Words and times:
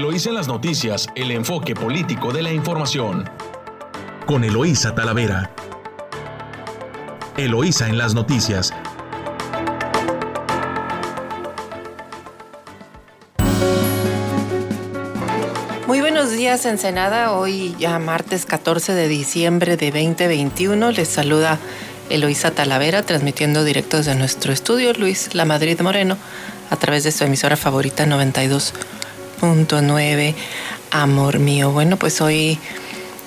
Eloísa 0.00 0.30
en 0.30 0.34
las 0.36 0.48
noticias, 0.48 1.08
el 1.14 1.30
enfoque 1.30 1.74
político 1.74 2.32
de 2.32 2.40
la 2.40 2.50
información. 2.50 3.28
Con 4.24 4.44
Eloísa 4.44 4.94
Talavera. 4.94 5.50
Eloísa 7.36 7.86
en 7.86 7.98
las 7.98 8.14
noticias. 8.14 8.72
Muy 15.86 16.00
buenos 16.00 16.30
días, 16.30 16.64
Ensenada. 16.64 17.32
Hoy 17.32 17.76
ya 17.78 17.98
martes 17.98 18.46
14 18.46 18.94
de 18.94 19.06
diciembre 19.06 19.76
de 19.76 19.90
2021. 19.90 20.92
Les 20.92 21.08
saluda 21.08 21.58
Eloísa 22.08 22.52
Talavera, 22.52 23.02
transmitiendo 23.02 23.64
directo 23.64 23.98
desde 23.98 24.14
nuestro 24.14 24.54
estudio, 24.54 24.94
Luis 24.94 25.34
La 25.34 25.44
Madrid 25.44 25.78
Moreno, 25.82 26.16
a 26.70 26.76
través 26.76 27.04
de 27.04 27.12
su 27.12 27.24
emisora 27.24 27.58
favorita 27.58 28.06
92.9, 29.40 30.34
Amor 30.90 31.38
Mío. 31.38 31.70
Bueno, 31.72 31.96
pues 31.96 32.20
hoy 32.20 32.58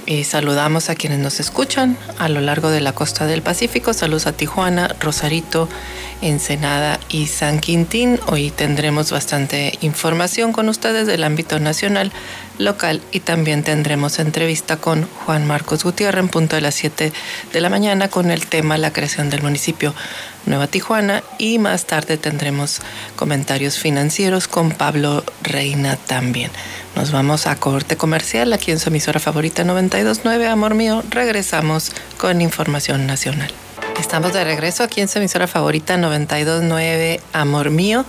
eh, 0.05 0.23
saludamos 0.23 0.89
a 0.89 0.95
quienes 0.95 1.19
nos 1.19 1.39
escuchan 1.39 1.97
a 2.19 2.27
lo 2.27 2.41
largo 2.41 2.69
de 2.69 2.81
la 2.81 2.93
costa 2.93 3.25
del 3.25 3.41
Pacífico. 3.41 3.93
Saludos 3.93 4.27
a 4.27 4.33
Tijuana, 4.33 4.89
Rosarito, 4.99 5.69
Ensenada 6.21 6.99
y 7.09 7.27
San 7.27 7.59
Quintín. 7.59 8.19
Hoy 8.27 8.51
tendremos 8.51 9.11
bastante 9.11 9.77
información 9.81 10.51
con 10.51 10.69
ustedes 10.69 11.07
del 11.07 11.23
ámbito 11.23 11.59
nacional, 11.59 12.11
local 12.57 13.01
y 13.11 13.21
también 13.21 13.63
tendremos 13.63 14.19
entrevista 14.19 14.77
con 14.77 15.07
Juan 15.25 15.47
Marcos 15.47 15.83
Gutiérrez 15.83 16.23
en 16.23 16.29
punto 16.29 16.55
de 16.55 16.61
las 16.61 16.75
7 16.75 17.13
de 17.51 17.61
la 17.61 17.69
mañana 17.69 18.09
con 18.09 18.29
el 18.29 18.45
tema 18.47 18.77
la 18.77 18.93
creación 18.93 19.29
del 19.29 19.41
municipio 19.41 19.93
Nueva 20.45 20.67
Tijuana 20.67 21.23
y 21.37 21.59
más 21.59 21.85
tarde 21.85 22.17
tendremos 22.17 22.81
comentarios 23.15 23.79
financieros 23.79 24.47
con 24.47 24.71
Pablo 24.71 25.23
Reina 25.41 25.95
también. 25.95 26.51
Nos 26.95 27.11
vamos 27.11 27.47
a 27.47 27.55
corte 27.55 27.97
comercial 27.97 28.53
aquí 28.53 28.71
en 28.71 28.79
su 28.79 28.89
emisora 28.89 29.19
favorita 29.19 29.63
929, 29.63 30.47
amor 30.47 30.75
mío. 30.75 31.03
Regresamos 31.09 31.91
con 32.19 32.39
información 32.39 33.07
nacional. 33.07 33.51
Estamos 33.99 34.31
de 34.31 34.43
regreso 34.43 34.83
aquí 34.83 35.01
en 35.01 35.07
su 35.07 35.17
emisora 35.17 35.47
favorita 35.47 35.97
929, 35.97 37.19
amor 37.33 37.71
mío. 37.71 38.05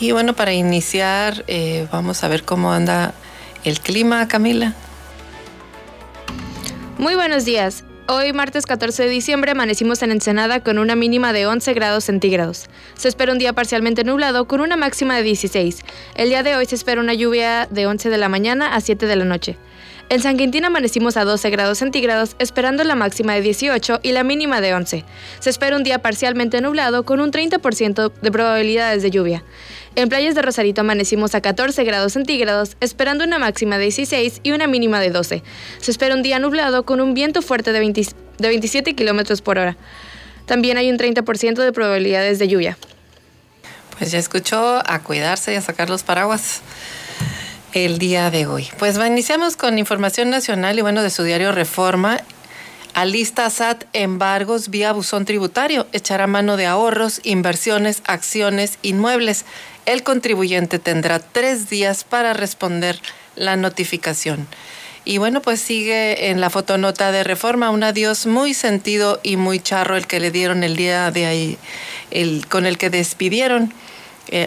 Y 0.00 0.12
bueno, 0.12 0.34
para 0.34 0.54
iniciar, 0.54 1.44
eh, 1.48 1.86
vamos 1.92 2.24
a 2.24 2.28
ver 2.28 2.44
cómo 2.44 2.72
anda 2.72 3.12
el 3.64 3.78
clima, 3.80 4.26
Camila. 4.26 4.72
Muy 6.96 7.14
buenos 7.14 7.44
días. 7.44 7.84
Hoy, 8.10 8.32
martes 8.32 8.64
14 8.64 9.02
de 9.02 9.10
diciembre, 9.10 9.50
amanecimos 9.50 10.00
en 10.00 10.12
Ensenada 10.12 10.60
con 10.60 10.78
una 10.78 10.96
mínima 10.96 11.34
de 11.34 11.46
11 11.46 11.74
grados 11.74 12.04
centígrados. 12.04 12.64
Se 12.94 13.06
espera 13.06 13.32
un 13.32 13.38
día 13.38 13.52
parcialmente 13.52 14.02
nublado 14.02 14.48
con 14.48 14.62
una 14.62 14.78
máxima 14.78 15.14
de 15.14 15.22
16. 15.24 15.80
El 16.14 16.30
día 16.30 16.42
de 16.42 16.56
hoy 16.56 16.64
se 16.64 16.74
espera 16.74 17.02
una 17.02 17.12
lluvia 17.12 17.68
de 17.70 17.86
11 17.86 18.08
de 18.08 18.16
la 18.16 18.30
mañana 18.30 18.74
a 18.74 18.80
7 18.80 19.04
de 19.04 19.14
la 19.14 19.26
noche. 19.26 19.58
En 20.10 20.22
San 20.22 20.38
Quintín 20.38 20.64
amanecimos 20.64 21.18
a 21.18 21.24
12 21.24 21.50
grados 21.50 21.78
centígrados, 21.78 22.34
esperando 22.38 22.82
la 22.82 22.94
máxima 22.94 23.34
de 23.34 23.42
18 23.42 24.00
y 24.02 24.12
la 24.12 24.24
mínima 24.24 24.62
de 24.62 24.72
11. 24.72 25.04
Se 25.38 25.50
espera 25.50 25.76
un 25.76 25.82
día 25.82 26.00
parcialmente 26.00 26.62
nublado 26.62 27.02
con 27.04 27.20
un 27.20 27.30
30% 27.30 28.12
de 28.14 28.32
probabilidades 28.32 29.02
de 29.02 29.10
lluvia. 29.10 29.44
En 29.96 30.08
playas 30.08 30.34
de 30.34 30.40
Rosarito 30.40 30.80
amanecimos 30.80 31.34
a 31.34 31.42
14 31.42 31.84
grados 31.84 32.14
centígrados, 32.14 32.78
esperando 32.80 33.22
una 33.22 33.38
máxima 33.38 33.76
de 33.76 33.84
16 33.84 34.40
y 34.44 34.52
una 34.52 34.66
mínima 34.66 34.98
de 34.98 35.10
12. 35.10 35.42
Se 35.78 35.90
espera 35.90 36.14
un 36.14 36.22
día 36.22 36.38
nublado 36.38 36.84
con 36.86 37.02
un 37.02 37.12
viento 37.12 37.42
fuerte 37.42 37.72
de, 37.72 37.80
27 37.80 38.94
kilómetros 38.94 39.42
por 39.42 39.58
hora. 39.58 39.76
También 40.46 40.78
hay 40.78 40.90
un 40.90 40.96
30% 40.96 41.62
de 41.62 41.72
probabilidades 41.72 42.38
de 42.38 42.48
lluvia. 42.48 42.78
Pues 43.98 44.10
ya 44.10 44.18
escuchó 44.18 44.82
a 44.86 45.02
cuidarse 45.02 45.52
y 45.52 45.56
a 45.56 45.60
sacar 45.60 45.90
los 45.90 46.02
paraguas 46.02 46.62
el 47.72 47.98
día 47.98 48.30
de 48.30 48.46
hoy. 48.46 48.68
Pues 48.78 48.96
iniciamos 48.96 49.56
con 49.56 49.78
información 49.78 50.30
nacional 50.30 50.78
y 50.78 50.82
bueno, 50.82 51.02
de 51.02 51.10
su 51.10 51.22
diario 51.22 51.52
Reforma. 51.52 52.20
Alista 52.94 53.48
SAT 53.48 53.84
embargos 53.92 54.70
vía 54.70 54.92
buzón 54.92 55.24
tributario, 55.24 55.86
echará 55.92 56.26
mano 56.26 56.56
de 56.56 56.66
ahorros, 56.66 57.20
inversiones, 57.22 58.02
acciones, 58.06 58.78
inmuebles 58.82 59.44
el 59.88 60.02
contribuyente 60.02 60.78
tendrá 60.78 61.18
tres 61.18 61.70
días 61.70 62.04
para 62.04 62.34
responder 62.34 63.00
la 63.36 63.56
notificación. 63.56 64.46
Y 65.06 65.16
bueno, 65.16 65.40
pues 65.40 65.60
sigue 65.60 66.28
en 66.28 66.42
la 66.42 66.50
fotonota 66.50 67.10
de 67.10 67.24
reforma 67.24 67.70
un 67.70 67.82
adiós 67.82 68.26
muy 68.26 68.52
sentido 68.52 69.18
y 69.22 69.38
muy 69.38 69.60
charro 69.60 69.96
el 69.96 70.06
que 70.06 70.20
le 70.20 70.30
dieron 70.30 70.62
el 70.62 70.76
día 70.76 71.10
de 71.10 71.24
ahí, 71.24 71.58
el, 72.10 72.46
con 72.48 72.66
el 72.66 72.76
que 72.76 72.90
despidieron 72.90 73.72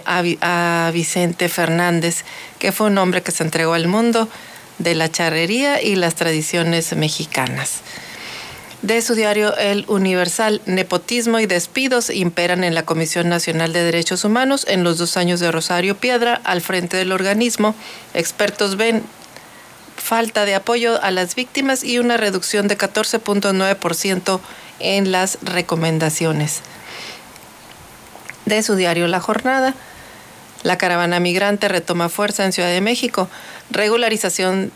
a 0.05 0.91
Vicente 0.93 1.49
Fernández, 1.49 2.23
que 2.59 2.71
fue 2.71 2.87
un 2.87 2.97
hombre 2.97 3.21
que 3.21 3.31
se 3.31 3.43
entregó 3.43 3.73
al 3.73 3.87
mundo 3.87 4.29
de 4.77 4.95
la 4.95 5.09
charrería 5.09 5.81
y 5.81 5.95
las 5.95 6.15
tradiciones 6.15 6.95
mexicanas 6.95 7.81
de 8.81 9.01
su 9.01 9.15
diario 9.15 9.55
El 9.57 9.85
Universal. 9.87 10.61
Nepotismo 10.65 11.39
y 11.39 11.45
despidos 11.45 12.09
imperan 12.09 12.63
en 12.63 12.75
la 12.75 12.83
Comisión 12.83 13.29
Nacional 13.29 13.73
de 13.73 13.83
Derechos 13.83 14.23
Humanos 14.23 14.65
en 14.67 14.83
los 14.83 14.97
dos 14.97 15.17
años 15.17 15.39
de 15.39 15.51
Rosario 15.51 15.95
Piedra 15.97 16.41
al 16.43 16.61
frente 16.61 16.97
del 16.97 17.11
organismo. 17.11 17.75
Expertos 18.13 18.77
ven 18.77 19.03
falta 19.97 20.45
de 20.45 20.55
apoyo 20.55 21.01
a 21.01 21.11
las 21.11 21.35
víctimas 21.35 21.83
y 21.83 21.99
una 21.99 22.17
reducción 22.17 22.67
de 22.67 22.77
14.9% 22.77 24.39
en 24.79 25.11
las 25.11 25.37
recomendaciones. 25.43 26.61
De 28.45 28.63
su 28.63 28.75
diario 28.75 29.07
La 29.07 29.19
Jornada. 29.19 29.73
La 30.63 30.77
caravana 30.77 31.19
migrante 31.19 31.67
retoma 31.67 32.09
fuerza 32.09 32.45
en 32.45 32.53
Ciudad 32.53 32.69
de 32.69 32.81
México. 32.81 33.29
Regularización 33.69 34.71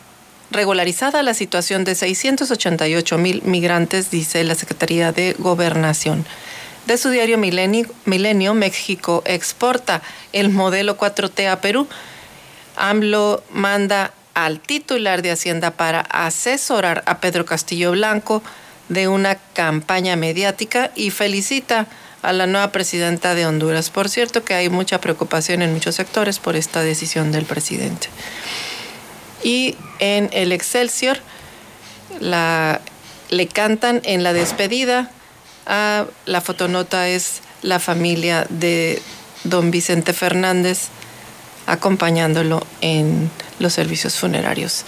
regularizada 0.52 1.24
la 1.24 1.34
situación 1.34 1.84
de 1.84 1.96
688 1.96 3.18
mil 3.18 3.42
migrantes, 3.44 4.12
dice 4.12 4.44
la 4.44 4.56
Secretaría 4.56 5.12
de 5.12 5.36
Gobernación. 5.38 6.26
De 6.86 6.98
su 6.98 7.10
diario 7.10 7.38
Milenio, 7.38 7.88
Milenio, 8.06 8.54
México 8.54 9.24
exporta 9.26 10.02
el 10.34 10.50
modelo 10.50 10.98
4T 10.98 11.50
a 11.50 11.60
Perú. 11.60 11.88
AMLO 12.76 13.44
manda 13.52 14.14
al 14.36 14.60
titular 14.60 15.22
de 15.22 15.32
Hacienda 15.32 15.72
para 15.72 16.02
asesorar 16.02 17.04
a 17.08 17.20
Pedro 17.20 17.46
Castillo 17.46 17.92
Blanco 17.92 18.44
de 18.90 19.08
una 19.08 19.36
campaña 19.36 20.16
mediática 20.16 20.92
y 20.94 21.10
felicita 21.10 21.80
a 21.80 21.88
la 22.34 22.48
nueva 22.48 22.72
presidenta 22.72 23.36
de 23.36 23.46
Honduras. 23.46 23.90
Por 23.90 24.10
cierto 24.10 24.44
que 24.44 24.54
hay 24.54 24.70
mucha 24.70 25.00
preocupación 25.00 25.62
en 25.62 25.74
muchos 25.74 25.96
sectores 25.96 26.40
por 26.40 26.56
esta 26.56 26.82
decisión 26.82 27.32
del 27.32 27.46
presidente. 27.46 28.08
Y 29.44 29.76
en 30.00 30.30
el 30.32 30.52
Excelsior 30.52 31.20
le 32.20 33.48
cantan 33.48 34.02
en 34.04 34.24
la 34.24 34.34
despedida. 34.34 35.12
A, 35.68 36.06
la 36.26 36.42
fotonota 36.42 37.08
es 37.08 37.42
la 37.62 37.80
familia 37.80 38.46
de 38.50 39.02
don 39.44 39.72
Vicente 39.72 40.14
Fernández 40.14 40.90
acompañándolo 41.68 42.66
en 42.82 43.30
los 43.60 43.74
servicios 43.74 44.20
funerarios. 44.20 44.86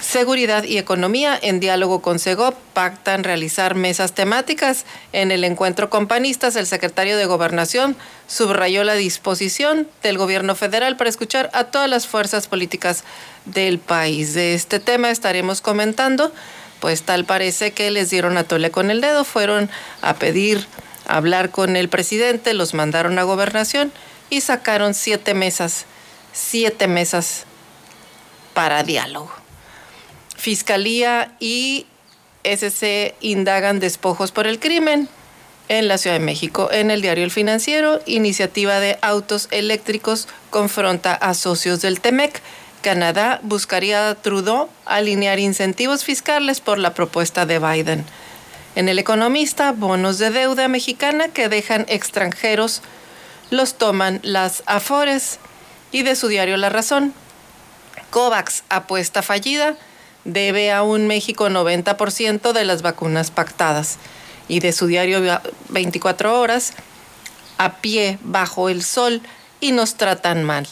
Seguridad 0.00 0.64
y 0.64 0.78
economía, 0.78 1.38
en 1.40 1.60
diálogo 1.60 2.00
con 2.00 2.18
SEGOP, 2.18 2.54
pactan 2.72 3.24
realizar 3.24 3.74
mesas 3.74 4.12
temáticas. 4.12 4.84
En 5.12 5.30
el 5.30 5.44
encuentro 5.44 5.90
con 5.90 6.06
panistas, 6.06 6.56
el 6.56 6.66
secretario 6.66 7.16
de 7.16 7.26
Gobernación 7.26 7.96
subrayó 8.26 8.84
la 8.84 8.94
disposición 8.94 9.88
del 10.02 10.18
gobierno 10.18 10.54
federal 10.54 10.96
para 10.96 11.10
escuchar 11.10 11.50
a 11.52 11.64
todas 11.64 11.88
las 11.88 12.06
fuerzas 12.06 12.46
políticas 12.46 13.04
del 13.44 13.78
país. 13.78 14.34
De 14.34 14.54
este 14.54 14.80
tema 14.80 15.10
estaremos 15.10 15.60
comentando, 15.60 16.32
pues 16.80 17.02
tal 17.02 17.24
parece 17.24 17.72
que 17.72 17.90
les 17.90 18.10
dieron 18.10 18.36
a 18.36 18.44
tole 18.44 18.70
con 18.70 18.90
el 18.90 19.00
dedo, 19.00 19.24
fueron 19.24 19.70
a 20.02 20.14
pedir 20.14 20.66
hablar 21.06 21.50
con 21.50 21.76
el 21.76 21.88
presidente, 21.88 22.54
los 22.54 22.74
mandaron 22.74 23.18
a 23.18 23.22
gobernación 23.24 23.92
y 24.30 24.42
sacaron 24.42 24.94
siete 24.94 25.34
mesas, 25.34 25.86
siete 26.38 26.86
mesas 26.86 27.44
para 28.54 28.84
diálogo. 28.84 29.32
Fiscalía 30.36 31.34
y 31.40 31.86
SC 32.44 33.14
indagan 33.20 33.80
despojos 33.80 34.30
por 34.30 34.46
el 34.46 34.60
crimen 34.60 35.08
en 35.68 35.88
la 35.88 35.98
Ciudad 35.98 36.16
de 36.16 36.24
México. 36.24 36.70
En 36.70 36.90
el 36.90 37.02
diario 37.02 37.24
El 37.24 37.32
Financiero, 37.32 38.00
iniciativa 38.06 38.78
de 38.78 38.98
autos 39.02 39.48
eléctricos 39.50 40.28
confronta 40.50 41.12
a 41.12 41.34
socios 41.34 41.82
del 41.82 42.00
TEMEC. 42.00 42.40
Canadá 42.82 43.40
buscaría 43.42 44.08
a 44.08 44.14
Trudeau 44.14 44.68
alinear 44.86 45.40
incentivos 45.40 46.04
fiscales 46.04 46.60
por 46.60 46.78
la 46.78 46.94
propuesta 46.94 47.46
de 47.46 47.58
Biden. 47.58 48.04
En 48.76 48.88
El 48.88 49.00
Economista, 49.00 49.72
bonos 49.72 50.18
de 50.18 50.30
deuda 50.30 50.68
mexicana 50.68 51.28
que 51.28 51.48
dejan 51.48 51.84
extranjeros 51.88 52.80
los 53.50 53.74
toman 53.74 54.20
las 54.22 54.62
Afores. 54.66 55.40
Y 55.92 56.02
de 56.02 56.16
su 56.16 56.28
diario 56.28 56.56
La 56.56 56.68
Razón, 56.68 57.14
COVAX, 58.10 58.64
apuesta 58.68 59.22
fallida, 59.22 59.76
debe 60.24 60.72
a 60.72 60.82
un 60.82 61.06
México 61.06 61.48
90% 61.48 62.52
de 62.52 62.64
las 62.64 62.82
vacunas 62.82 63.30
pactadas. 63.30 63.98
Y 64.48 64.60
de 64.60 64.72
su 64.72 64.86
diario 64.86 65.20
24 65.68 66.40
horas, 66.40 66.72
a 67.58 67.76
pie, 67.76 68.18
bajo 68.22 68.68
el 68.68 68.82
sol, 68.82 69.20
y 69.60 69.72
nos 69.72 69.96
tratan 69.96 70.44
mal. 70.44 70.66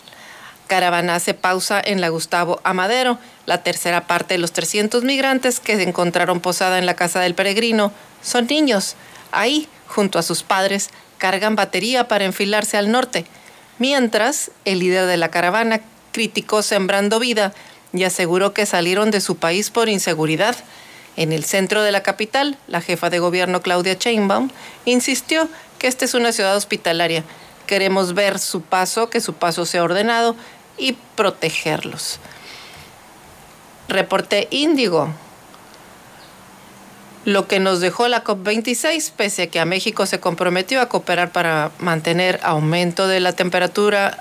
Caravana 0.66 1.14
hace 1.14 1.34
pausa 1.34 1.80
en 1.84 2.00
la 2.00 2.08
Gustavo 2.08 2.60
Amadero. 2.64 3.18
La 3.44 3.62
tercera 3.62 4.06
parte 4.06 4.34
de 4.34 4.38
los 4.38 4.52
300 4.52 5.04
migrantes 5.04 5.60
que 5.60 5.76
se 5.76 5.82
encontraron 5.82 6.40
posada 6.40 6.78
en 6.78 6.86
la 6.86 6.94
casa 6.94 7.20
del 7.20 7.34
peregrino 7.34 7.92
son 8.22 8.46
niños. 8.46 8.96
Ahí, 9.30 9.68
junto 9.86 10.18
a 10.18 10.22
sus 10.22 10.42
padres, 10.42 10.90
cargan 11.18 11.54
batería 11.54 12.08
para 12.08 12.24
enfilarse 12.24 12.76
al 12.76 12.90
norte. 12.90 13.26
Mientras, 13.78 14.50
el 14.64 14.78
líder 14.78 15.06
de 15.06 15.17
la 15.17 15.31
caravana 15.31 15.81
criticó 16.12 16.62
Sembrando 16.62 17.19
Vida 17.19 17.52
y 17.93 18.05
aseguró 18.05 18.52
que 18.52 18.67
salieron 18.67 19.11
de 19.11 19.20
su 19.20 19.37
país 19.37 19.70
por 19.70 19.88
inseguridad. 19.88 20.56
En 21.17 21.32
el 21.32 21.44
centro 21.44 21.82
de 21.82 21.93
la 21.93 22.02
capital, 22.02 22.58
la 22.69 22.81
jefa 22.81 23.11
de 23.11 23.19
gobierno 23.19 23.62
Claudia 23.62 23.94
Sheinbaum 23.94 24.50
insistió 24.84 25.49
que 25.78 25.87
esta 25.87 26.05
es 26.05 26.14
una 26.14 26.32
ciudad 26.32 26.56
hospitalaria. 26.56 27.25
Queremos 27.67 28.14
ver 28.14 28.38
su 28.38 28.62
paso, 28.62 29.11
que 29.11 29.20
su 29.20 29.34
paso 29.34 29.67
sea 29.67 29.82
ordenado 29.82 30.37
y 30.78 30.96
protegerlos. 31.14 32.19
Reporte 33.88 34.49
Índigo. 34.50 35.12
Lo 37.26 37.49
que 37.49 37.58
nos 37.58 37.81
dejó 37.81 38.06
la 38.06 38.23
COP26, 38.23 39.11
pese 39.11 39.43
a 39.43 39.46
que 39.49 39.58
a 39.58 39.64
México 39.64 40.06
se 40.06 40.20
comprometió 40.20 40.81
a 40.81 40.88
cooperar 40.88 41.32
para 41.32 41.73
mantener 41.81 42.38
aumento 42.44 43.08
de 43.08 43.19
la 43.19 43.32
temperatura 43.32 44.19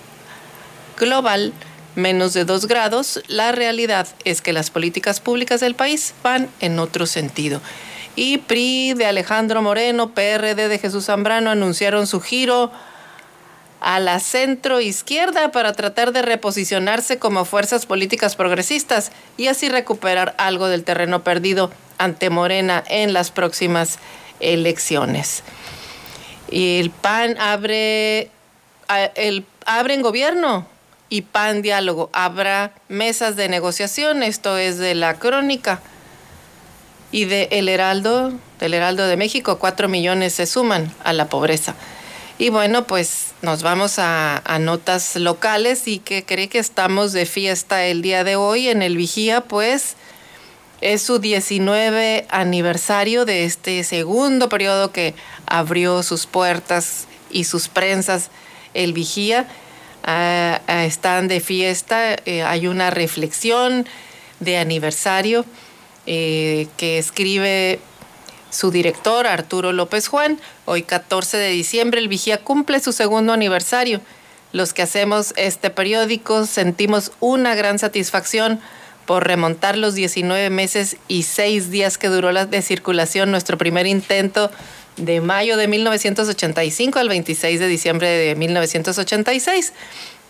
global 0.97 1.53
menos 1.93 2.33
de 2.33 2.45
2 2.45 2.65
grados, 2.65 3.21
la 3.27 3.51
realidad 3.51 4.07
es 4.23 4.41
que 4.41 4.53
las 4.53 4.71
políticas 4.71 5.19
públicas 5.19 5.59
del 5.59 5.75
país 5.75 6.15
van 6.23 6.49
en 6.61 6.79
otro 6.79 7.05
sentido. 7.05 7.61
Y 8.15 8.39
PRI 8.39 8.95
de 8.95 9.05
Alejandro 9.05 9.61
Moreno, 9.61 10.09
PRD 10.15 10.67
de 10.67 10.79
Jesús 10.79 11.05
Zambrano 11.05 11.51
anunciaron 11.51 12.07
su 12.07 12.21
giro 12.21 12.71
a 13.85 13.99
la 13.99 14.19
centro 14.19 14.81
izquierda 14.81 15.51
para 15.51 15.73
tratar 15.73 16.11
de 16.11 16.23
reposicionarse 16.23 17.19
como 17.19 17.45
fuerzas 17.45 17.85
políticas 17.85 18.35
progresistas 18.35 19.11
y 19.37 19.45
así 19.45 19.69
recuperar 19.69 20.33
algo 20.39 20.67
del 20.67 20.83
terreno 20.83 21.23
perdido 21.23 21.69
ante 21.99 22.31
Morena 22.31 22.83
en 22.87 23.13
las 23.13 23.29
próximas 23.29 23.99
elecciones. 24.39 25.43
Y 26.49 26.79
el 26.79 26.89
PAN 26.89 27.37
abre, 27.39 28.31
el, 29.13 29.45
gobierno 30.01 30.65
y 31.09 31.21
PAN 31.21 31.61
diálogo. 31.61 32.09
Habrá 32.11 32.71
mesas 32.87 33.35
de 33.35 33.49
negociación, 33.49 34.23
esto 34.23 34.57
es 34.57 34.79
de 34.79 34.95
la 34.95 35.19
crónica. 35.19 35.79
Y 37.11 37.25
de 37.25 37.49
El 37.51 37.69
Heraldo, 37.69 38.33
del 38.59 38.73
Heraldo 38.73 39.05
de 39.05 39.15
México, 39.15 39.59
cuatro 39.59 39.87
millones 39.87 40.33
se 40.33 40.47
suman 40.47 40.91
a 41.03 41.13
la 41.13 41.27
pobreza. 41.27 41.75
Y 42.37 42.49
bueno, 42.49 42.85
pues 42.85 43.33
nos 43.41 43.63
vamos 43.63 43.97
a, 43.97 44.41
notas 44.59 45.15
locales 45.15 45.87
y 45.87 45.99
que 45.99 46.25
cree 46.25 46.49
que 46.49 46.59
estamos 46.59 47.13
de 47.13 47.25
fiesta 47.25 47.85
el 47.85 48.01
día 48.01 48.25
de 48.25 48.35
hoy 48.35 48.67
en 48.67 48.81
el 48.81 48.97
Vigía, 48.97 49.39
pues 49.39 49.95
es 50.81 51.01
su 51.01 51.19
19 51.19 52.25
aniversario 52.29 53.23
de 53.23 53.45
este 53.45 53.85
segundo 53.85 54.49
periodo 54.49 54.91
que 54.91 55.13
abrió 55.45 56.03
sus 56.03 56.25
puertas 56.25 57.07
y 57.31 57.45
sus 57.45 57.69
prensas 57.69 58.29
el 58.73 58.91
Vigía. 58.91 59.47
Ah, 60.03 60.61
ah, 60.67 60.83
están 60.83 61.29
de 61.29 61.39
fiesta, 61.39 62.17
eh, 62.25 62.43
hay 62.43 62.67
una 62.67 62.91
reflexión 62.91 63.87
de 64.41 64.57
aniversario 64.57 65.45
eh, 66.05 66.67
que 66.75 66.97
escribe 66.97 67.79
su 68.49 68.71
director, 68.71 69.27
Arturo 69.27 69.73
López 69.73 70.07
Juan. 70.07 70.39
Hoy 70.65 70.83
14 70.83 71.37
de 71.37 71.49
diciembre, 71.49 71.99
el 71.99 72.07
Vigía 72.07 72.37
cumple 72.39 72.79
su 72.79 72.91
segundo 72.91 73.33
aniversario. 73.33 74.01
Los 74.51 74.73
que 74.73 74.81
hacemos 74.81 75.33
este 75.35 75.69
periódico 75.69 76.45
sentimos 76.45 77.11
una 77.19 77.55
gran 77.55 77.79
satisfacción 77.79 78.59
por 79.05 79.27
remontar 79.27 79.77
los 79.77 79.93
19 79.93 80.49
meses 80.49 80.97
y 81.07 81.23
6 81.23 81.69
días 81.69 81.97
que 81.97 82.07
duró 82.07 82.31
la 82.31 82.45
de 82.45 82.61
circulación, 82.61 83.31
nuestro 83.31 83.57
primer 83.57 83.85
intento 83.85 84.49
de 84.97 85.21
mayo 85.21 85.57
de 85.57 85.67
1985 85.67 86.99
al 86.99 87.09
26 87.09 87.59
de 87.59 87.67
diciembre 87.67 88.07
de 88.07 88.35
1986. 88.35 89.73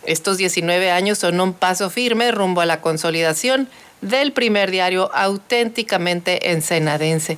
Estos 0.05 0.37
19 0.37 0.91
años 0.91 1.17
son 1.19 1.39
un 1.39 1.53
paso 1.53 1.89
firme 1.89 2.31
rumbo 2.31 2.61
a 2.61 2.65
la 2.65 2.81
consolidación 2.81 3.69
del 4.01 4.33
primer 4.33 4.71
diario 4.71 5.09
auténticamente 5.13 6.51
ensenadense. 6.51 7.37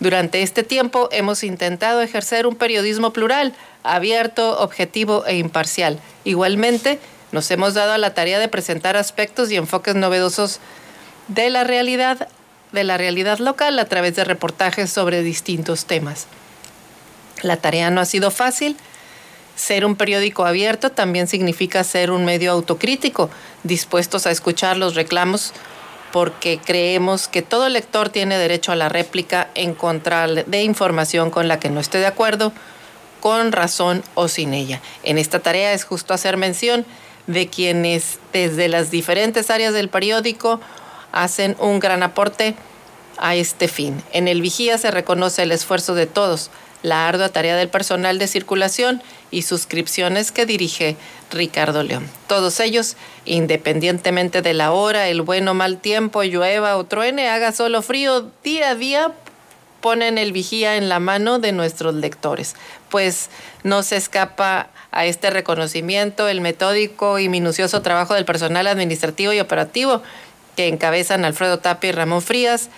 Durante 0.00 0.42
este 0.42 0.62
tiempo 0.62 1.10
hemos 1.12 1.44
intentado 1.44 2.00
ejercer 2.00 2.46
un 2.46 2.56
periodismo 2.56 3.12
plural, 3.12 3.54
abierto, 3.82 4.58
objetivo 4.58 5.26
e 5.26 5.36
imparcial. 5.36 6.00
Igualmente, 6.24 6.98
nos 7.32 7.50
hemos 7.50 7.74
dado 7.74 7.92
a 7.92 7.98
la 7.98 8.14
tarea 8.14 8.38
de 8.38 8.48
presentar 8.48 8.96
aspectos 8.96 9.52
y 9.52 9.56
enfoques 9.56 9.94
novedosos 9.94 10.58
de 11.28 11.50
la 11.50 11.64
realidad, 11.64 12.28
de 12.72 12.82
la 12.82 12.96
realidad 12.96 13.38
local 13.38 13.78
a 13.78 13.84
través 13.84 14.16
de 14.16 14.24
reportajes 14.24 14.90
sobre 14.90 15.22
distintos 15.22 15.84
temas. 15.84 16.26
La 17.42 17.58
tarea 17.58 17.90
no 17.90 18.00
ha 18.00 18.06
sido 18.06 18.30
fácil. 18.30 18.78
Ser 19.54 19.84
un 19.84 19.96
periódico 19.96 20.46
abierto 20.46 20.90
también 20.90 21.26
significa 21.26 21.84
ser 21.84 22.10
un 22.10 22.24
medio 22.24 22.52
autocrítico, 22.52 23.28
dispuestos 23.64 24.26
a 24.26 24.30
escuchar 24.30 24.78
los 24.78 24.94
reclamos 24.94 25.52
porque 26.12 26.58
creemos 26.64 27.28
que 27.28 27.42
todo 27.42 27.68
lector 27.68 28.08
tiene 28.08 28.38
derecho 28.38 28.72
a 28.72 28.76
la 28.76 28.88
réplica 28.88 29.48
en 29.54 29.74
contra 29.74 30.26
de 30.26 30.62
información 30.62 31.30
con 31.30 31.48
la 31.48 31.60
que 31.60 31.70
no 31.70 31.80
esté 31.80 31.98
de 31.98 32.06
acuerdo, 32.06 32.52
con 33.20 33.52
razón 33.52 34.02
o 34.14 34.28
sin 34.28 34.54
ella. 34.54 34.80
En 35.02 35.18
esta 35.18 35.40
tarea 35.40 35.72
es 35.72 35.84
justo 35.84 36.14
hacer 36.14 36.36
mención 36.36 36.84
de 37.26 37.48
quienes 37.48 38.18
desde 38.32 38.68
las 38.68 38.90
diferentes 38.90 39.50
áreas 39.50 39.74
del 39.74 39.88
periódico 39.88 40.60
hacen 41.12 41.56
un 41.58 41.78
gran 41.78 42.02
aporte 42.02 42.54
a 43.18 43.34
este 43.34 43.68
fin. 43.68 44.02
En 44.12 44.26
el 44.28 44.40
vigía 44.42 44.78
se 44.78 44.90
reconoce 44.90 45.42
el 45.42 45.52
esfuerzo 45.52 45.94
de 45.94 46.06
todos, 46.06 46.50
la 46.82 47.08
ardua 47.08 47.28
tarea 47.28 47.56
del 47.56 47.68
personal 47.68 48.18
de 48.18 48.26
circulación 48.26 49.02
y 49.30 49.42
suscripciones 49.42 50.32
que 50.32 50.46
dirige 50.46 50.96
Ricardo 51.30 51.82
León. 51.82 52.08
Todos 52.26 52.60
ellos, 52.60 52.96
independientemente 53.24 54.42
de 54.42 54.54
la 54.54 54.72
hora, 54.72 55.08
el 55.08 55.22
buen 55.22 55.46
o 55.48 55.54
mal 55.54 55.78
tiempo, 55.78 56.22
llueva 56.22 56.76
o 56.76 56.84
truene, 56.84 57.28
haga 57.28 57.52
solo 57.52 57.82
frío, 57.82 58.30
día 58.42 58.70
a 58.70 58.74
día 58.74 59.12
ponen 59.80 60.18
el 60.18 60.32
vigía 60.32 60.76
en 60.76 60.88
la 60.88 61.00
mano 61.00 61.38
de 61.38 61.52
nuestros 61.52 61.94
lectores, 61.94 62.54
pues 62.90 63.30
no 63.62 63.82
se 63.82 63.96
escapa 63.96 64.68
a 64.90 65.06
este 65.06 65.30
reconocimiento 65.30 66.28
el 66.28 66.40
metódico 66.40 67.18
y 67.18 67.28
minucioso 67.28 67.80
trabajo 67.80 68.14
del 68.14 68.24
personal 68.24 68.66
administrativo 68.66 69.32
y 69.32 69.40
operativo 69.40 70.02
que 70.56 70.68
encabezan 70.68 71.24
Alfredo 71.24 71.58
Tapia 71.60 71.90
y 71.90 71.92
Ramón 71.92 72.22
Frías, 72.22 72.68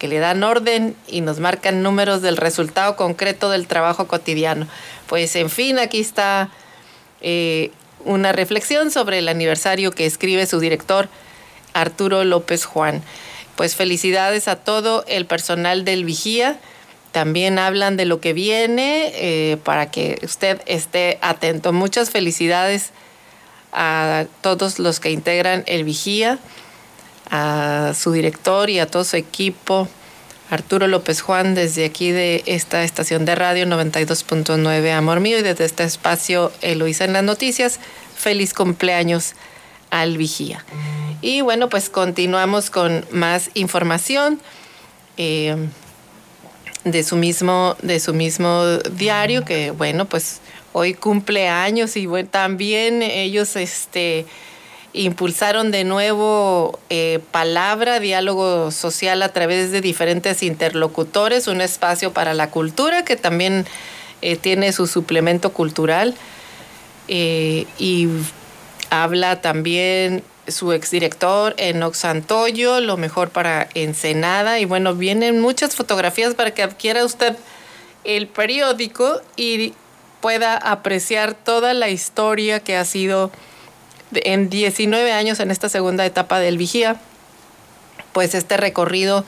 que 0.00 0.08
le 0.08 0.18
dan 0.18 0.42
orden 0.42 0.96
y 1.06 1.20
nos 1.20 1.40
marcan 1.40 1.82
números 1.82 2.22
del 2.22 2.38
resultado 2.38 2.96
concreto 2.96 3.50
del 3.50 3.66
trabajo 3.66 4.08
cotidiano. 4.08 4.66
Pues 5.06 5.36
en 5.36 5.50
fin, 5.50 5.78
aquí 5.78 6.00
está 6.00 6.48
eh, 7.20 7.70
una 8.06 8.32
reflexión 8.32 8.90
sobre 8.90 9.18
el 9.18 9.28
aniversario 9.28 9.92
que 9.92 10.06
escribe 10.06 10.46
su 10.46 10.58
director 10.58 11.10
Arturo 11.74 12.24
López 12.24 12.64
Juan. 12.64 13.02
Pues 13.56 13.76
felicidades 13.76 14.48
a 14.48 14.56
todo 14.56 15.04
el 15.06 15.26
personal 15.26 15.84
del 15.84 16.06
Vigía. 16.06 16.58
También 17.12 17.58
hablan 17.58 17.98
de 17.98 18.06
lo 18.06 18.22
que 18.22 18.32
viene 18.32 19.12
eh, 19.16 19.58
para 19.64 19.90
que 19.90 20.18
usted 20.22 20.62
esté 20.64 21.18
atento. 21.20 21.74
Muchas 21.74 22.08
felicidades 22.08 22.92
a 23.74 24.24
todos 24.40 24.78
los 24.78 24.98
que 24.98 25.10
integran 25.10 25.62
el 25.66 25.84
Vigía 25.84 26.38
a 27.30 27.92
su 27.94 28.12
director 28.12 28.70
y 28.70 28.78
a 28.78 28.86
todo 28.86 29.04
su 29.04 29.16
equipo, 29.16 29.88
Arturo 30.50 30.88
López 30.88 31.20
Juan, 31.20 31.54
desde 31.54 31.84
aquí 31.84 32.10
de 32.10 32.42
esta 32.46 32.82
estación 32.82 33.24
de 33.24 33.36
radio 33.36 33.66
92.9 33.66 34.92
Amor 34.92 35.20
Mío 35.20 35.38
y 35.38 35.42
desde 35.42 35.64
este 35.64 35.84
espacio 35.84 36.50
Eloisa 36.60 37.04
en 37.04 37.12
las 37.12 37.22
noticias, 37.22 37.78
feliz 38.16 38.52
cumpleaños 38.52 39.34
al 39.90 40.18
vigía. 40.18 40.64
Y 41.22 41.42
bueno, 41.42 41.68
pues 41.68 41.88
continuamos 41.88 42.70
con 42.70 43.04
más 43.12 43.50
información 43.54 44.40
eh, 45.16 45.54
de, 46.84 47.04
su 47.04 47.16
mismo, 47.16 47.76
de 47.82 48.00
su 48.00 48.12
mismo 48.12 48.64
diario, 48.92 49.44
que 49.44 49.70
bueno, 49.70 50.06
pues 50.06 50.40
hoy 50.72 50.94
cumple 50.94 51.48
años 51.48 51.96
y 51.96 52.06
bueno, 52.06 52.28
también 52.28 53.02
ellos 53.02 53.54
este, 53.56 54.26
impulsaron 54.92 55.70
de 55.70 55.84
nuevo 55.84 56.78
eh, 56.88 57.20
palabra, 57.30 58.00
diálogo 58.00 58.70
social 58.70 59.22
a 59.22 59.28
través 59.28 59.70
de 59.70 59.80
diferentes 59.80 60.42
interlocutores, 60.42 61.46
un 61.46 61.60
espacio 61.60 62.12
para 62.12 62.34
la 62.34 62.50
cultura 62.50 63.04
que 63.04 63.16
también 63.16 63.66
eh, 64.22 64.36
tiene 64.36 64.72
su 64.72 64.86
suplemento 64.86 65.52
cultural 65.52 66.14
eh, 67.08 67.66
y 67.78 68.08
habla 68.90 69.40
también 69.40 70.24
su 70.48 70.72
exdirector 70.72 71.54
Enox 71.58 71.98
Santoyo, 71.98 72.80
lo 72.80 72.96
mejor 72.96 73.30
para 73.30 73.68
Ensenada 73.74 74.58
y 74.58 74.64
bueno, 74.64 74.94
vienen 74.94 75.40
muchas 75.40 75.76
fotografías 75.76 76.34
para 76.34 76.52
que 76.52 76.62
adquiera 76.62 77.04
usted 77.04 77.36
el 78.02 78.26
periódico 78.26 79.20
y 79.36 79.74
pueda 80.20 80.56
apreciar 80.56 81.34
toda 81.34 81.74
la 81.74 81.88
historia 81.88 82.60
que 82.60 82.76
ha 82.76 82.84
sido 82.84 83.30
en 84.12 84.50
19 84.50 85.12
años 85.12 85.40
en 85.40 85.50
esta 85.50 85.68
segunda 85.68 86.04
etapa 86.04 86.38
del 86.38 86.58
vigía, 86.58 87.00
pues 88.12 88.34
este 88.34 88.56
recorrido 88.56 89.24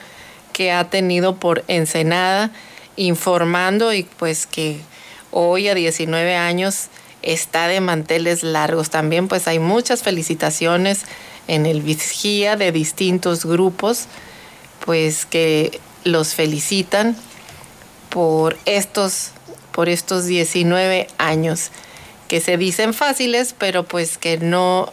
que 0.53 0.73
ha 0.73 0.91
tenido 0.91 1.37
por 1.37 1.65
Ensenada, 1.69 2.51
informando 2.97 3.93
y 3.93 4.03
pues 4.05 4.47
que 4.47 4.81
hoy 5.31 5.69
a 5.69 5.75
19 5.75 6.37
años 6.37 6.89
está 7.23 7.69
de 7.69 7.81
manteles 7.81 8.43
largos. 8.43 8.91
También 8.91 9.29
pues 9.29 9.49
hay 9.49 9.59
muchas 9.59 10.03
felicitaciones 10.03 11.01
en 11.49 11.67
el 11.67 11.83
vigía 11.83 12.57
de 12.57 12.73
distintos 12.73 13.45
grupos, 13.45 14.07
pues 14.85 15.27
que 15.27 15.81
los 16.05 16.35
felicitan 16.35 17.17
por 18.11 18.59
estos, 18.67 19.31
por 19.73 19.89
estos 19.89 20.27
19 20.27 21.09
años 21.19 21.71
que 22.33 22.41
se 22.41 22.57
dicen 22.57 22.95
fáciles, 22.95 23.55
pero 23.59 23.85
pues 23.85 24.17
que 24.17 24.39
no 24.39 24.91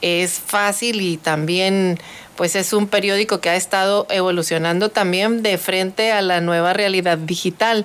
es 0.00 0.40
fácil 0.40 1.02
y 1.02 1.18
también 1.18 1.98
pues 2.34 2.56
es 2.56 2.72
un 2.72 2.86
periódico 2.86 3.42
que 3.42 3.50
ha 3.50 3.56
estado 3.56 4.06
evolucionando 4.08 4.88
también 4.88 5.42
de 5.42 5.58
frente 5.58 6.12
a 6.12 6.22
la 6.22 6.40
nueva 6.40 6.72
realidad 6.72 7.18
digital. 7.18 7.84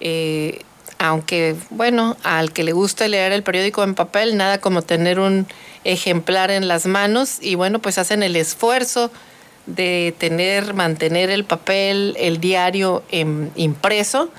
Eh, 0.00 0.60
aunque, 0.98 1.54
bueno, 1.68 2.16
al 2.22 2.54
que 2.54 2.64
le 2.64 2.72
guste 2.72 3.10
leer 3.10 3.32
el 3.32 3.42
periódico 3.42 3.84
en 3.84 3.94
papel, 3.94 4.38
nada 4.38 4.58
como 4.58 4.80
tener 4.80 5.20
un 5.20 5.46
ejemplar 5.84 6.50
en 6.50 6.66
las 6.66 6.86
manos 6.86 7.36
y 7.42 7.56
bueno, 7.56 7.78
pues 7.78 7.98
hacen 7.98 8.22
el 8.22 8.36
esfuerzo 8.36 9.10
de 9.66 10.14
tener, 10.16 10.72
mantener 10.72 11.28
el 11.28 11.44
papel, 11.44 12.16
el 12.18 12.40
diario 12.40 13.02
impreso 13.10 14.30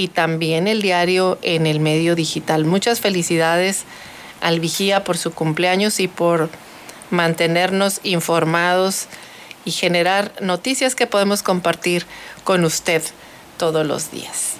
y 0.00 0.08
también 0.08 0.66
el 0.66 0.80
diario 0.80 1.38
en 1.42 1.66
el 1.66 1.78
medio 1.78 2.14
digital. 2.14 2.64
Muchas 2.64 3.00
felicidades 3.00 3.84
al 4.40 4.58
Vigía 4.58 5.04
por 5.04 5.18
su 5.18 5.34
cumpleaños 5.34 6.00
y 6.00 6.08
por 6.08 6.48
mantenernos 7.10 8.00
informados 8.02 9.08
y 9.66 9.72
generar 9.72 10.32
noticias 10.40 10.94
que 10.94 11.06
podemos 11.06 11.42
compartir 11.42 12.06
con 12.44 12.64
usted 12.64 13.02
todos 13.58 13.86
los 13.86 14.10
días. 14.10 14.54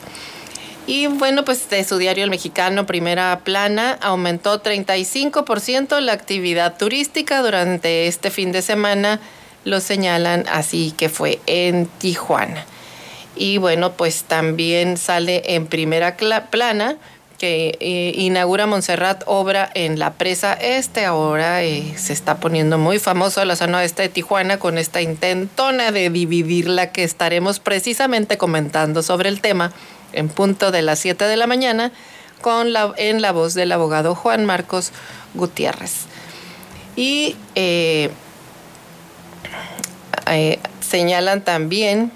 Y 0.86 1.06
bueno, 1.06 1.42
pues 1.42 1.70
de 1.70 1.84
su 1.84 1.96
diario 1.96 2.24
El 2.24 2.30
Mexicano, 2.30 2.84
primera 2.84 3.40
plana, 3.42 3.96
aumentó 4.02 4.62
35% 4.62 6.00
la 6.00 6.12
actividad 6.12 6.76
turística 6.76 7.40
durante 7.40 8.08
este 8.08 8.30
fin 8.30 8.52
de 8.52 8.60
semana, 8.60 9.20
lo 9.64 9.80
señalan 9.80 10.44
así 10.50 10.92
que 10.98 11.08
fue 11.08 11.40
en 11.46 11.86
Tijuana. 11.86 12.66
Y 13.40 13.56
bueno, 13.56 13.92
pues 13.92 14.24
también 14.24 14.98
sale 14.98 15.54
en 15.54 15.66
primera 15.66 16.14
plana 16.50 16.98
que 17.38 17.78
eh, 17.80 18.12
inaugura 18.14 18.66
Montserrat 18.66 19.22
obra 19.24 19.70
en 19.72 19.98
la 19.98 20.12
presa 20.12 20.52
este. 20.52 21.06
Ahora 21.06 21.62
eh, 21.62 21.94
se 21.96 22.12
está 22.12 22.36
poniendo 22.36 22.76
muy 22.76 22.98
famoso 22.98 23.42
la 23.46 23.56
zona 23.56 23.82
este 23.82 24.02
de 24.02 24.08
Tijuana 24.10 24.58
con 24.58 24.76
esta 24.76 25.00
intentona 25.00 25.90
de 25.90 26.10
dividirla 26.10 26.92
que 26.92 27.02
estaremos 27.02 27.60
precisamente 27.60 28.36
comentando 28.36 29.02
sobre 29.02 29.30
el 29.30 29.40
tema 29.40 29.72
en 30.12 30.28
punto 30.28 30.70
de 30.70 30.82
las 30.82 30.98
7 30.98 31.24
de 31.24 31.38
la 31.38 31.46
mañana 31.46 31.92
con 32.42 32.74
la, 32.74 32.92
en 32.98 33.22
la 33.22 33.32
voz 33.32 33.54
del 33.54 33.72
abogado 33.72 34.14
Juan 34.14 34.44
Marcos 34.44 34.92
Gutiérrez. 35.32 35.94
Y 36.94 37.36
eh, 37.54 38.10
señalan 40.82 41.40
también 41.42 42.12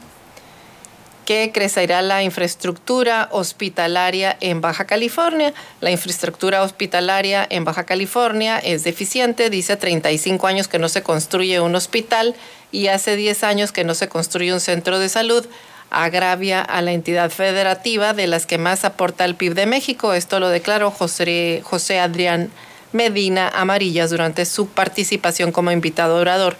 que 1.24 1.50
crecerá 1.52 2.02
la 2.02 2.22
infraestructura 2.22 3.28
hospitalaria 3.32 4.36
en 4.40 4.60
Baja 4.60 4.84
California. 4.84 5.52
La 5.80 5.90
infraestructura 5.90 6.62
hospitalaria 6.62 7.46
en 7.48 7.64
Baja 7.64 7.84
California 7.84 8.58
es 8.58 8.84
deficiente, 8.84 9.50
dice 9.50 9.76
35 9.76 10.46
años 10.46 10.68
que 10.68 10.78
no 10.78 10.88
se 10.88 11.02
construye 11.02 11.60
un 11.60 11.74
hospital 11.74 12.34
y 12.72 12.88
hace 12.88 13.16
10 13.16 13.44
años 13.44 13.72
que 13.72 13.84
no 13.84 13.94
se 13.94 14.08
construye 14.08 14.52
un 14.52 14.60
centro 14.60 14.98
de 14.98 15.08
salud. 15.08 15.46
Agravia 15.90 16.60
a 16.60 16.82
la 16.82 16.92
entidad 16.92 17.30
federativa 17.30 18.14
de 18.14 18.26
las 18.26 18.46
que 18.46 18.58
más 18.58 18.84
aporta 18.84 19.24
el 19.24 19.36
PIB 19.36 19.54
de 19.54 19.66
México. 19.66 20.12
Esto 20.12 20.40
lo 20.40 20.48
declaró 20.48 20.90
José, 20.90 21.60
José 21.64 22.00
Adrián 22.00 22.50
Medina 22.92 23.48
Amarillas 23.48 24.10
durante 24.10 24.44
su 24.44 24.68
participación 24.68 25.52
como 25.52 25.72
invitado 25.72 26.16
orador 26.16 26.56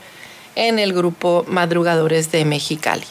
en 0.56 0.78
el 0.78 0.92
grupo 0.92 1.44
Madrugadores 1.48 2.30
de 2.32 2.44
Mexicali. 2.44 3.06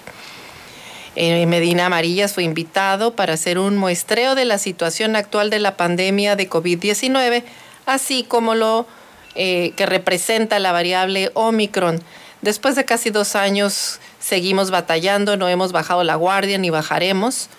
Eh, 1.15 1.45
Medina 1.45 1.85
Amarillas 1.85 2.33
fue 2.33 2.43
invitado 2.43 3.15
para 3.15 3.33
hacer 3.33 3.59
un 3.59 3.77
muestreo 3.77 4.33
de 4.35 4.45
la 4.45 4.57
situación 4.57 5.15
actual 5.15 5.49
de 5.49 5.59
la 5.59 5.77
pandemia 5.77 6.35
de 6.35 6.49
COVID-19, 6.49 7.43
así 7.85 8.23
como 8.23 8.55
lo 8.55 8.87
eh, 9.35 9.73
que 9.75 9.85
representa 9.85 10.59
la 10.59 10.71
variable 10.71 11.31
Omicron. 11.35 12.01
Después 12.41 12.75
de 12.75 12.85
casi 12.85 13.09
dos 13.09 13.35
años 13.35 13.99
seguimos 14.19 14.71
batallando, 14.71 15.37
no 15.37 15.47
hemos 15.47 15.71
bajado 15.71 16.03
la 16.03 16.15
guardia 16.15 16.57
ni 16.57 16.69
bajaremos. 16.69 17.49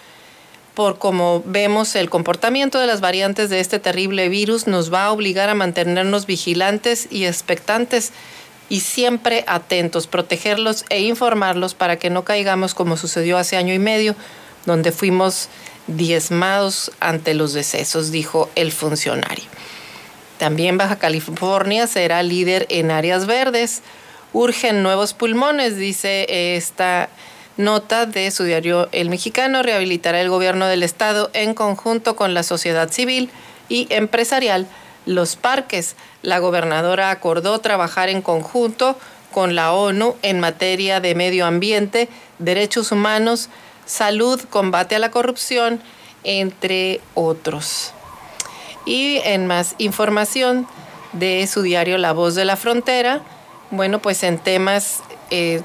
Por 0.74 0.98
como 0.98 1.42
vemos 1.46 1.94
el 1.94 2.10
comportamiento 2.10 2.80
de 2.80 2.88
las 2.88 3.00
variantes 3.00 3.48
de 3.48 3.60
este 3.60 3.78
terrible 3.78 4.28
virus 4.28 4.66
nos 4.66 4.92
va 4.92 5.04
a 5.04 5.12
obligar 5.12 5.48
a 5.48 5.54
mantenernos 5.54 6.26
vigilantes 6.26 7.06
y 7.10 7.26
expectantes 7.26 8.12
y 8.68 8.80
siempre 8.80 9.44
atentos, 9.46 10.06
protegerlos 10.06 10.84
e 10.88 11.00
informarlos 11.00 11.74
para 11.74 11.98
que 11.98 12.10
no 12.10 12.24
caigamos 12.24 12.74
como 12.74 12.96
sucedió 12.96 13.38
hace 13.38 13.56
año 13.56 13.74
y 13.74 13.78
medio, 13.78 14.14
donde 14.66 14.92
fuimos 14.92 15.48
diezmados 15.86 16.90
ante 17.00 17.34
los 17.34 17.52
decesos, 17.52 18.10
dijo 18.10 18.50
el 18.54 18.72
funcionario. 18.72 19.44
También 20.38 20.78
Baja 20.78 20.98
California 20.98 21.86
será 21.86 22.22
líder 22.22 22.66
en 22.68 22.90
áreas 22.90 23.26
verdes. 23.26 23.82
Urgen 24.32 24.82
nuevos 24.82 25.14
pulmones, 25.14 25.76
dice 25.76 26.56
esta 26.56 27.08
nota 27.56 28.06
de 28.06 28.30
su 28.30 28.44
diario 28.44 28.88
El 28.90 29.10
Mexicano. 29.10 29.62
Rehabilitará 29.62 30.20
el 30.20 30.28
gobierno 30.28 30.66
del 30.66 30.82
estado 30.82 31.30
en 31.34 31.54
conjunto 31.54 32.16
con 32.16 32.34
la 32.34 32.42
sociedad 32.42 32.90
civil 32.90 33.30
y 33.68 33.86
empresarial 33.90 34.66
los 35.06 35.36
parques. 35.36 35.94
La 36.24 36.38
gobernadora 36.38 37.10
acordó 37.10 37.58
trabajar 37.58 38.08
en 38.08 38.22
conjunto 38.22 38.96
con 39.30 39.54
la 39.54 39.74
ONU 39.74 40.16
en 40.22 40.40
materia 40.40 40.98
de 40.98 41.14
medio 41.14 41.44
ambiente, 41.44 42.08
derechos 42.38 42.92
humanos, 42.92 43.50
salud, 43.84 44.40
combate 44.48 44.96
a 44.96 44.98
la 44.98 45.10
corrupción, 45.10 45.82
entre 46.22 47.02
otros. 47.12 47.92
Y 48.86 49.18
en 49.24 49.46
más 49.46 49.74
información 49.76 50.66
de 51.12 51.46
su 51.46 51.60
diario 51.60 51.98
La 51.98 52.12
Voz 52.12 52.34
de 52.34 52.46
la 52.46 52.56
Frontera, 52.56 53.20
bueno, 53.70 53.98
pues 53.98 54.22
en 54.22 54.38
temas 54.38 55.02
eh, 55.30 55.60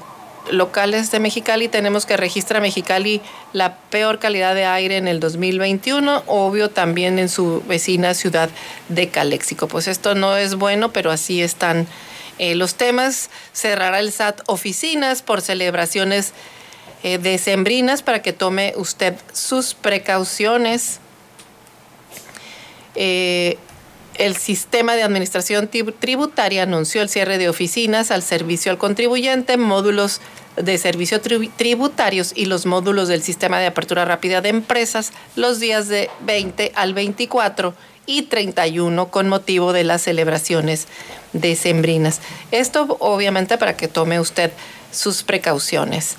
locales 0.50 1.10
de 1.10 1.20
Mexicali 1.20 1.68
tenemos 1.68 2.06
que 2.06 2.16
registra 2.16 2.60
Mexicali 2.60 3.20
la 3.52 3.76
peor 3.76 4.18
calidad 4.18 4.54
de 4.54 4.64
aire 4.64 4.96
en 4.96 5.08
el 5.08 5.20
2021, 5.20 6.24
obvio 6.26 6.70
también 6.70 7.18
en 7.18 7.28
su 7.28 7.62
vecina 7.66 8.14
ciudad 8.14 8.50
de 8.88 9.08
Caléxico. 9.08 9.68
Pues 9.68 9.88
esto 9.88 10.14
no 10.14 10.36
es 10.36 10.54
bueno, 10.54 10.92
pero 10.92 11.10
así 11.10 11.42
están 11.42 11.86
eh, 12.38 12.54
los 12.54 12.74
temas. 12.74 13.30
Cerrará 13.52 13.98
el 14.00 14.12
SAT 14.12 14.40
oficinas 14.46 15.22
por 15.22 15.40
celebraciones 15.40 16.32
eh, 17.02 17.18
decembrinas 17.18 18.02
para 18.02 18.22
que 18.22 18.32
tome 18.32 18.74
usted 18.76 19.14
sus 19.32 19.74
precauciones. 19.74 21.00
Eh, 22.94 23.56
el 24.20 24.36
sistema 24.36 24.96
de 24.96 25.02
administración 25.02 25.70
tributaria 25.98 26.64
anunció 26.64 27.00
el 27.00 27.08
cierre 27.08 27.38
de 27.38 27.48
oficinas 27.48 28.10
al 28.10 28.22
servicio 28.22 28.70
al 28.70 28.76
contribuyente, 28.76 29.56
módulos 29.56 30.20
de 30.56 30.78
servicios 30.78 31.20
tributarios 31.56 32.32
y 32.34 32.46
los 32.46 32.66
módulos 32.66 33.08
del 33.08 33.22
sistema 33.22 33.58
de 33.58 33.66
apertura 33.66 34.04
rápida 34.04 34.40
de 34.40 34.48
empresas 34.48 35.12
los 35.36 35.60
días 35.60 35.88
de 35.88 36.10
20 36.20 36.72
al 36.74 36.94
24 36.94 37.74
y 38.06 38.22
31 38.22 39.10
con 39.10 39.28
motivo 39.28 39.72
de 39.72 39.84
las 39.84 40.02
celebraciones 40.02 40.88
decembrinas. 41.32 42.20
Esto 42.50 42.96
obviamente 42.98 43.58
para 43.58 43.76
que 43.76 43.88
tome 43.88 44.18
usted 44.18 44.50
sus 44.90 45.22
precauciones. 45.22 46.16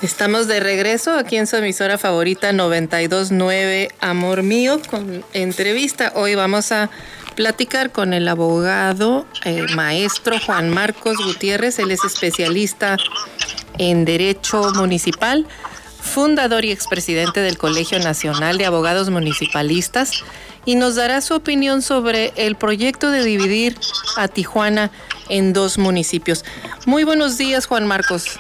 Estamos 0.03 0.47
de 0.47 0.61
regreso 0.61 1.17
aquí 1.17 1.37
en 1.37 1.49
su 1.49 1.57
emisora 1.57 1.99
favorita 1.99 2.53
929 2.53 3.89
Amor 3.99 4.45
Mío 4.45 4.81
con 4.89 5.25
entrevista. 5.33 6.13
Hoy 6.15 6.37
vamos 6.37 6.71
a 6.71 6.89
platicar 7.35 7.91
con 7.91 8.13
el 8.13 8.29
abogado 8.29 9.27
eh, 9.45 9.67
maestro 9.75 10.39
Juan 10.47 10.71
Marcos 10.71 11.17
Gutiérrez. 11.17 11.81
Él 11.81 11.91
es 11.91 12.05
especialista 12.05 12.99
en 13.79 14.05
Derecho 14.05 14.71
Municipal, 14.77 15.45
fundador 16.01 16.65
y 16.65 16.73
expresidente 16.73 17.41
del 17.41 17.59
Colegio 17.59 17.99
Nacional 17.99 18.59
de 18.59 18.67
Abogados 18.67 19.11
Municipalistas 19.11 20.25
y 20.65 20.75
nos 20.75 20.97
dará 20.97 21.21
su 21.21 21.35
opinión 21.35 21.83
sobre 21.83 22.33
el 22.37 22.57
proyecto 22.57 23.11
de 23.11 23.25
dividir 23.25 23.79
a 24.17 24.29
Tijuana 24.29 24.91
en 25.29 25.53
dos 25.53 25.79
municipios. 25.79 26.45
Muy 26.87 27.05
buenos 27.05 27.39
días, 27.39 27.67
Juan 27.67 27.87
Marcos. 27.87 28.39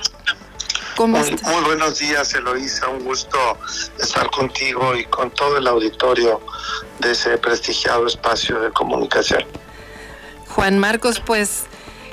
Muy, 1.06 1.22
buenos 1.64 1.98
días, 1.98 2.34
Eloísa. 2.34 2.88
Un 2.88 3.04
gusto 3.04 3.38
estar 3.98 4.30
contigo 4.30 4.94
y 4.94 5.04
con 5.06 5.30
todo 5.30 5.56
el 5.56 5.66
auditorio 5.66 6.42
de 6.98 7.12
ese 7.12 7.38
prestigiado 7.38 8.06
espacio 8.06 8.60
de 8.60 8.70
comunicación. 8.70 9.42
Juan 10.48 10.78
Marcos, 10.78 11.22
pues 11.24 11.62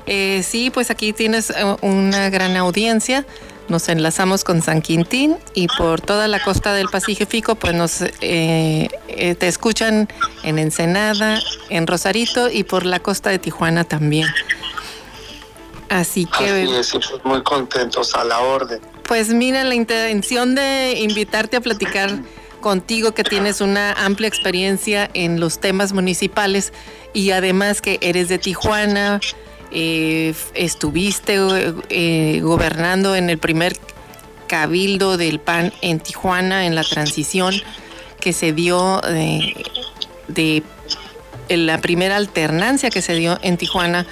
eh, 0.05 0.41
sí, 0.41 0.69
pues 0.69 0.89
aquí 0.89 1.11
tienes 1.11 1.49
eh, 1.49 1.75
una 1.81 2.29
gran 2.29 2.55
audiencia. 2.55 3.25
Nos 3.69 3.89
enlazamos 3.89 4.43
con 4.43 4.61
San 4.61 4.81
Quintín 4.81 5.35
y 5.53 5.67
por 5.67 5.99
toda 5.99 6.27
la 6.27 6.41
costa 6.41 6.73
del 6.73 6.87
Pacífico, 6.87 7.55
pues 7.55 7.73
nos 7.73 8.01
eh, 8.21 8.87
te 9.07 9.47
escuchan 9.47 10.07
en 10.43 10.57
Ensenada, 10.57 11.41
en 11.69 11.85
Rosarito 11.85 12.49
y 12.49 12.63
por 12.63 12.85
la 12.85 12.99
costa 12.99 13.29
de 13.29 13.39
Tijuana 13.39 13.83
también. 13.83 14.27
Así 15.89 16.25
que... 16.25 16.77
Así 16.79 16.97
muy 17.23 17.43
contentos 17.43 18.13
a 18.15 18.23
la 18.23 18.39
orden. 18.39 18.79
Pues 19.03 19.29
mira, 19.29 19.63
la 19.63 19.75
intención 19.75 20.55
de 20.55 20.99
invitarte 20.99 21.57
a 21.57 21.61
platicar 21.61 22.11
contigo 22.61 23.13
que 23.13 23.23
tienes 23.23 23.61
una 23.61 23.93
amplia 23.93 24.27
experiencia 24.27 25.09
en 25.13 25.39
los 25.39 25.59
temas 25.59 25.93
municipales 25.93 26.73
y 27.13 27.31
además 27.31 27.81
que 27.81 27.99
eres 28.01 28.27
de 28.29 28.37
Tijuana, 28.37 29.21
eh, 29.71 30.33
estuviste 30.53 31.37
eh, 31.89 32.39
gobernando 32.41 33.15
en 33.15 33.29
el 33.29 33.37
primer 33.37 33.77
cabildo 34.47 35.17
del 35.17 35.39
PAN 35.39 35.73
en 35.81 35.99
Tijuana, 35.99 36.65
en 36.65 36.75
la 36.75 36.83
transición 36.83 37.53
que 38.19 38.33
se 38.33 38.53
dio 38.53 39.01
de, 39.01 39.65
de 40.27 40.63
la 41.49 41.79
primera 41.79 42.15
alternancia 42.15 42.89
que 42.89 43.01
se 43.01 43.13
dio 43.15 43.37
en 43.41 43.57
Tijuana. 43.57 44.05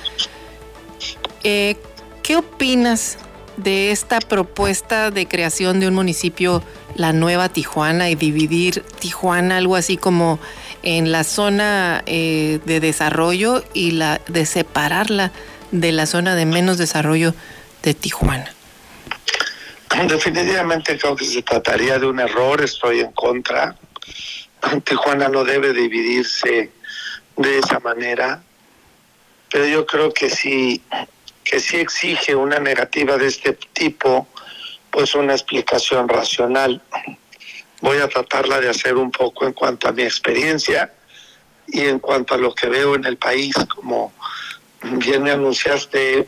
Eh, 1.44 1.78
¿Qué 2.24 2.38
opinas 2.38 3.18
de 3.58 3.92
esta 3.92 4.20
propuesta 4.20 5.12
de 5.12 5.28
creación 5.28 5.80
de 5.80 5.88
un 5.88 5.94
municipio, 5.94 6.64
la 6.96 7.14
Nueva 7.14 7.50
Tijuana, 7.50 8.10
y 8.10 8.16
dividir 8.16 8.82
Tijuana 9.00 9.58
algo 9.58 9.76
así 9.76 9.98
como 9.98 10.40
en 10.86 11.12
la 11.12 11.24
zona 11.24 12.04
eh, 12.06 12.60
de 12.66 12.80
desarrollo 12.80 13.64
y 13.74 13.92
la 13.92 14.22
de 14.28 14.46
separarla 14.46 15.32
de 15.72 15.92
la 15.92 16.06
zona 16.06 16.36
de 16.36 16.46
menos 16.46 16.78
desarrollo 16.78 17.34
de 17.84 17.94
Tijuana? 17.94 18.54
Definitivamente 20.08 20.98
creo 20.98 21.16
que 21.16 21.26
se 21.26 21.42
trataría 21.42 22.00
de 22.00 22.06
un 22.06 22.20
error, 22.20 22.62
estoy 22.62 23.02
en 23.02 23.12
contra. 23.12 23.76
Tijuana 24.86 25.28
no 25.28 25.44
debe 25.44 25.74
dividirse 25.74 26.72
de 27.36 27.60
esa 27.60 27.80
manera, 27.80 28.42
pero 29.52 29.66
yo 29.68 29.86
creo 29.86 30.14
que 30.14 30.30
si 30.30 30.82
que 31.46 31.60
sí 31.60 31.78
exige 31.78 32.36
una 32.36 32.60
negativa 32.60 33.18
de 33.18 33.28
este 33.28 33.54
tipo, 33.74 34.28
pues 34.90 35.14
una 35.16 35.34
explicación 35.34 36.10
racional. 36.10 36.82
Voy 37.86 38.00
a 38.00 38.08
tratarla 38.08 38.60
de 38.60 38.68
hacer 38.68 38.96
un 38.96 39.12
poco 39.12 39.46
en 39.46 39.54
cuanto 39.54 39.88
a 39.88 39.92
mi 39.92 40.02
experiencia 40.02 40.92
y 41.68 41.82
en 41.82 42.00
cuanto 42.00 42.34
a 42.34 42.38
lo 42.40 42.56
que 42.56 42.68
veo 42.68 42.96
en 42.96 43.06
el 43.06 43.18
país, 43.18 43.54
como 43.76 44.12
bien 44.82 45.22
me 45.22 45.30
anunciaste, 45.30 46.28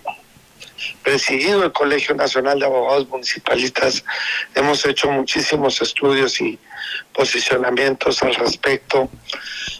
presidido 1.01 1.63
el 1.63 1.71
Colegio 1.71 2.13
Nacional 2.13 2.59
de 2.59 2.67
Abogados 2.67 3.09
Municipalistas, 3.09 4.05
hemos 4.53 4.85
hecho 4.85 5.09
muchísimos 5.09 5.81
estudios 5.81 6.39
y 6.41 6.59
posicionamientos 7.11 8.21
al 8.21 8.35
respecto 8.35 9.09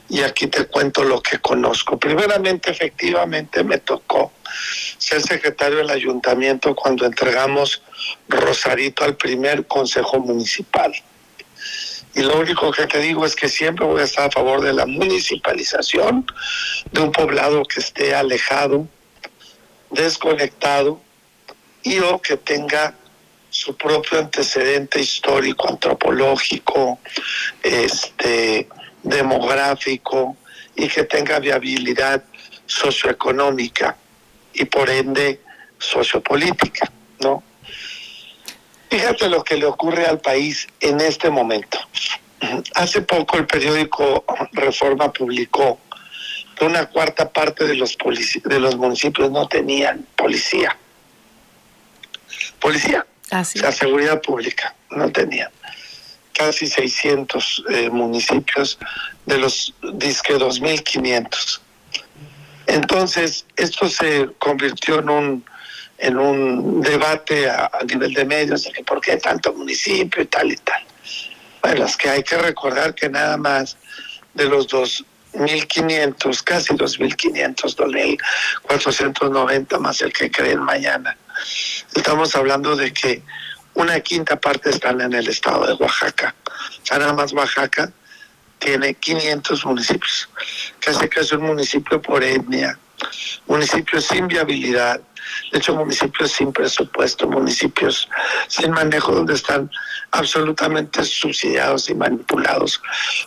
y 0.10 0.24
aquí 0.24 0.48
te 0.48 0.66
cuento 0.66 1.04
lo 1.04 1.22
que 1.22 1.38
conozco. 1.38 2.00
Primeramente, 2.00 2.72
efectivamente, 2.72 3.64
me 3.64 3.78
tocó 3.78 4.32
ser 4.98 5.22
secretario 5.22 5.78
del 5.78 5.92
ayuntamiento 5.92 6.74
cuando 6.74 7.06
entregamos 7.06 7.84
Rosarito 8.28 9.04
al 9.04 9.16
primer 9.16 9.68
consejo 9.68 10.20
municipal. 10.20 10.92
Y 12.16 12.22
lo 12.22 12.40
único 12.40 12.72
que 12.72 12.88
te 12.88 13.00
digo 13.00 13.26
es 13.26 13.36
que 13.36 13.48
siempre 13.48 13.86
voy 13.86 14.02
a 14.02 14.06
estar 14.06 14.26
a 14.28 14.32
favor 14.32 14.62
de 14.62 14.74
la 14.74 14.86
municipalización 14.86 16.26
de 16.92 17.02
un 17.02 17.12
poblado 17.12 17.64
que 17.64 17.80
esté 17.80 18.16
alejado, 18.16 18.88
desconectado 19.92 21.00
y 21.84 22.00
o 22.00 22.20
que 22.22 22.38
tenga 22.38 22.96
su 23.50 23.76
propio 23.76 24.20
antecedente 24.20 25.00
histórico, 25.00 25.70
antropológico, 25.70 27.00
este, 27.64 28.68
demográfico 29.04 30.36
y 30.76 30.88
que 30.88 31.04
tenga 31.04 31.40
viabilidad 31.40 32.24
socioeconómica 32.66 33.98
y 34.54 34.66
por 34.66 34.90
ende 34.90 35.42
sociopolítica, 35.80 36.92
¿no? 37.20 37.44
Fíjate 38.90 39.30
lo 39.30 39.44
que 39.44 39.58
le 39.58 39.66
ocurre 39.66 40.06
al 40.06 40.20
país 40.20 40.68
en 40.80 41.02
este 41.02 41.30
momento. 41.30 41.78
Hace 42.76 43.02
poco 43.02 43.38
el 43.38 43.48
periódico 43.48 44.24
Reforma 44.54 45.12
publicó 45.12 45.80
que 46.56 46.66
una 46.66 46.86
cuarta 46.86 47.30
parte 47.32 47.66
de 47.66 47.76
los, 47.76 47.98
de 48.44 48.60
los 48.60 48.78
municipios 48.78 49.32
no 49.32 49.48
tenían 49.48 50.06
policía. 50.16 50.78
Policía. 52.60 53.06
La 53.30 53.72
seguridad 53.72 54.22
pública 54.22 54.74
no 54.90 55.12
tenían. 55.12 55.50
Casi 56.34 56.68
600 56.68 57.64
eh, 57.70 57.90
municipios 57.90 58.78
de 59.26 59.38
los 59.38 59.74
disque 59.94 60.36
2.500. 60.36 61.60
Entonces, 62.68 63.46
esto 63.56 63.90
se 63.90 64.30
convirtió 64.38 65.00
en 65.00 65.10
un, 65.10 65.46
en 65.98 66.18
un 66.18 66.82
debate 66.82 67.50
a, 67.50 67.70
nivel 67.88 68.14
de 68.14 68.26
medios 68.26 68.64
de 68.64 68.72
que 68.72 68.84
por 68.84 69.02
qué 69.02 69.18
tanto 69.18 69.54
municipio 69.54 70.22
y 70.22 70.28
tal 70.28 70.52
y 70.52 70.58
tal. 70.58 70.84
Bueno, 71.62 71.86
es 71.86 71.98
que 71.98 72.10
hay 72.10 72.24
que 72.24 72.38
recordar 72.38 72.94
que 72.94 73.10
nada 73.10 73.38
más 73.38 73.78
de 74.34 74.46
los 74.46 74.68
2.500, 74.70 76.44
casi 76.44 76.74
2.500, 76.74 78.20
2.490 78.68 79.80
más 79.80 80.02
el 80.02 80.14
que 80.14 80.30
creen 80.30 80.62
mañana. 80.62 81.18
Estamos 81.96 82.36
hablando 82.36 82.76
de 82.76 82.94
que 82.94 83.24
una 83.74 84.00
quinta 84.00 84.40
parte 84.40 84.70
están 84.70 85.02
en 85.02 85.14
el 85.14 85.28
estado 85.28 85.66
de 85.68 85.74
Oaxaca. 85.74 86.36
O 86.48 86.86
sea, 86.86 87.00
nada 87.00 87.14
más 87.14 87.34
Oaxaca 87.34 87.92
tiene 88.60 88.94
500 88.96 89.66
municipios, 89.66 90.30
casi 90.80 91.08
casi 91.08 91.36
un 91.36 91.44
municipio 91.44 92.02
por 92.02 92.24
etnia, 92.24 92.78
municipios 93.46 94.06
sin 94.06 94.28
viabilidad, 94.28 95.00
de 95.52 95.58
hecho 95.58 95.76
municipios 95.76 96.32
sin 96.32 96.52
presupuesto, 96.52 97.28
municipios 97.28 98.08
sin 98.48 98.72
manejo 98.72 99.14
donde 99.14 99.34
están 99.34 99.70
absolutamente 100.12 101.04
subsidiados 101.04 101.90
y 101.90 101.96
manipulados 101.96 102.82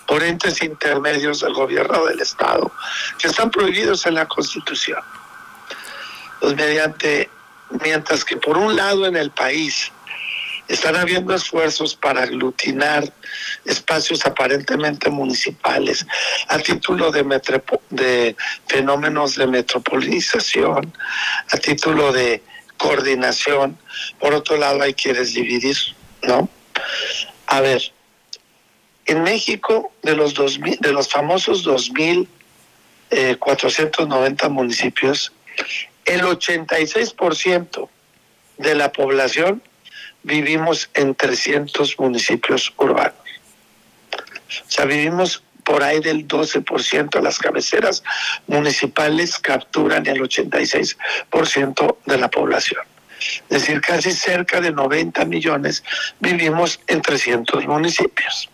por 0.06 0.22
entes 0.22 0.62
intermedios 0.62 1.40
del 1.40 1.54
gobierno 1.54 2.04
del 2.06 2.20
Estado, 2.20 2.70
que 3.18 3.28
están 3.28 3.50
prohibidos 3.50 4.06
en 4.06 4.14
la 4.14 4.26
Constitución. 4.26 5.00
Pues 6.40 6.54
mediante, 6.56 7.30
mientras 7.82 8.24
que 8.24 8.36
por 8.36 8.56
un 8.56 8.76
lado 8.76 9.06
en 9.06 9.16
el 9.16 9.30
país 9.30 9.92
están 10.70 10.96
habiendo 10.96 11.34
esfuerzos 11.34 11.94
para 11.96 12.22
aglutinar 12.22 13.12
espacios 13.64 14.24
aparentemente 14.24 15.10
municipales 15.10 16.06
a 16.46 16.58
título 16.58 17.10
de, 17.10 17.24
de 17.90 18.36
fenómenos 18.68 19.34
de 19.34 19.48
metropolización, 19.48 20.92
a 21.50 21.56
título 21.56 22.12
de 22.12 22.40
coordinación. 22.76 23.76
Por 24.20 24.32
otro 24.32 24.56
lado, 24.56 24.82
hay 24.82 24.94
quieres 24.94 25.34
dividir, 25.34 25.76
¿no? 26.22 26.48
A 27.46 27.60
ver, 27.60 27.82
en 29.06 29.24
México, 29.24 29.92
de 30.02 30.14
los, 30.14 30.34
2000, 30.34 30.78
de 30.78 30.92
los 30.92 31.08
famosos 31.08 31.66
2.490 31.66 32.28
eh, 33.10 33.36
municipios, 34.48 35.32
el 36.04 36.22
86% 36.22 37.88
de 38.58 38.74
la 38.76 38.92
población 38.92 39.60
vivimos 40.22 40.90
en 40.94 41.14
300 41.14 41.98
municipios 41.98 42.72
urbanos. 42.76 43.14
O 44.66 44.70
sea, 44.70 44.84
vivimos 44.84 45.42
por 45.64 45.82
ahí 45.82 46.00
del 46.00 46.26
12%, 46.26 47.20
las 47.22 47.38
cabeceras 47.38 48.02
municipales 48.46 49.38
capturan 49.38 50.06
el 50.06 50.20
86% 50.20 51.96
de 52.06 52.18
la 52.18 52.28
población. 52.28 52.82
Es 53.48 53.60
decir, 53.60 53.80
casi 53.80 54.12
cerca 54.12 54.60
de 54.60 54.72
90 54.72 55.24
millones 55.26 55.84
vivimos 56.18 56.80
en 56.86 57.02
300 57.02 57.66
municipios. 57.66 58.48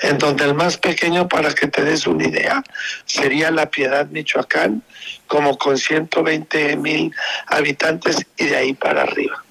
En 0.00 0.16
donde 0.16 0.44
el 0.44 0.54
más 0.54 0.78
pequeño, 0.78 1.28
para 1.28 1.52
que 1.52 1.66
te 1.66 1.84
des 1.84 2.06
una 2.06 2.26
idea, 2.26 2.62
sería 3.04 3.50
La 3.50 3.66
Piedad, 3.66 4.06
Michoacán, 4.06 4.82
como 5.26 5.58
con 5.58 5.76
120 5.76 6.76
mil 6.76 7.12
habitantes 7.46 8.24
y 8.38 8.46
de 8.46 8.56
ahí 8.56 8.72
para 8.72 9.02
arriba. 9.02 9.44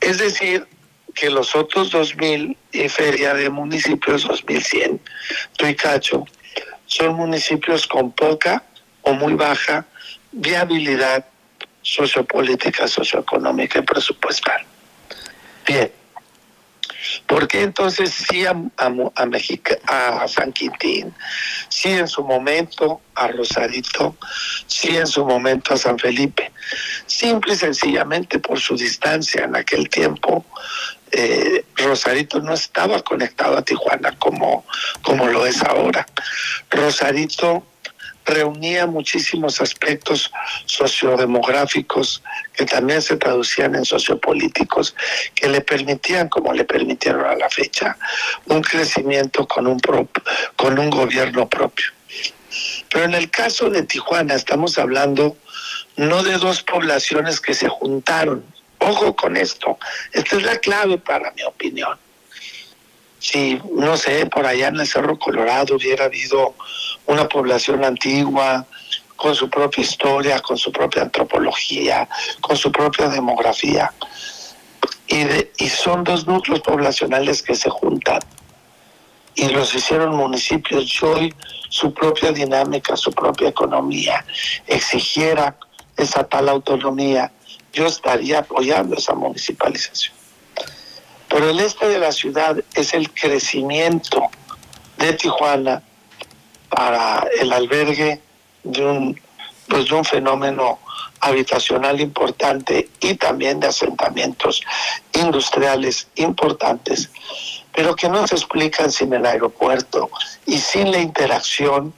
Es 0.00 0.18
decir, 0.18 0.66
que 1.14 1.30
los 1.30 1.54
otros 1.54 1.92
2.000 1.92 2.56
y 2.72 2.88
feria 2.88 3.34
de 3.34 3.50
municipios, 3.50 4.26
2.100, 4.26 4.98
Tuicacho, 5.56 6.24
son 6.86 7.14
municipios 7.14 7.86
con 7.86 8.12
poca 8.12 8.64
o 9.02 9.12
muy 9.12 9.34
baja 9.34 9.86
viabilidad 10.32 11.24
sociopolítica, 11.82 12.86
socioeconómica 12.86 13.78
y 13.78 13.82
presupuestal. 13.82 14.64
Bien. 15.66 15.99
¿Por 17.26 17.48
qué 17.48 17.62
entonces 17.62 18.12
sí 18.12 18.44
a, 18.46 18.54
a, 18.76 20.22
a 20.22 20.28
San 20.28 20.52
Quintín, 20.52 21.14
sí 21.68 21.90
en 21.90 22.08
su 22.08 22.22
momento 22.24 23.00
a 23.14 23.28
Rosarito, 23.28 24.16
sí 24.66 24.96
en 24.96 25.06
su 25.06 25.24
momento 25.24 25.74
a 25.74 25.76
San 25.76 25.98
Felipe? 25.98 26.52
Simple 27.06 27.54
y 27.54 27.56
sencillamente 27.56 28.38
por 28.38 28.60
su 28.60 28.76
distancia 28.76 29.44
en 29.44 29.56
aquel 29.56 29.88
tiempo 29.88 30.44
eh, 31.12 31.64
Rosarito 31.76 32.40
no 32.40 32.54
estaba 32.54 33.02
conectado 33.02 33.58
a 33.58 33.62
Tijuana 33.62 34.16
como, 34.18 34.64
como 35.02 35.26
lo 35.26 35.44
es 35.46 35.62
ahora. 35.62 36.06
Rosarito 36.70 37.66
reunía 38.24 38.86
muchísimos 38.86 39.60
aspectos 39.60 40.30
sociodemográficos 40.66 42.22
que 42.54 42.64
también 42.64 43.02
se 43.02 43.16
traducían 43.16 43.74
en 43.74 43.84
sociopolíticos, 43.84 44.94
que 45.34 45.48
le 45.48 45.60
permitían, 45.60 46.28
como 46.28 46.52
le 46.52 46.64
permitieron 46.64 47.24
a 47.24 47.36
la 47.36 47.48
fecha, 47.48 47.96
un 48.46 48.62
crecimiento 48.62 49.46
con 49.46 49.66
un, 49.66 49.80
con 50.56 50.78
un 50.78 50.90
gobierno 50.90 51.48
propio. 51.48 51.86
Pero 52.90 53.04
en 53.04 53.14
el 53.14 53.30
caso 53.30 53.70
de 53.70 53.82
Tijuana 53.82 54.34
estamos 54.34 54.78
hablando 54.78 55.36
no 55.96 56.22
de 56.22 56.36
dos 56.38 56.62
poblaciones 56.62 57.40
que 57.40 57.54
se 57.54 57.68
juntaron, 57.68 58.44
Ojo 58.80 59.14
con 59.14 59.36
esto, 59.36 59.78
esta 60.12 60.36
es 60.36 60.42
la 60.42 60.56
clave 60.58 60.96
para 60.96 61.30
mi 61.32 61.42
opinión. 61.42 61.98
Si, 63.20 63.60
no 63.72 63.96
sé, 63.96 64.26
por 64.26 64.44
allá 64.46 64.68
en 64.68 64.80
el 64.80 64.86
Cerro 64.86 65.18
Colorado 65.18 65.76
hubiera 65.76 66.06
habido 66.06 66.54
una 67.06 67.28
población 67.28 67.84
antigua, 67.84 68.66
con 69.14 69.34
su 69.34 69.48
propia 69.50 69.82
historia, 69.82 70.40
con 70.40 70.56
su 70.56 70.72
propia 70.72 71.02
antropología, 71.02 72.08
con 72.40 72.56
su 72.56 72.72
propia 72.72 73.08
demografía. 73.08 73.92
Y, 75.06 75.26
y 75.58 75.68
son 75.68 76.04
dos 76.04 76.26
núcleos 76.26 76.60
poblacionales 76.60 77.42
que 77.42 77.54
se 77.54 77.68
juntan 77.68 78.20
y 79.34 79.48
los 79.48 79.74
hicieron 79.74 80.16
municipios 80.16 80.90
y 81.00 81.04
hoy 81.04 81.34
su 81.68 81.92
propia 81.92 82.32
dinámica, 82.32 82.96
su 82.96 83.12
propia 83.12 83.48
economía 83.48 84.24
exigiera 84.66 85.56
esa 85.96 86.24
tal 86.24 86.48
autonomía 86.48 87.30
yo 87.72 87.86
estaría 87.86 88.40
apoyando 88.40 88.96
esa 88.96 89.14
municipalización. 89.14 90.19
Pero 91.30 91.48
el 91.48 91.60
este 91.60 91.88
de 91.88 91.98
la 91.98 92.10
ciudad 92.10 92.56
es 92.74 92.92
el 92.92 93.10
crecimiento 93.12 94.28
de 94.98 95.12
Tijuana 95.14 95.82
para 96.68 97.24
el 97.40 97.52
albergue 97.52 98.20
de 98.64 98.84
un, 98.84 99.20
pues 99.68 99.88
de 99.88 99.94
un 99.94 100.04
fenómeno 100.04 100.80
habitacional 101.20 102.00
importante 102.00 102.88
y 103.00 103.14
también 103.14 103.60
de 103.60 103.68
asentamientos 103.68 104.62
industriales 105.12 106.08
importantes, 106.16 107.10
pero 107.72 107.94
que 107.94 108.08
no 108.08 108.26
se 108.26 108.34
explican 108.34 108.90
sin 108.90 109.12
el 109.12 109.24
aeropuerto 109.24 110.10
y 110.46 110.58
sin 110.58 110.90
la 110.90 110.98
interacción 110.98 111.94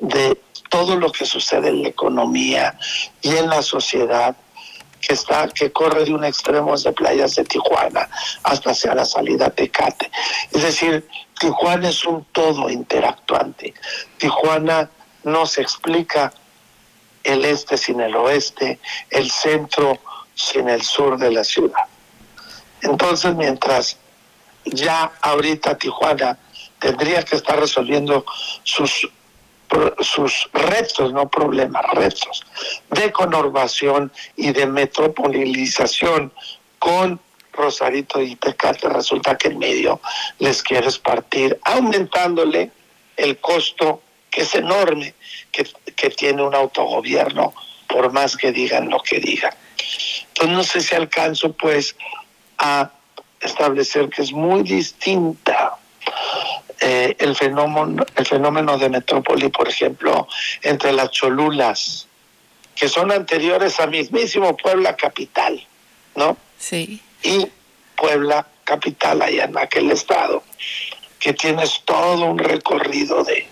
de 0.00 0.40
todo 0.70 0.96
lo 0.96 1.12
que 1.12 1.26
sucede 1.26 1.68
en 1.68 1.82
la 1.82 1.88
economía 1.88 2.78
y 3.20 3.36
en 3.36 3.50
la 3.50 3.60
sociedad 3.60 4.34
que 5.02 5.14
está 5.14 5.48
que 5.48 5.72
corre 5.72 6.04
de 6.04 6.14
un 6.14 6.24
extremo 6.24 6.76
de 6.76 6.92
playas 6.92 7.34
de 7.34 7.44
Tijuana 7.44 8.08
hasta 8.44 8.70
hacia 8.70 8.94
la 8.94 9.04
salida 9.04 9.50
Tecate. 9.50 10.10
Es 10.52 10.62
decir, 10.62 11.06
Tijuana 11.38 11.88
es 11.88 12.04
un 12.04 12.24
todo 12.32 12.70
interactuante. 12.70 13.74
Tijuana 14.16 14.88
no 15.24 15.44
se 15.44 15.60
explica 15.60 16.32
el 17.24 17.44
este 17.44 17.76
sin 17.76 18.00
el 18.00 18.14
oeste, 18.16 18.78
el 19.10 19.30
centro 19.30 19.98
sin 20.34 20.68
el 20.68 20.82
sur 20.82 21.18
de 21.18 21.32
la 21.32 21.44
ciudad. 21.44 21.84
Entonces, 22.80 23.34
mientras 23.34 23.98
ya 24.64 25.12
ahorita 25.20 25.76
Tijuana 25.76 26.38
tendría 26.78 27.22
que 27.24 27.36
estar 27.36 27.58
resolviendo 27.58 28.24
sus 28.62 29.08
sus 30.00 30.48
retos, 30.52 31.12
no 31.12 31.28
problemas, 31.28 31.84
retos 31.92 32.44
de 32.90 33.12
conurbación 33.12 34.12
y 34.36 34.52
de 34.52 34.66
metropolización 34.66 36.32
con 36.78 37.20
Rosarito 37.52 38.20
y 38.20 38.36
Tecate, 38.36 38.88
resulta 38.88 39.36
que 39.36 39.48
en 39.48 39.58
medio 39.58 40.00
les 40.38 40.62
quieres 40.62 40.98
partir, 40.98 41.58
aumentándole 41.64 42.70
el 43.16 43.38
costo 43.38 44.02
que 44.30 44.42
es 44.42 44.54
enorme 44.54 45.14
que, 45.50 45.66
que 45.94 46.10
tiene 46.10 46.42
un 46.42 46.54
autogobierno, 46.54 47.52
por 47.86 48.12
más 48.12 48.36
que 48.36 48.52
digan 48.52 48.88
lo 48.88 49.00
que 49.00 49.20
digan. 49.20 49.54
Entonces 50.28 50.56
no 50.56 50.64
sé 50.64 50.80
si 50.80 50.94
alcanzo 50.94 51.52
pues 51.52 51.94
a 52.58 52.90
establecer 53.40 54.08
que 54.08 54.22
es 54.22 54.32
muy 54.32 54.62
distinta 54.62 55.76
eh, 56.80 57.16
el, 57.18 57.36
fenómeno, 57.36 58.04
el 58.16 58.26
fenómeno 58.26 58.78
de 58.78 58.88
metrópoli, 58.88 59.48
por 59.48 59.68
ejemplo, 59.68 60.28
entre 60.62 60.92
las 60.92 61.10
Cholulas, 61.10 62.06
que 62.74 62.88
son 62.88 63.12
anteriores 63.12 63.78
a 63.80 63.86
mismísimo 63.86 64.56
Puebla 64.56 64.96
capital, 64.96 65.64
¿no? 66.14 66.36
Sí. 66.58 67.00
Y 67.22 67.46
Puebla 67.96 68.46
capital 68.64 69.22
allá 69.22 69.44
en 69.44 69.58
aquel 69.58 69.90
estado, 69.90 70.42
que 71.18 71.32
tienes 71.32 71.82
todo 71.84 72.24
un 72.24 72.38
recorrido 72.38 73.22
de 73.24 73.46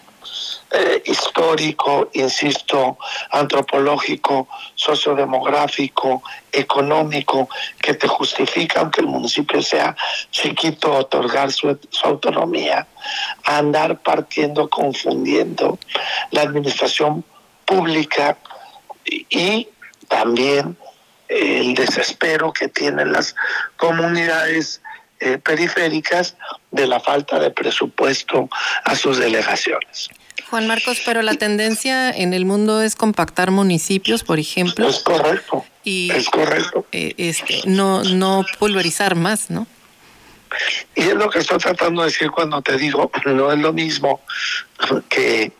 eh, 0.72 1.02
histórico, 1.04 2.10
insisto, 2.12 2.96
antropológico, 3.30 4.46
sociodemográfico, 4.76 6.22
económico, 6.52 7.48
que 7.82 7.94
te 7.94 8.06
justifica, 8.06 8.78
aunque 8.78 9.00
el 9.00 9.08
municipio 9.08 9.60
sea 9.62 9.96
chiquito, 10.30 10.92
otorgar 10.92 11.50
su, 11.50 11.76
autonomía, 12.04 12.86
andar 13.42 13.98
partiendo, 13.98 14.70
confundiendo 14.70 15.76
la 16.30 16.42
administración 16.42 17.24
pública 17.64 18.38
y 19.04 19.66
también 20.06 20.76
el 21.26 21.74
desespero 21.74 22.52
que 22.52 22.68
tienen 22.68 23.10
las 23.10 23.34
comunidades 23.76 24.82
eh, 25.18 25.38
periféricas 25.38 26.36
de 26.70 26.86
la 26.86 27.00
falta 27.00 27.40
de 27.40 27.50
presupuesto 27.50 28.48
a 28.84 28.94
sus 28.94 29.18
delegaciones. 29.18 30.10
Juan 30.50 30.66
Marcos, 30.66 31.00
pero 31.04 31.22
la 31.22 31.34
tendencia 31.34 32.10
en 32.10 32.34
el 32.34 32.44
mundo 32.44 32.82
es 32.82 32.96
compactar 32.96 33.52
municipios, 33.52 34.24
por 34.24 34.40
ejemplo. 34.40 34.88
Es 34.88 34.98
correcto. 34.98 35.64
Y, 35.84 36.10
es 36.10 36.28
correcto. 36.28 36.84
Eh, 36.90 37.14
este, 37.18 37.62
no, 37.66 38.02
no 38.02 38.44
pulverizar 38.58 39.14
más, 39.14 39.48
¿no? 39.50 39.68
Y 40.96 41.02
es 41.02 41.14
lo 41.14 41.30
que 41.30 41.38
estoy 41.38 41.58
tratando 41.58 42.02
de 42.02 42.08
decir 42.08 42.32
cuando 42.32 42.60
te 42.62 42.76
digo, 42.76 43.12
no 43.26 43.52
es 43.52 43.58
lo 43.60 43.72
mismo 43.72 44.22
que 45.08 45.52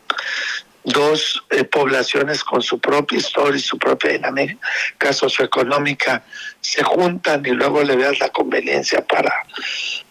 dos 0.83 1.41
eh, 1.51 1.63
poblaciones 1.63 2.43
con 2.43 2.61
su 2.61 2.79
propia 2.79 3.19
historia 3.19 3.57
y 3.57 3.61
su 3.61 3.77
propia 3.77 4.11
dinámica 4.11 5.13
socioeconómica 5.13 6.23
se 6.59 6.83
juntan 6.83 7.45
y 7.45 7.51
luego 7.51 7.81
le 7.83 7.95
veas 7.95 8.19
la 8.19 8.29
conveniencia 8.29 9.05
para, 9.05 9.31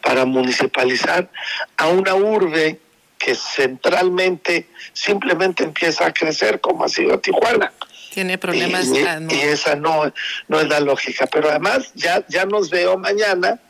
para 0.00 0.24
municipalizar 0.24 1.28
a 1.76 1.88
una 1.88 2.14
urbe 2.14 2.80
que 3.20 3.34
centralmente 3.34 4.66
simplemente 4.94 5.62
empieza 5.62 6.06
a 6.06 6.12
crecer 6.12 6.60
como 6.60 6.84
ha 6.84 6.88
sido 6.88 7.20
Tijuana. 7.20 7.72
Tiene 8.12 8.38
problemas. 8.38 8.86
Y, 8.86 9.34
y 9.34 9.40
esa 9.40 9.76
no, 9.76 10.12
no 10.48 10.60
es 10.60 10.68
la 10.68 10.80
lógica. 10.80 11.26
Pero 11.26 11.50
además 11.50 11.92
ya, 11.94 12.24
ya 12.28 12.46
nos 12.46 12.70
veo 12.70 12.96
mañana 12.96 13.60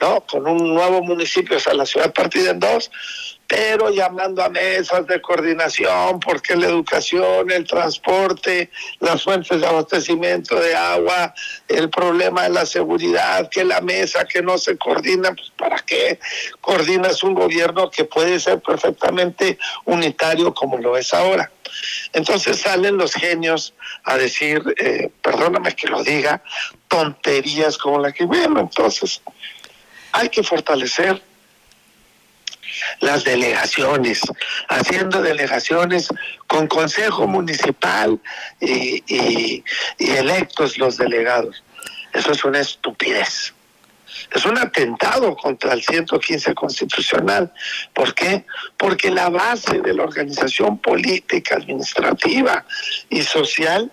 ¿no? 0.00 0.20
Con 0.26 0.46
un 0.46 0.74
nuevo 0.74 1.02
municipio, 1.02 1.56
o 1.56 1.60
sea, 1.60 1.74
la 1.74 1.86
ciudad 1.86 2.12
partida 2.12 2.50
en 2.50 2.60
dos, 2.60 2.90
pero 3.48 3.90
llamando 3.90 4.42
a 4.42 4.48
mesas 4.48 5.06
de 5.06 5.20
coordinación, 5.20 6.18
porque 6.20 6.56
la 6.56 6.66
educación, 6.66 7.50
el 7.50 7.66
transporte, 7.66 8.70
las 9.00 9.22
fuentes 9.22 9.60
de 9.60 9.66
abastecimiento 9.66 10.58
de 10.58 10.74
agua, 10.74 11.32
el 11.68 11.88
problema 11.90 12.44
de 12.44 12.50
la 12.50 12.66
seguridad, 12.66 13.48
que 13.48 13.64
la 13.64 13.80
mesa 13.80 14.24
que 14.24 14.42
no 14.42 14.58
se 14.58 14.76
coordina, 14.76 15.32
pues 15.32 15.52
¿para 15.56 15.78
qué 15.78 16.18
coordinas 16.60 17.22
un 17.22 17.34
gobierno 17.34 17.90
que 17.90 18.04
puede 18.04 18.40
ser 18.40 18.60
perfectamente 18.60 19.58
unitario 19.84 20.52
como 20.52 20.78
lo 20.78 20.96
es 20.96 21.14
ahora? 21.14 21.50
Entonces 22.12 22.60
salen 22.60 22.96
los 22.96 23.14
genios 23.14 23.74
a 24.04 24.16
decir, 24.16 24.62
eh, 24.78 25.10
perdóname 25.22 25.74
que 25.74 25.88
lo 25.88 26.02
diga, 26.02 26.42
tonterías 26.88 27.78
como 27.78 28.00
la 28.00 28.12
que, 28.12 28.24
bueno, 28.24 28.60
entonces 28.60 29.20
hay 30.12 30.28
que 30.30 30.42
fortalecer 30.42 31.22
las 33.00 33.24
delegaciones, 33.24 34.20
haciendo 34.68 35.22
delegaciones 35.22 36.08
con 36.46 36.66
consejo 36.66 37.26
municipal 37.26 38.20
y, 38.60 39.62
electos 39.98 40.78
los 40.78 40.96
delegados. 40.96 41.62
Eso 42.12 42.32
es 42.32 42.44
una 42.44 42.60
estupidez. 42.60 43.52
Es 44.34 44.44
un 44.44 44.56
atentado 44.58 45.36
contra 45.36 45.74
el 45.74 45.82
115 45.82 46.54
constitucional. 46.54 47.52
¿Por 47.92 48.14
qué? 48.14 48.44
Porque 48.76 49.10
la 49.10 49.28
base 49.28 49.80
de 49.80 49.92
la 49.92 50.04
organización 50.04 50.78
política, 50.78 51.56
administrativa 51.56 52.64
y 53.10 53.22
social 53.22 53.92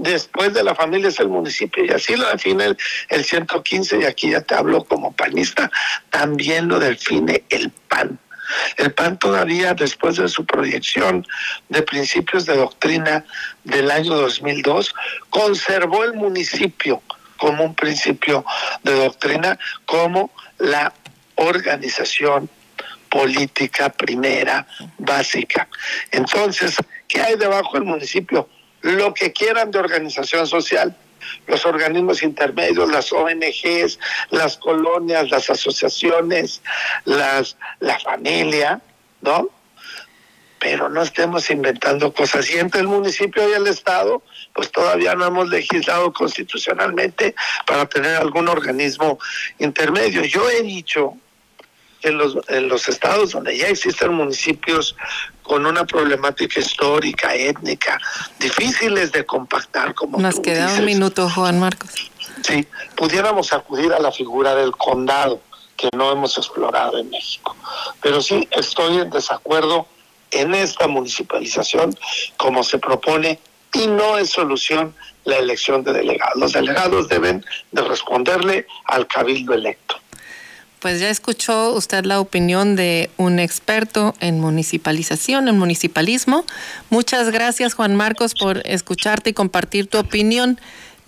después 0.00 0.54
de 0.54 0.64
la 0.64 0.74
familia 0.74 1.08
es 1.08 1.20
el 1.20 1.28
municipio 1.28 1.84
y 1.84 1.90
así 1.90 2.16
lo 2.16 2.28
define 2.28 2.64
el, 2.64 2.78
el 3.08 3.24
115 3.24 4.00
y 4.00 4.04
aquí 4.04 4.30
ya 4.30 4.40
te 4.40 4.54
hablo 4.54 4.84
como 4.84 5.12
panista, 5.12 5.70
también 6.10 6.68
lo 6.68 6.78
define 6.78 7.44
el 7.50 7.70
PAN. 7.88 8.18
El 8.76 8.92
PAN 8.92 9.18
todavía 9.18 9.74
después 9.74 10.16
de 10.16 10.28
su 10.28 10.44
proyección 10.44 11.26
de 11.68 11.82
principios 11.82 12.46
de 12.46 12.56
doctrina 12.56 13.24
del 13.64 13.90
año 13.90 14.16
2002 14.16 14.94
conservó 15.30 16.02
el 16.04 16.14
municipio 16.14 17.02
como 17.36 17.64
un 17.64 17.74
principio 17.74 18.44
de 18.82 18.92
doctrina, 18.92 19.58
como 19.86 20.30
la 20.58 20.92
organización 21.36 22.50
política 23.08 23.88
primera, 23.88 24.66
básica. 24.98 25.66
Entonces, 26.10 26.76
¿qué 27.08 27.20
hay 27.20 27.36
debajo 27.36 27.74
del 27.74 27.84
municipio? 27.84 28.48
Lo 28.82 29.14
que 29.14 29.32
quieran 29.32 29.70
de 29.70 29.78
organización 29.78 30.46
social, 30.46 30.96
los 31.46 31.64
organismos 31.66 32.22
intermedios, 32.22 32.90
las 32.90 33.12
ONGs, 33.12 33.98
las 34.30 34.56
colonias, 34.56 35.30
las 35.30 35.50
asociaciones, 35.50 36.62
las, 37.04 37.56
la 37.80 37.98
familia, 37.98 38.80
¿no? 39.20 39.48
Pero 40.58 40.88
no 40.88 41.02
estemos 41.02 41.50
inventando 41.50 42.12
cosas. 42.12 42.50
Y 42.50 42.58
entre 42.58 42.82
el 42.82 42.88
municipio 42.88 43.48
y 43.48 43.52
el 43.52 43.66
Estado, 43.66 44.22
pues 44.52 44.70
todavía 44.70 45.14
no 45.14 45.24
hemos 45.24 45.48
legislado 45.48 46.12
constitucionalmente 46.12 47.34
para 47.66 47.86
tener 47.86 48.16
algún 48.16 48.48
organismo 48.48 49.18
intermedio. 49.58 50.22
Yo 50.24 50.48
he 50.50 50.62
dicho 50.62 51.16
en 52.02 52.18
los, 52.18 52.36
en 52.48 52.68
los 52.68 52.88
estados 52.88 53.32
donde 53.32 53.56
ya 53.56 53.68
existen 53.68 54.14
municipios 54.14 54.96
con 55.42 55.66
una 55.66 55.84
problemática 55.84 56.60
histórica, 56.60 57.34
étnica, 57.34 57.98
difíciles 58.38 59.12
de 59.12 59.24
compactar 59.26 59.94
como 59.94 60.18
Nos 60.18 60.40
queda 60.40 60.72
un 60.74 60.84
minuto, 60.84 61.28
Juan 61.28 61.58
Marcos. 61.58 62.10
Sí, 62.42 62.66
pudiéramos 62.96 63.52
acudir 63.52 63.92
a 63.92 63.98
la 63.98 64.12
figura 64.12 64.54
del 64.54 64.72
condado 64.72 65.40
que 65.76 65.88
no 65.96 66.12
hemos 66.12 66.36
explorado 66.38 66.98
en 66.98 67.10
México. 67.10 67.56
Pero 68.00 68.20
sí 68.20 68.46
estoy 68.52 68.98
en 68.98 69.10
desacuerdo 69.10 69.86
en 70.30 70.54
esta 70.54 70.86
municipalización 70.86 71.96
como 72.36 72.62
se 72.62 72.78
propone 72.78 73.40
y 73.72 73.86
no 73.86 74.18
es 74.18 74.30
solución 74.30 74.94
la 75.24 75.36
elección 75.36 75.82
de 75.82 75.92
delegados. 75.92 76.36
Los 76.36 76.52
delegados 76.52 77.08
deben 77.08 77.44
de 77.72 77.82
responderle 77.82 78.66
al 78.84 79.06
cabildo 79.06 79.54
electo. 79.54 79.96
Pues 80.80 80.98
ya 80.98 81.10
escuchó 81.10 81.74
usted 81.74 82.06
la 82.06 82.20
opinión 82.20 82.74
de 82.74 83.10
un 83.18 83.38
experto 83.38 84.14
en 84.20 84.40
municipalización, 84.40 85.46
en 85.48 85.58
municipalismo. 85.58 86.46
Muchas 86.88 87.28
gracias 87.28 87.74
Juan 87.74 87.94
Marcos 87.94 88.32
por 88.32 88.62
escucharte 88.64 89.30
y 89.30 89.32
compartir 89.34 89.88
tu 89.88 89.98
opinión. 89.98 90.58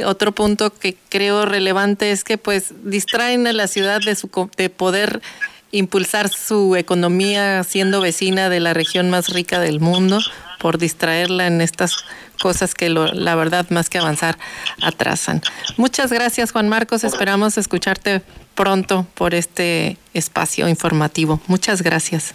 Otro 0.05 0.33
punto 0.33 0.75
que 0.75 0.95
creo 1.09 1.47
relevante 1.47 2.13
es 2.13 2.23
que 2.23 2.37
pues 2.37 2.75
distraen 2.85 3.47
a 3.47 3.55
la 3.55 3.67
ciudad 3.67 4.01
de, 4.05 4.15
su, 4.15 4.29
de 4.59 4.69
poder 4.69 5.23
impulsar 5.71 6.29
su 6.29 6.77
economía 6.77 7.65
siendo 7.65 8.03
vecina 8.03 8.51
de 8.51 8.61
la 8.61 8.75
región 8.75 9.09
más 9.09 9.31
rica 9.31 9.59
del 9.59 9.81
mundo, 9.81 10.21
por 10.59 10.77
distraerla 10.77 11.47
en 11.47 11.63
estas 11.63 11.97
cosas 12.43 12.75
que 12.75 12.89
la 12.89 13.37
verdad 13.37 13.71
más 13.71 13.89
que 13.89 13.99
avanzar 13.99 14.37
atrasan. 14.83 15.41
Muchas 15.77 16.13
gracias 16.13 16.51
Juan 16.51 16.69
Marcos, 16.69 17.05
esperamos 17.05 17.57
escucharte 17.57 18.21
pronto 18.57 19.07
por 19.15 19.33
este 19.33 19.97
espacio 20.13 20.69
informativo. 20.69 21.41
Muchas 21.47 21.83
gracias. 21.83 22.35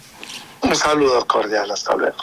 Un 0.62 0.74
saludo 0.74 1.26
cordial, 1.26 1.70
hasta 1.70 1.94
luego. 1.94 2.16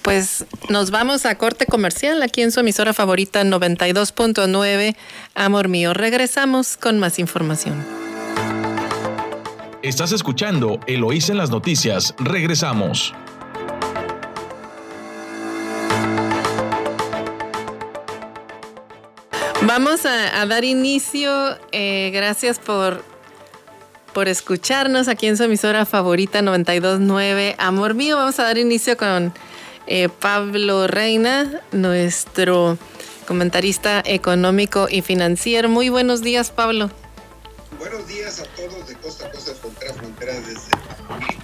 Pues 0.00 0.46
nos 0.70 0.90
vamos 0.90 1.26
a 1.26 1.34
corte 1.36 1.66
comercial 1.66 2.22
aquí 2.22 2.40
en 2.40 2.50
su 2.50 2.60
emisora 2.60 2.94
favorita 2.94 3.42
92.9, 3.42 4.96
Amor 5.34 5.68
Mío. 5.68 5.92
Regresamos 5.92 6.78
con 6.78 6.98
más 6.98 7.18
información. 7.18 7.84
Estás 9.82 10.12
escuchando 10.12 10.80
Eloís 10.86 11.28
en 11.28 11.36
las 11.36 11.50
noticias. 11.50 12.14
Regresamos. 12.18 13.12
Vamos 19.68 20.06
a, 20.06 20.46
dar 20.46 20.64
inicio. 20.64 21.58
Eh, 21.72 22.10
gracias 22.10 22.58
por, 22.58 23.04
por 24.14 24.26
escucharnos 24.26 25.08
aquí 25.08 25.26
en 25.26 25.36
su 25.36 25.42
emisora 25.42 25.84
favorita 25.84 26.40
929 26.40 27.54
Amor 27.58 27.92
Mío. 27.92 28.16
Vamos 28.16 28.38
a 28.38 28.44
dar 28.44 28.56
inicio 28.56 28.96
con 28.96 29.34
eh, 29.86 30.08
Pablo 30.08 30.86
Reina, 30.86 31.60
nuestro 31.70 32.78
comentarista 33.26 34.02
económico 34.06 34.88
y 34.90 35.02
financiero. 35.02 35.68
Muy 35.68 35.90
buenos 35.90 36.22
días, 36.22 36.50
Pablo. 36.50 36.90
Buenos 37.78 38.08
días 38.08 38.40
a 38.40 38.44
todos 38.44 38.88
de 38.88 38.94
costa 38.94 39.30
costa, 39.30 39.54
frontera 39.54 39.92
frontera, 39.92 40.32
desde 40.32 40.77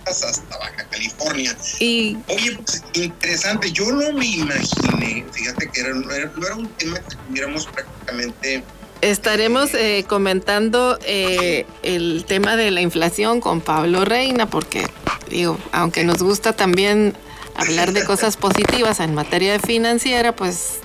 hasta 0.07 0.59
Baja 0.59 0.87
California. 0.91 1.57
Y... 1.81 2.17
Oye, 2.29 2.57
pues 2.57 2.83
interesante, 2.95 3.73
yo 3.73 3.91
no 3.91 4.13
me 4.13 4.27
imaginé, 4.27 5.25
fíjate 5.33 5.69
que 5.71 5.81
era, 5.81 5.95
no, 5.95 6.11
era, 6.13 6.31
un 6.57 6.69
tema 6.75 6.99
que 7.01 7.17
tuviéramos 7.29 7.67
prácticamente 7.67 8.63
Estaremos 9.01 9.75
eh, 9.75 10.07
comentando 10.09 10.99
eh, 11.05 11.67
el 11.83 12.25
tema 12.27 12.57
de 12.57 12.71
la 12.71 12.81
inflación 12.81 13.43
con 13.43 13.61
Pablo 13.61 14.07
Reina, 14.07 14.49
porque 14.49 14.87
digo, 15.29 15.59
aunque 15.73 16.05
nos 16.05 16.23
gusta 16.23 16.55
también 16.55 17.15
hablar 17.55 17.93
de 17.93 18.03
cosas 18.05 18.39
positivas 18.39 19.01
en 19.01 19.15
materia 19.15 19.59
financiera, 19.61 20.35
pues 20.35 20.79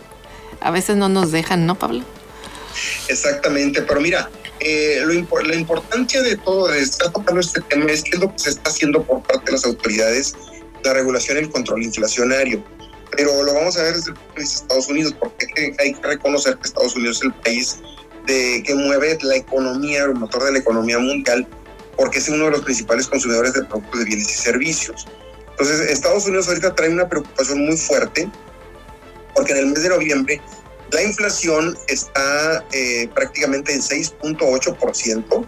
a 0.60 0.70
veces 0.70 0.98
no 0.98 1.08
nos 1.08 1.32
dejan, 1.32 1.66
¿no, 1.66 1.76
Pablo? 1.76 2.04
Exactamente, 3.08 3.82
pero 3.84 4.02
mira, 4.02 4.30
eh, 4.60 5.02
lo, 5.06 5.42
la 5.42 5.56
importancia 5.56 6.22
de 6.22 6.36
todo 6.38 6.68
de 6.68 6.80
estar 6.82 7.12
tocando 7.12 7.40
este 7.40 7.62
tema 7.62 7.86
es 7.92 8.04
qué 8.04 8.12
es 8.14 8.20
lo 8.20 8.32
que 8.32 8.40
se 8.40 8.50
está 8.50 8.70
haciendo 8.70 9.04
por 9.04 9.24
parte 9.24 9.46
de 9.46 9.52
las 9.54 9.66
autoridades, 9.66 10.36
la 10.84 10.94
regulación 10.94 11.38
y 11.38 11.42
el 11.42 11.50
control 11.50 11.84
inflacionario. 11.84 12.64
Pero 13.16 13.44
lo 13.44 13.54
vamos 13.54 13.78
a 13.78 13.84
ver 13.84 13.96
desde 13.96 14.12
el 14.12 14.18
punto 14.18 14.34
de 14.36 14.42
vista 14.42 14.60
de 14.60 14.64
Estados 14.64 14.88
Unidos, 14.88 15.16
porque 15.20 15.76
hay 15.80 15.94
que 15.94 16.08
reconocer 16.08 16.58
que 16.58 16.68
Estados 16.68 16.96
Unidos 16.96 17.18
es 17.18 17.24
el 17.24 17.34
país 17.34 17.80
de, 18.28 18.64
que 18.66 18.76
mueve 18.76 19.18
la 19.22 19.36
economía, 19.36 20.04
el 20.04 20.16
motor 20.16 20.44
de 20.44 20.52
la 20.54 20.60
economía 20.60 21.00
mundial, 21.00 21.48
porque 21.98 22.20
es 22.20 22.30
uno 22.30 22.46
de 22.46 22.52
los 22.52 22.62
principales 22.62 23.08
consumidores 23.08 23.54
de 23.54 23.64
productos 23.64 24.00
de 24.00 24.06
bienes 24.06 24.30
y 24.30 24.42
servicios. 24.42 25.08
Entonces, 25.52 25.90
Estados 25.90 26.26
Unidos 26.26 26.48
ahorita 26.48 26.76
trae 26.76 26.90
una 26.90 27.10
preocupación 27.10 27.66
muy 27.66 27.76
fuerte, 27.78 28.30
porque 29.34 29.52
en 29.54 29.58
el 29.58 29.66
mes 29.68 29.84
de 29.84 29.90
noviembre 29.90 30.42
la 30.92 31.04
inflación 31.04 31.78
está 31.88 32.66
eh, 32.72 33.08
prácticamente 33.14 33.74
en 33.74 33.82
6.8%. 33.82 35.46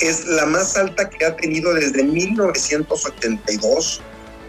Es 0.00 0.26
la 0.26 0.46
más 0.46 0.76
alta 0.76 1.08
que 1.08 1.24
ha 1.24 1.36
tenido 1.36 1.72
desde 1.74 2.02
1982, 2.02 4.02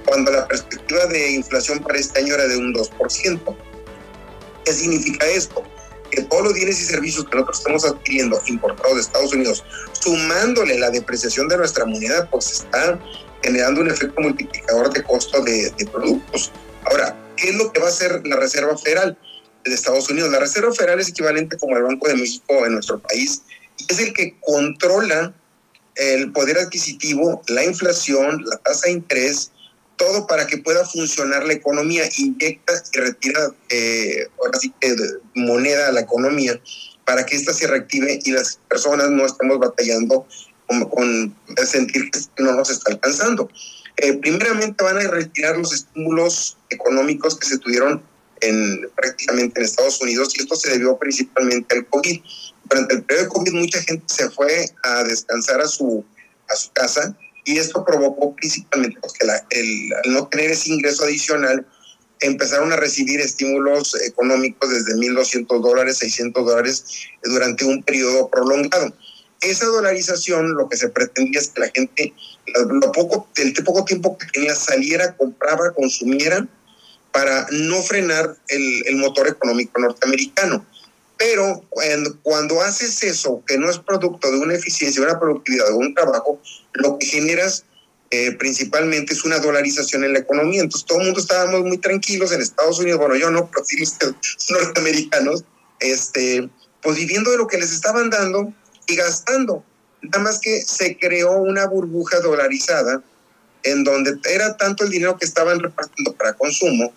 cuando 0.05 0.31
la 0.31 0.47
perspectiva 0.47 1.05
de 1.07 1.31
inflación 1.31 1.79
para 1.79 1.99
este 1.99 2.21
año 2.21 2.33
era 2.33 2.47
de 2.47 2.57
un 2.57 2.73
2%. 2.73 3.55
¿Qué 4.65 4.73
significa 4.73 5.27
esto? 5.27 5.63
Que 6.09 6.23
todos 6.23 6.45
los 6.45 6.53
bienes 6.53 6.81
y 6.81 6.85
servicios 6.85 7.25
que 7.25 7.35
nosotros 7.35 7.59
estamos 7.59 7.85
adquiriendo 7.85 8.41
importados 8.47 8.95
de 8.95 9.01
Estados 9.01 9.33
Unidos, 9.33 9.63
sumándole 9.99 10.79
la 10.79 10.89
depreciación 10.89 11.47
de 11.47 11.57
nuestra 11.57 11.85
moneda, 11.85 12.27
pues 12.29 12.51
está 12.51 12.99
generando 13.43 13.81
un 13.81 13.89
efecto 13.89 14.21
multiplicador 14.21 14.91
de 14.93 15.03
costo 15.03 15.43
de, 15.43 15.71
de 15.77 15.85
productos. 15.87 16.51
Ahora, 16.85 17.15
¿qué 17.35 17.49
es 17.49 17.55
lo 17.55 17.71
que 17.71 17.79
va 17.79 17.87
a 17.87 17.89
hacer 17.89 18.21
la 18.25 18.37
Reserva 18.37 18.77
Federal? 18.77 19.17
De 19.63 19.73
Estados 19.73 20.09
Unidos. 20.09 20.31
La 20.31 20.39
Reserva 20.39 20.73
Federal 20.73 20.99
es 20.99 21.09
equivalente 21.09 21.57
como 21.57 21.77
el 21.77 21.83
Banco 21.83 22.07
de 22.07 22.15
México 22.15 22.65
en 22.65 22.73
nuestro 22.73 22.99
país 22.99 23.41
es 23.87 23.99
el 23.99 24.13
que 24.13 24.35
controla 24.39 25.33
el 25.95 26.31
poder 26.31 26.57
adquisitivo, 26.57 27.41
la 27.47 27.65
inflación, 27.65 28.43
la 28.45 28.57
tasa 28.57 28.87
de 28.87 28.93
interés, 28.93 29.51
todo 29.97 30.25
para 30.25 30.47
que 30.47 30.57
pueda 30.57 30.85
funcionar 30.85 31.45
la 31.45 31.53
economía, 31.53 32.03
inyecta 32.17 32.73
y 32.91 32.97
retira 32.97 33.51
eh, 33.69 34.27
ahora 34.39 34.57
sí 34.59 34.73
que 34.79 34.95
moneda 35.35 35.89
a 35.89 35.91
la 35.91 36.01
economía 36.01 36.59
para 37.05 37.25
que 37.25 37.35
ésta 37.35 37.53
se 37.53 37.67
reactive 37.67 38.19
y 38.23 38.31
las 38.31 38.59
personas 38.69 39.09
no 39.09 39.25
estemos 39.25 39.59
batallando 39.59 40.25
con, 40.65 40.89
con 40.89 41.35
sentir 41.65 42.09
que 42.09 42.19
no 42.39 42.53
nos 42.53 42.69
está 42.69 42.91
alcanzando. 42.91 43.49
Eh, 43.97 44.13
primeramente 44.13 44.83
van 44.83 44.97
a 44.97 45.01
retirar 45.01 45.57
los 45.57 45.73
estímulos 45.73 46.57
económicos 46.69 47.37
que 47.37 47.47
se 47.47 47.59
tuvieron 47.59 48.01
en, 48.41 48.89
prácticamente 48.95 49.59
en 49.59 49.65
Estados 49.65 50.01
Unidos 50.01 50.33
y 50.35 50.41
esto 50.41 50.55
se 50.55 50.71
debió 50.71 50.97
principalmente 50.97 51.75
al 51.75 51.85
COVID. 51.87 52.21
Durante 52.69 52.95
el 52.95 53.03
periodo 53.03 53.25
de 53.25 53.29
COVID 53.29 53.53
mucha 53.53 53.81
gente 53.81 54.05
se 54.07 54.29
fue 54.29 54.69
a 54.83 55.03
descansar 55.03 55.61
a 55.61 55.67
su, 55.67 56.03
a 56.49 56.55
su 56.55 56.71
casa 56.71 57.15
y 57.45 57.57
esto 57.57 57.83
provocó 57.85 58.35
principalmente 58.35 58.99
pues, 58.99 59.13
que 59.13 59.25
la, 59.25 59.45
el, 59.49 59.93
al 60.03 60.13
no 60.13 60.27
tener 60.27 60.51
ese 60.51 60.69
ingreso 60.69 61.03
adicional 61.03 61.65
empezaron 62.19 62.71
a 62.71 62.75
recibir 62.75 63.19
estímulos 63.19 63.99
económicos 64.01 64.69
desde 64.69 64.93
1.200 64.93 65.61
dólares, 65.61 65.97
600 65.97 66.45
dólares 66.45 66.85
durante 67.23 67.65
un 67.65 67.83
periodo 67.83 68.29
prolongado. 68.29 68.93
Esa 69.41 69.65
dolarización 69.65 70.53
lo 70.53 70.69
que 70.69 70.77
se 70.77 70.89
pretendía 70.89 71.39
es 71.39 71.47
que 71.47 71.61
la 71.61 71.71
gente, 71.73 72.13
lo 72.69 72.91
poco, 72.91 73.27
el 73.37 73.53
poco 73.63 73.85
tiempo 73.85 74.15
que 74.15 74.27
tenía, 74.27 74.53
saliera, 74.53 75.17
compraba, 75.17 75.73
consumiera 75.73 76.47
para 77.11 77.47
no 77.51 77.81
frenar 77.81 78.37
el, 78.47 78.87
el 78.87 78.95
motor 78.97 79.27
económico 79.27 79.79
norteamericano. 79.79 80.65
Pero 81.17 81.63
cuando, 81.69 82.17
cuando, 82.23 82.61
haces 82.61 83.03
eso, 83.03 83.43
que 83.45 83.57
no 83.57 83.69
es 83.69 83.77
producto 83.77 84.31
de 84.31 84.39
una 84.39 84.55
eficiencia, 84.55 85.03
una 85.03 85.19
productividad, 85.19 85.67
de 85.67 85.73
un 85.73 85.93
trabajo, 85.93 86.41
lo 86.73 86.97
que 86.97 87.05
generas 87.05 87.65
eh, 88.09 88.33
principalmente 88.33 89.13
es 89.13 89.23
una 89.23 89.39
dolarización 89.39 90.03
en 90.03 90.13
la 90.13 90.19
economía. 90.19 90.61
Entonces 90.61 90.85
todo 90.87 90.99
el 90.99 91.05
mundo 91.05 91.21
estábamos 91.21 91.61
muy 91.61 91.77
tranquilos 91.77 92.31
en 92.31 92.41
Estados 92.41 92.79
Unidos, 92.79 92.99
bueno, 92.99 93.15
yo 93.15 93.29
no, 93.29 93.49
pero 93.51 93.63
sí 93.63 93.77
los 93.77 93.97
norteamericanos, 94.49 95.43
este, 95.79 96.49
pues 96.81 96.97
viviendo 96.97 97.31
de 97.31 97.37
lo 97.37 97.47
que 97.47 97.57
les 97.57 97.71
estaban 97.71 98.09
dando 98.09 98.51
y 98.87 98.95
gastando. 98.95 99.63
Nada 100.01 100.23
más 100.23 100.39
que 100.39 100.61
se 100.61 100.97
creó 100.97 101.33
una 101.37 101.67
burbuja 101.67 102.19
dolarizada 102.19 103.03
en 103.63 103.83
donde 103.83 104.17
era 104.29 104.57
tanto 104.57 104.83
el 104.83 104.89
dinero 104.89 105.17
que 105.17 105.25
estaban 105.25 105.59
repartiendo 105.59 106.13
para 106.13 106.33
consumo, 106.33 106.91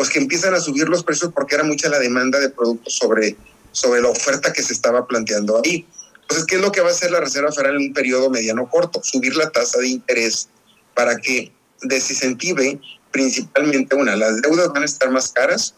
pues 0.00 0.08
que 0.08 0.18
empiezan 0.18 0.54
a 0.54 0.60
subir 0.60 0.88
los 0.88 1.04
precios 1.04 1.30
porque 1.30 1.56
era 1.56 1.62
mucha 1.62 1.90
la 1.90 1.98
demanda 1.98 2.38
de 2.38 2.48
productos 2.48 2.94
sobre 2.94 3.36
sobre 3.70 4.00
la 4.00 4.08
oferta 4.08 4.50
que 4.50 4.62
se 4.62 4.72
estaba 4.72 5.06
planteando 5.06 5.60
ahí. 5.62 5.86
Entonces, 6.22 6.46
¿qué 6.46 6.54
es 6.54 6.62
lo 6.62 6.72
que 6.72 6.80
va 6.80 6.88
a 6.88 6.92
hacer 6.92 7.10
la 7.10 7.20
Reserva 7.20 7.52
Federal 7.52 7.76
en 7.76 7.88
un 7.88 7.92
periodo 7.92 8.30
mediano 8.30 8.66
corto? 8.70 9.02
Subir 9.04 9.36
la 9.36 9.50
tasa 9.50 9.78
de 9.78 9.88
interés 9.88 10.48
para 10.94 11.18
que 11.18 11.52
desincentive 11.82 12.80
principalmente 13.10 13.94
una, 13.94 14.16
las 14.16 14.40
deudas 14.40 14.68
van 14.72 14.84
a 14.84 14.86
estar 14.86 15.10
más 15.10 15.32
caras, 15.32 15.74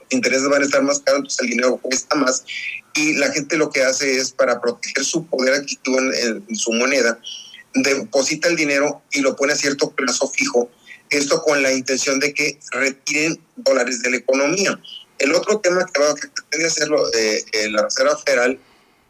los 0.00 0.08
intereses 0.10 0.46
van 0.46 0.60
a 0.60 0.66
estar 0.66 0.82
más 0.82 0.98
caros, 0.98 1.20
entonces 1.20 1.40
el 1.40 1.48
dinero 1.48 1.78
cuesta 1.78 2.16
más 2.16 2.44
y 2.92 3.14
la 3.14 3.32
gente 3.32 3.56
lo 3.56 3.70
que 3.70 3.84
hace 3.84 4.18
es 4.18 4.32
para 4.32 4.60
proteger 4.60 5.02
su 5.02 5.24
poder 5.24 5.54
adquisitivo 5.54 5.98
en, 5.98 6.44
en 6.46 6.56
su 6.56 6.72
moneda, 6.74 7.18
deposita 7.72 8.48
el 8.48 8.56
dinero 8.56 9.00
y 9.12 9.22
lo 9.22 9.34
pone 9.34 9.54
a 9.54 9.56
cierto 9.56 9.92
plazo 9.92 10.28
fijo, 10.28 10.68
esto 11.10 11.42
con 11.42 11.62
la 11.62 11.72
intención 11.72 12.20
de 12.20 12.32
que 12.32 12.58
retiren 12.72 13.40
dólares 13.56 14.02
de 14.02 14.10
la 14.10 14.16
economía. 14.16 14.80
El 15.18 15.34
otro 15.34 15.60
tema 15.60 15.84
que, 15.92 16.00
va, 16.00 16.14
que 16.14 16.28
pretende 16.28 16.66
hacerlo 16.66 17.12
eh, 17.12 17.44
eh, 17.52 17.70
la 17.70 17.82
Reserva 17.82 18.16
Federal 18.16 18.58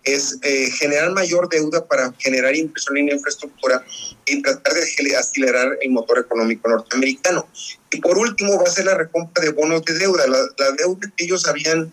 es 0.03 0.39
eh, 0.43 0.71
generar 0.71 1.13
mayor 1.13 1.49
deuda 1.51 1.87
para 1.87 2.13
generar 2.19 2.57
inversión 2.57 2.97
en 2.97 3.11
infraestructura 3.11 3.85
y 4.25 4.41
tratar 4.43 4.73
de 4.73 5.17
acelerar 5.17 5.79
el 5.83 5.91
motor 5.91 6.19
económico 6.19 6.69
norteamericano. 6.69 7.47
Y 7.91 8.01
por 8.01 8.17
último 8.17 8.57
va 8.57 8.65
a 8.65 8.73
ser 8.73 8.87
la 8.87 8.95
recompra 8.95 9.45
de 9.45 9.51
bonos 9.51 9.85
de 9.85 9.99
deuda. 9.99 10.27
La, 10.27 10.39
la 10.59 10.73
deuda 10.73 11.13
que 11.17 11.25
ellos 11.25 11.47
habían 11.47 11.93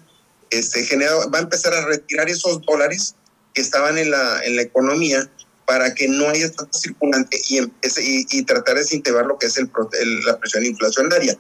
este, 0.49 0.85
generado 0.85 1.29
va 1.29 1.39
a 1.39 1.41
empezar 1.41 1.73
a 1.73 1.85
retirar 1.85 2.29
esos 2.29 2.61
dólares 2.61 3.15
que 3.53 3.61
estaban 3.61 3.97
en 3.97 4.11
la, 4.11 4.43
en 4.43 4.55
la 4.55 4.61
economía 4.61 5.29
para 5.67 5.93
que 5.93 6.07
no 6.07 6.29
haya 6.29 6.49
tanto 6.49 6.77
circulante 6.77 7.41
y, 7.49 7.57
empiece, 7.57 8.01
y, 8.01 8.25
y 8.31 8.43
tratar 8.43 8.75
de 8.75 8.81
desintegrar 8.81 9.25
lo 9.25 9.37
que 9.37 9.47
es 9.47 9.57
el, 9.57 9.69
el, 9.99 10.21
la 10.21 10.39
presión 10.39 10.65
inflacionaria. 10.65 11.37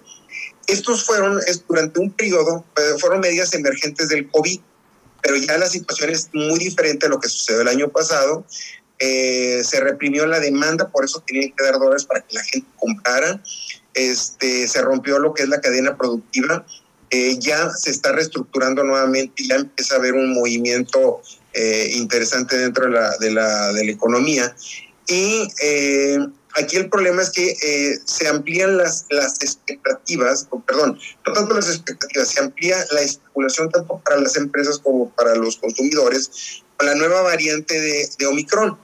Estos 0.67 1.05
fueron, 1.05 1.39
es, 1.47 1.63
durante 1.65 2.01
un 2.01 2.11
periodo, 2.11 2.65
eh, 2.75 2.99
fueron 2.99 3.21
medidas 3.21 3.53
emergentes 3.53 4.09
del 4.09 4.29
COVID, 4.29 4.59
pero 5.21 5.37
ya 5.37 5.57
la 5.57 5.69
situación 5.69 6.09
es 6.09 6.29
muy 6.33 6.59
diferente 6.59 7.05
a 7.05 7.09
lo 7.09 7.21
que 7.21 7.29
sucedió 7.29 7.61
el 7.61 7.69
año 7.69 7.87
pasado. 7.87 8.45
Eh, 8.99 9.61
se 9.63 9.79
reprimió 9.79 10.27
la 10.27 10.41
demanda, 10.41 10.89
por 10.89 11.05
eso 11.05 11.23
tenían 11.25 11.53
que 11.55 11.63
dar 11.63 11.79
dólares 11.79 12.03
para 12.03 12.19
que 12.19 12.35
la 12.35 12.43
gente 12.43 12.67
comprara. 12.75 13.41
Este, 13.93 14.67
se 14.67 14.81
rompió 14.81 15.19
lo 15.19 15.33
que 15.33 15.43
es 15.43 15.49
la 15.49 15.61
cadena 15.61 15.95
productiva. 15.95 16.65
Eh, 17.11 17.37
ya 17.39 17.69
se 17.69 17.91
está 17.91 18.11
reestructurando 18.11 18.83
nuevamente 18.83 19.43
y 19.43 19.47
ya 19.47 19.55
empieza 19.55 19.95
a 19.95 19.99
haber 19.99 20.15
un 20.15 20.33
movimiento 20.33 21.21
eh, 21.57 21.89
interesante 21.95 22.57
dentro 22.57 22.85
de 22.85 22.91
la, 22.91 23.17
de 23.17 23.31
la, 23.31 23.73
de 23.73 23.85
la 23.85 23.91
economía. 23.91 24.55
Y 25.07 25.47
eh, 25.61 26.19
Aquí 26.57 26.75
el 26.75 26.89
problema 26.89 27.21
es 27.21 27.29
que 27.29 27.55
eh, 27.61 27.99
se 28.05 28.27
amplían 28.27 28.77
las, 28.77 29.05
las 29.11 29.39
expectativas, 29.43 30.47
o 30.49 30.59
perdón, 30.59 30.99
no 31.25 31.33
tanto 31.33 31.53
las 31.53 31.69
expectativas, 31.69 32.29
se 32.29 32.39
amplía 32.39 32.77
la 32.91 33.01
especulación 33.01 33.69
tanto 33.69 34.01
para 34.03 34.19
las 34.19 34.35
empresas 34.37 34.79
como 34.79 35.11
para 35.11 35.35
los 35.35 35.57
consumidores 35.57 36.63
con 36.75 36.87
la 36.87 36.95
nueva 36.95 37.21
variante 37.21 37.79
de, 37.79 38.09
de 38.17 38.25
Omicron. 38.25 38.75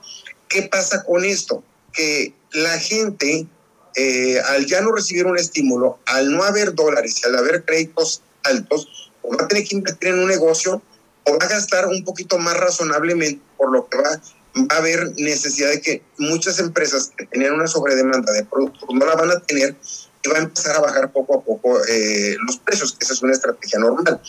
¿Qué 0.48 0.62
pasa 0.62 1.02
con 1.02 1.24
esto? 1.24 1.64
Que 1.92 2.32
la 2.52 2.78
gente, 2.78 3.48
eh, 3.96 4.40
al 4.46 4.66
ya 4.66 4.80
no 4.80 4.92
recibir 4.92 5.26
un 5.26 5.36
estímulo, 5.36 5.98
al 6.06 6.30
no 6.30 6.44
haber 6.44 6.74
dólares 6.74 7.16
y 7.22 7.26
al 7.26 7.36
haber 7.36 7.64
créditos 7.64 8.22
altos, 8.44 9.10
o 9.22 9.36
va 9.36 9.46
a 9.46 9.48
tener 9.48 9.64
que 9.64 9.74
invertir 9.74 10.10
en 10.10 10.20
un 10.20 10.28
negocio 10.28 10.80
o 11.24 11.38
va 11.38 11.46
a 11.46 11.48
gastar 11.48 11.86
un 11.86 12.04
poquito 12.04 12.38
más 12.38 12.56
razonablemente 12.56 13.42
por 13.56 13.72
lo 13.72 13.88
que 13.88 13.98
va 13.98 14.20
va 14.56 14.76
a 14.76 14.78
haber 14.78 15.12
necesidad 15.16 15.70
de 15.70 15.80
que 15.80 16.02
muchas 16.18 16.58
empresas 16.58 17.10
que 17.16 17.26
tenían 17.26 17.54
una 17.54 17.66
sobredemanda 17.66 18.32
de 18.32 18.44
productos 18.44 18.88
no 18.92 19.04
la 19.04 19.16
van 19.16 19.30
a 19.30 19.40
tener 19.40 19.76
y 20.22 20.28
va 20.28 20.38
a 20.38 20.42
empezar 20.42 20.76
a 20.76 20.80
bajar 20.80 21.12
poco 21.12 21.38
a 21.38 21.42
poco 21.42 21.84
eh, 21.86 22.36
los 22.46 22.58
precios, 22.58 22.92
que 22.92 23.04
esa 23.04 23.14
es 23.14 23.22
una 23.22 23.32
estrategia 23.32 23.78
normal. 23.78 24.20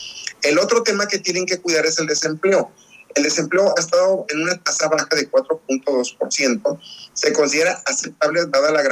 El 0.42 0.58
otro 0.58 0.82
tema 0.82 1.06
que 1.06 1.18
tienen 1.18 1.46
que 1.46 1.58
cuidar 1.58 1.86
es 1.86 1.98
el 1.98 2.06
desempleo. 2.06 2.70
El 3.14 3.22
desempleo 3.22 3.72
ha 3.74 3.80
estado 3.80 4.26
en 4.28 4.42
una 4.42 4.62
tasa 4.62 4.88
baja 4.88 5.08
de 5.16 5.30
4.2%. 5.30 6.78
Se 7.14 7.32
considera 7.32 7.82
aceptable 7.86 8.44
dada 8.46 8.72
la 8.72 8.82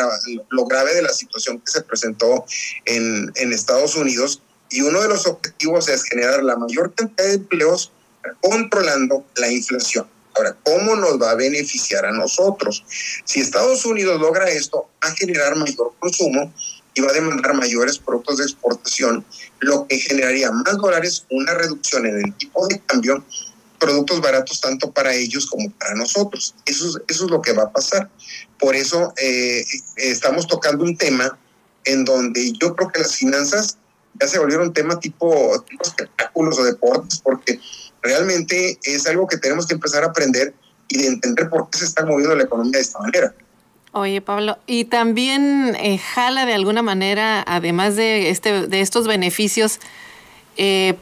lo 0.49 0.65
grave 0.65 0.95
de 0.95 1.03
la 1.03 1.13
situación 1.13 1.61
que 1.61 1.71
se 1.71 1.83
presentó 1.83 2.47
en, 2.87 3.31
en 3.35 3.53
Estados 3.53 3.97
Unidos. 3.97 4.41
Y 4.75 4.81
uno 4.81 5.01
de 5.01 5.09
los 5.09 5.25
objetivos 5.29 5.89
es 5.89 6.03
generar 6.03 6.43
la 6.43 6.57
mayor 6.57 6.93
cantidad 6.97 7.29
de 7.29 7.35
empleos 7.35 7.93
controlando 8.41 9.25
la 9.37 9.49
inflación. 9.49 10.05
Ahora, 10.35 10.57
¿cómo 10.65 10.97
nos 10.97 11.23
va 11.23 11.31
a 11.31 11.37
beneficiar 11.37 12.05
a 12.05 12.11
nosotros? 12.11 12.85
Si 13.25 13.39
Estados 13.39 13.85
Unidos 13.87 14.21
logra 14.21 14.51
esto, 14.51 14.89
va 15.01 15.11
a 15.11 15.15
generar 15.15 15.55
mayor 15.55 15.93
consumo 16.01 16.53
y 16.93 17.01
va 17.03 17.11
a 17.11 17.15
demandar 17.15 17.55
mayores 17.55 17.99
productos 17.99 18.39
de 18.39 18.45
exportación, 18.47 19.25
lo 19.61 19.87
que 19.87 19.97
generaría 19.97 20.51
más 20.51 20.77
dólares, 20.77 21.25
una 21.31 21.55
reducción 21.55 22.07
en 22.07 22.17
el 22.25 22.35
tipo 22.35 22.67
de 22.67 22.81
cambio, 22.81 23.25
productos 23.79 24.21
baratos 24.21 24.61
tanto 24.61 24.91
para 24.91 25.15
ellos 25.15 25.47
como 25.47 25.71
para 25.71 25.95
nosotros. 25.95 26.53
Eso, 26.67 27.01
eso 27.07 27.25
es 27.27 27.31
lo 27.31 27.41
que 27.41 27.53
va 27.53 27.63
a 27.63 27.73
pasar. 27.73 28.11
Por 28.59 28.75
eso 28.75 29.15
eh, 29.19 29.65
estamos 29.99 30.49
tocando 30.49 30.83
un 30.83 30.97
tema 30.97 31.39
en 31.85 32.05
donde 32.05 32.53
yo 32.61 32.75
creo 32.75 32.91
que 32.91 32.99
las 32.99 33.15
finanzas 33.15 33.79
ya 34.21 34.29
se 34.29 34.39
volvieron 34.39 34.73
tema 34.73 34.99
tipo, 34.99 35.61
tipo 35.69 35.85
espectáculos 35.85 36.59
o 36.59 36.65
deportes, 36.65 37.21
porque 37.21 37.61
realmente 38.03 38.79
es 38.85 39.07
algo 39.07 39.27
que 39.27 39.39
tenemos 39.39 39.67
que 39.67 39.75
empezar 39.75 40.05
a 40.05 40.09
aprender 40.09 40.55
y 40.89 40.99
de 40.99 41.07
entender 41.07 41.49
por 41.49 41.71
qué 41.71 41.79
se 41.79 41.85
está 41.87 42.05
moviendo 42.05 42.35
la 42.35 42.45
economía 42.45 42.79
de 42.79 42.83
esta 42.83 42.99
manera. 42.99 43.35
Oye, 43.93 44.21
Pablo, 44.21 44.59
y 44.67 44.87
también 44.87 45.77
eh, 45.77 45.99
jala 45.99 46.47
de 46.47 46.55
alguna 46.55 46.83
manera, 46.83 47.45
además 47.47 47.95
de, 47.95 48.29
este, 48.31 48.67
de 48.67 48.81
estos 48.81 49.07
beneficios, 49.07 49.79
eh, 50.57 50.97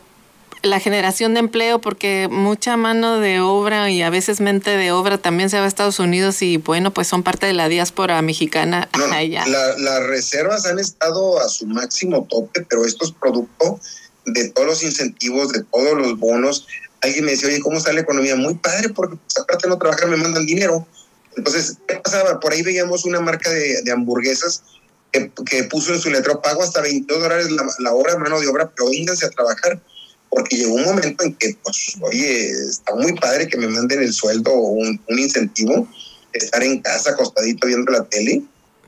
la 0.62 0.80
generación 0.80 1.34
de 1.34 1.40
empleo, 1.40 1.80
porque 1.80 2.28
mucha 2.30 2.76
mano 2.76 3.18
de 3.18 3.40
obra 3.40 3.90
y 3.90 4.02
a 4.02 4.10
veces 4.10 4.40
mente 4.40 4.70
de 4.70 4.92
obra 4.92 5.18
también 5.18 5.50
se 5.50 5.58
va 5.58 5.64
a 5.64 5.68
Estados 5.68 5.98
Unidos 5.98 6.42
y 6.42 6.56
bueno, 6.56 6.92
pues 6.92 7.08
son 7.08 7.22
parte 7.22 7.46
de 7.46 7.52
la 7.52 7.68
diáspora 7.68 8.20
mexicana 8.22 8.88
no, 8.98 9.04
allá. 9.12 9.46
La, 9.46 9.76
las 9.78 10.06
reservas 10.06 10.66
han 10.66 10.78
estado 10.78 11.40
a 11.40 11.48
su 11.48 11.66
máximo 11.66 12.26
tope, 12.30 12.64
pero 12.68 12.84
esto 12.84 13.04
es 13.04 13.12
producto 13.12 13.80
de 14.24 14.50
todos 14.50 14.68
los 14.68 14.82
incentivos, 14.82 15.52
de 15.52 15.64
todos 15.64 15.98
los 15.98 16.18
bonos, 16.18 16.66
alguien 17.02 17.24
me 17.24 17.32
decía, 17.32 17.48
oye, 17.48 17.60
¿cómo 17.60 17.78
está 17.78 17.92
la 17.92 18.00
economía? 18.00 18.36
Muy 18.36 18.54
padre, 18.54 18.88
porque 18.90 19.16
pues, 19.16 19.38
aparte 19.38 19.66
de 19.66 19.70
no 19.70 19.78
trabajar 19.78 20.08
me 20.08 20.16
mandan 20.16 20.46
dinero. 20.46 20.86
Entonces, 21.36 21.78
¿qué 21.86 21.96
pasaba? 21.96 22.40
Por 22.40 22.52
ahí 22.52 22.62
veíamos 22.62 23.04
una 23.04 23.20
marca 23.20 23.50
de, 23.50 23.82
de 23.82 23.90
hamburguesas 23.90 24.62
que, 25.10 25.30
que, 25.44 25.64
puso 25.64 25.92
en 25.92 26.00
su 26.00 26.10
letra 26.10 26.40
pago 26.40 26.62
hasta 26.62 26.80
22 26.80 27.20
dólares 27.20 27.50
la, 27.50 27.66
la, 27.78 27.92
hora, 27.92 28.16
mano 28.18 28.40
de 28.40 28.46
obra, 28.46 28.70
pero 28.74 28.90
vénganse 28.90 29.26
a 29.26 29.30
trabajar. 29.30 29.80
Porque 30.32 30.56
llegó 30.56 30.74
un 30.74 30.84
momento 30.84 31.24
en 31.24 31.34
que, 31.34 31.54
pues, 31.62 31.94
oye, 32.00 32.50
está 32.50 32.94
muy 32.94 33.12
padre 33.12 33.46
que 33.48 33.58
me 33.58 33.68
manden 33.68 34.02
el 34.02 34.14
sueldo 34.14 34.50
o 34.50 34.68
un, 34.68 34.98
incentivo, 35.08 35.86
estar 36.32 36.62
en 36.62 36.80
casa 36.80 37.10
acostadito 37.10 37.66
viendo 37.66 37.92
la 37.92 38.04
tele, 38.04 38.42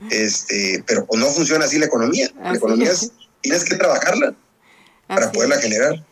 este, 0.09 0.83
pero 0.87 1.05
pues 1.05 1.21
no 1.21 1.27
funciona 1.27 1.65
así 1.65 1.77
la 1.77 1.85
economía. 1.85 2.31
la 2.41 2.55
economía 2.55 2.91
es, 2.91 3.11
tienes 3.41 3.63
que 3.63 3.75
trabajarla 3.75 4.33
para 5.05 5.31
poderla 5.31 5.57
generar. 5.57 6.03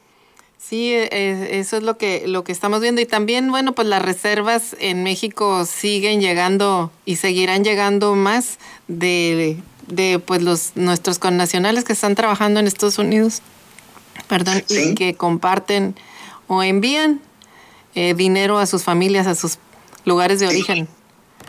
Sí, 0.60 0.92
e, 0.92 1.10
e, 1.12 1.60
eso 1.60 1.78
es 1.78 1.84
lo 1.84 1.98
que, 1.98 2.26
lo 2.28 2.44
que 2.44 2.52
estamos 2.52 2.80
viendo. 2.80 3.02
Y 3.02 3.08
también, 3.08 3.50
bueno, 3.50 3.74
pues 3.74 3.88
las 3.88 4.04
reservas 4.04 4.76
en 4.80 5.02
México 5.02 5.66
siguen 5.66 6.22
llegando 6.22 6.92
y 7.06 7.16
seguirán 7.16 7.64
llegando 7.64 8.14
más 8.14 8.60
de, 8.88 9.58
de 9.88 10.20
pues 10.20 10.44
los 10.44 10.74
nuestros 10.76 11.18
connacionales 11.18 11.84
que 11.84 11.94
están 11.94 12.14
trabajando 12.14 12.60
en 12.60 12.68
Estados 12.68 13.00
Unidos 13.00 13.42
perdón, 14.34 14.64
y 14.68 14.96
que 14.96 15.14
comparten 15.14 15.96
o 16.48 16.64
envían 16.64 17.22
eh, 17.94 18.16
dinero 18.16 18.58
a 18.58 18.66
sus 18.66 18.84
familias, 18.84 19.28
a 19.28 19.36
sus 19.36 19.60
lugares 20.06 20.40
de 20.40 20.48
origen. 20.48 20.88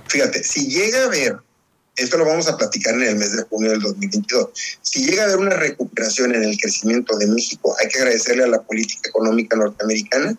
Fíjate, 0.07 0.45
si 0.45 0.68
llega 0.68 1.01
a 1.01 1.05
haber, 1.07 1.39
esto 1.97 2.18
lo 2.18 2.26
vamos 2.26 2.47
a 2.47 2.59
platicar 2.59 2.93
en 2.93 3.05
el 3.05 3.16
mes 3.16 3.35
de 3.35 3.43
junio 3.45 3.70
del 3.70 3.80
2022, 3.80 4.51
si 4.82 5.03
llega 5.03 5.22
a 5.22 5.24
haber 5.24 5.39
una 5.39 5.57
recuperación 5.57 6.35
en 6.35 6.45
el 6.45 6.59
crecimiento 6.59 7.16
de 7.16 7.26
México, 7.26 7.74
hay 7.80 7.89
que 7.89 8.01
agradecerle 8.01 8.45
a 8.45 8.49
la 8.49 8.61
política 8.61 9.09
económica 9.09 9.57
norteamericana, 9.57 10.37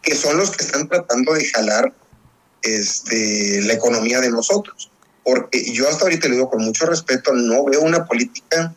que 0.00 0.14
son 0.14 0.38
los 0.38 0.50
que 0.56 0.64
están 0.64 0.88
tratando 0.88 1.34
de 1.34 1.44
jalar 1.44 1.92
este, 2.62 3.60
la 3.66 3.74
economía 3.74 4.22
de 4.22 4.30
nosotros. 4.30 4.90
Porque 5.24 5.70
yo 5.74 5.86
hasta 5.90 6.04
ahorita 6.04 6.28
le 6.28 6.36
digo 6.36 6.48
con 6.48 6.64
mucho 6.64 6.86
respeto, 6.86 7.34
no 7.34 7.64
veo 7.66 7.82
una 7.82 8.06
política 8.06 8.74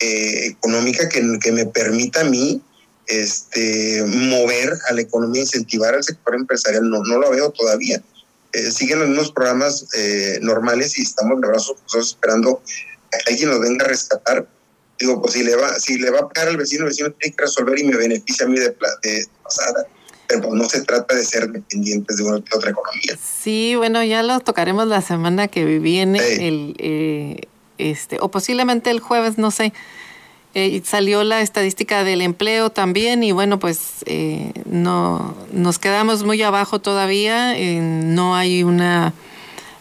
eh, 0.00 0.46
económica 0.46 1.08
que, 1.08 1.22
que, 1.40 1.52
me 1.52 1.66
permita 1.66 2.20
a 2.20 2.24
mí 2.24 2.60
este, 3.06 4.04
mover 4.06 4.74
a 4.88 4.92
la 4.92 5.00
economía, 5.00 5.42
incentivar 5.42 5.94
al 5.94 6.04
sector 6.04 6.34
empresarial. 6.34 6.88
No, 6.88 7.02
no 7.02 7.18
lo 7.18 7.30
veo 7.30 7.50
todavía. 7.50 8.02
Eh, 8.52 8.70
siguen 8.70 9.00
los 9.00 9.08
mismos 9.08 9.32
programas 9.32 9.86
eh, 9.94 10.38
normales 10.42 10.98
y 10.98 11.02
estamos 11.02 11.40
de 11.40 11.48
brazos 11.48 11.76
esperando 11.94 12.62
a 13.12 13.18
que 13.18 13.32
alguien 13.32 13.50
nos 13.50 13.60
venga 13.60 13.84
a 13.84 13.88
rescatar. 13.88 14.46
Digo, 14.98 15.20
pues 15.20 15.34
si 15.34 15.44
le 15.44 15.56
va, 15.56 15.78
si 15.78 15.98
le 15.98 16.10
va 16.10 16.20
a 16.20 16.28
pagar 16.28 16.48
al 16.48 16.56
vecino, 16.56 16.84
el 16.84 16.90
vecino 16.90 17.10
tiene 17.12 17.36
que 17.36 17.42
resolver 17.42 17.78
y 17.78 17.84
me 17.84 17.96
beneficia 17.96 18.46
a 18.46 18.48
mí 18.48 18.58
de, 18.58 18.74
de 19.02 19.26
pasada 19.42 19.86
pero 20.26 20.42
pues 20.42 20.54
no 20.54 20.68
se 20.68 20.82
trata 20.82 21.14
de 21.14 21.24
ser 21.24 21.50
dependientes 21.50 22.16
de 22.16 22.24
una 22.24 22.36
otra 22.36 22.70
economía. 22.70 23.16
Sí, 23.22 23.74
bueno, 23.76 24.02
ya 24.02 24.22
lo 24.22 24.40
tocaremos 24.40 24.88
la 24.88 25.00
semana 25.00 25.48
que 25.48 25.64
viene, 25.64 26.18
el, 26.46 27.48
este, 27.78 28.18
o 28.20 28.30
posiblemente 28.30 28.90
el 28.90 29.00
jueves, 29.00 29.38
no 29.38 29.50
sé. 29.50 29.72
Eh, 30.58 30.80
salió 30.86 31.22
la 31.22 31.42
estadística 31.42 32.02
del 32.02 32.22
empleo 32.22 32.70
también 32.70 33.22
y 33.22 33.30
bueno, 33.30 33.58
pues 33.58 34.02
eh, 34.06 34.52
no 34.64 35.36
nos 35.52 35.78
quedamos 35.78 36.24
muy 36.24 36.40
abajo 36.40 36.78
todavía. 36.80 37.58
Eh, 37.58 37.78
no 37.78 38.34
hay 38.34 38.62
una 38.62 39.12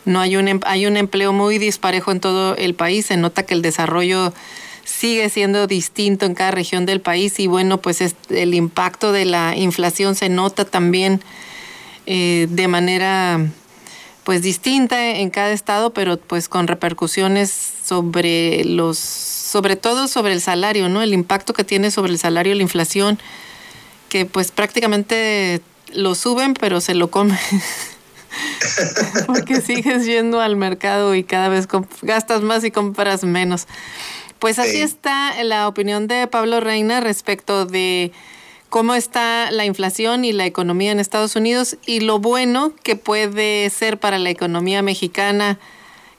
no 0.04 0.20
hay 0.20 0.36
un 0.36 0.50
em, 0.50 0.60
hay 0.66 0.86
un 0.86 0.98
empleo 0.98 1.32
muy 1.32 1.60
disparejo 1.60 2.12
en 2.12 2.20
todo 2.20 2.58
el 2.58 2.76
país. 2.76 3.06
Se 3.06 3.16
nota 3.16 3.44
que 3.44 3.54
el 3.54 3.62
desarrollo 3.62 4.34
sigue 4.84 5.30
siendo 5.30 5.66
distinto 5.66 6.26
en 6.26 6.36
cada 6.36 6.52
región 6.52 6.86
del 6.86 7.00
país 7.00 7.40
y 7.40 7.48
bueno, 7.48 7.78
pues 7.82 8.02
el 8.30 8.54
impacto 8.54 9.14
de 9.14 9.24
la 9.24 9.56
inflación 9.56 10.14
se 10.16 10.28
nota 10.28 10.66
también 10.66 11.22
de 12.06 12.68
manera 12.68 13.40
pues 14.26 14.42
distinta 14.42 15.12
en 15.12 15.30
cada 15.30 15.52
estado, 15.52 15.94
pero 15.94 16.18
pues 16.18 16.50
con 16.50 16.68
repercusiones 16.68 17.52
sobre 17.86 18.66
los, 18.66 18.98
sobre 18.98 19.76
todo 19.76 20.08
sobre 20.08 20.34
el 20.34 20.42
salario, 20.42 20.90
¿no? 20.90 21.04
El 21.04 21.14
impacto 21.14 21.54
que 21.54 21.64
tiene 21.64 21.92
sobre 21.92 22.12
el 22.12 22.18
salario 22.18 22.56
la 22.56 22.64
inflación, 22.64 23.20
que 24.10 24.26
pues 24.26 24.52
prácticamente 24.52 25.62
lo 25.94 26.16
suben, 26.16 26.56
pero 26.56 26.82
se 26.82 26.96
lo 26.96 27.12
comen. 27.12 27.38
Porque 29.28 29.62
sigues 29.62 30.08
yendo 30.08 30.42
al 30.42 30.56
mercado 30.56 31.14
y 31.14 31.24
cada 31.24 31.48
vez 31.48 31.68
gastas 32.02 32.42
más 32.42 32.64
y 32.64 32.72
compras 32.72 33.24
menos. 33.24 33.68
Pues 34.40 34.58
así 34.58 34.82
está 34.82 35.44
la 35.44 35.68
opinión 35.68 36.08
de 36.08 36.26
Pablo 36.26 36.62
Reina 36.62 37.00
respecto 37.00 37.68
de 37.68 38.12
cómo 38.76 38.94
está 38.94 39.52
la 39.52 39.64
inflación 39.64 40.26
y 40.26 40.34
la 40.34 40.46
economía 40.46 40.92
en 40.92 41.00
Estados 41.00 41.38
Unidos 41.38 41.78
y 41.86 42.02
lo 42.02 42.20
bueno 42.20 42.74
que 42.84 42.98
puede 42.98 43.70
ser 43.70 43.98
para 43.98 44.20
la 44.20 44.30
economía 44.30 44.82
mexicana 44.82 45.58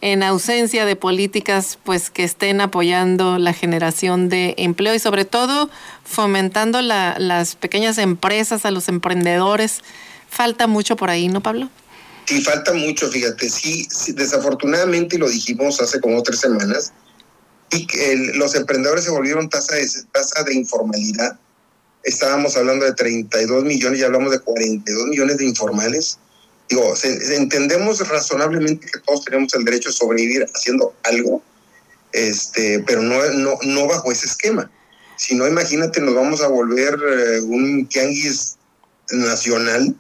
en 0.01 0.23
ausencia 0.23 0.87
de 0.87 0.97
políticas 0.97 1.79
pues 1.85 2.09
que 2.09 2.25
estén 2.25 2.63
apoyando 2.63 3.37
la 3.39 3.53
generación 3.53 4.31
de 4.31 4.55
empleo 4.57 4.95
y 4.95 4.99
sobre 4.99 5.27
todo 5.27 5.69
fomentando 6.03 6.81
las 6.81 7.57
pequeñas 7.57 7.99
empresas, 7.99 8.65
a 8.65 8.71
los 8.71 8.89
emprendedores. 8.89 9.83
Falta 10.31 10.67
mucho 10.67 10.97
por 10.97 11.11
ahí, 11.11 11.29
¿no, 11.29 11.43
Pablo? 11.43 11.69
Sí, 12.25 12.41
falta 12.41 12.73
mucho, 12.73 13.11
fíjate, 13.11 13.51
sí, 13.51 13.87
desafortunadamente 14.15 15.19
lo 15.19 15.29
dijimos 15.29 15.79
hace 15.83 16.01
como 16.01 16.23
tres 16.23 16.41
semanas, 16.41 16.95
y 17.71 17.87
que 17.87 18.33
los 18.37 18.55
emprendedores 18.55 19.05
se 19.05 19.11
volvieron 19.11 19.51
tasa 19.51 19.75
de, 19.75 19.87
tasa 20.11 20.43
de 20.45 20.55
informalidad 20.55 21.39
estábamos 22.07 22.57
hablando 22.57 22.87
de 22.87 22.95
32 22.95 23.65
millones 23.65 24.01
y 24.01 24.05
hablamos 24.05 24.31
de 24.31 24.39
42 24.39 25.09
millones 25.09 25.37
de 25.37 25.45
informales. 25.45 26.19
Digo, 26.69 26.95
entendemos 27.33 28.07
razonablemente 28.09 28.87
que 28.87 29.01
todos 29.01 29.25
tenemos 29.25 29.53
el 29.55 29.65
derecho 29.65 29.91
a 29.91 29.93
sobrevivir 29.93 30.47
haciendo 30.55 30.95
algo, 31.05 31.43
este, 32.13 32.83
pero 32.87 33.03
no, 33.03 33.23
no, 33.35 33.59
no 33.63 33.87
bajo 33.87 34.11
ese 34.11 34.27
esquema. 34.27 34.71
Si 35.17 35.35
no, 35.35 35.47
imagínate, 35.47 36.01
nos 36.01 36.15
vamos 36.15 36.41
a 36.43 36.49
volver 36.49 36.95
eh, 36.95 37.41
un 37.41 37.87
tianguis 37.87 38.57
nacional 39.11 39.95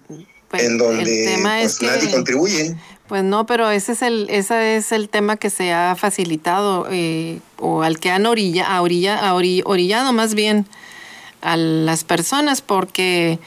pues, 0.49 0.63
en 0.63 0.79
donde 0.79 1.39
pues, 1.43 1.83
nadie 1.83 2.11
contribuye. 2.11 2.77
Pues 3.09 3.23
no, 3.23 3.47
pero 3.47 3.71
ese 3.71 3.93
es 3.93 4.03
el, 4.03 4.27
ese 4.31 4.77
es 4.77 4.91
el 4.91 5.09
tema 5.09 5.37
que 5.37 5.51
se 5.51 5.73
ha 5.73 5.95
facilitado 5.97 6.89
eh, 6.91 7.39
o 7.59 7.83
al 7.83 8.01
que 8.01 8.11
han 8.11 8.27
orilla, 8.27 8.67
a 8.67 8.83
orilla, 8.83 9.19
a 9.19 9.35
orillado 9.35 10.13
más 10.13 10.35
bien 10.35 10.67
a 11.43 11.57
las 11.57 12.05
personas 12.05 12.61
porque 12.61 13.39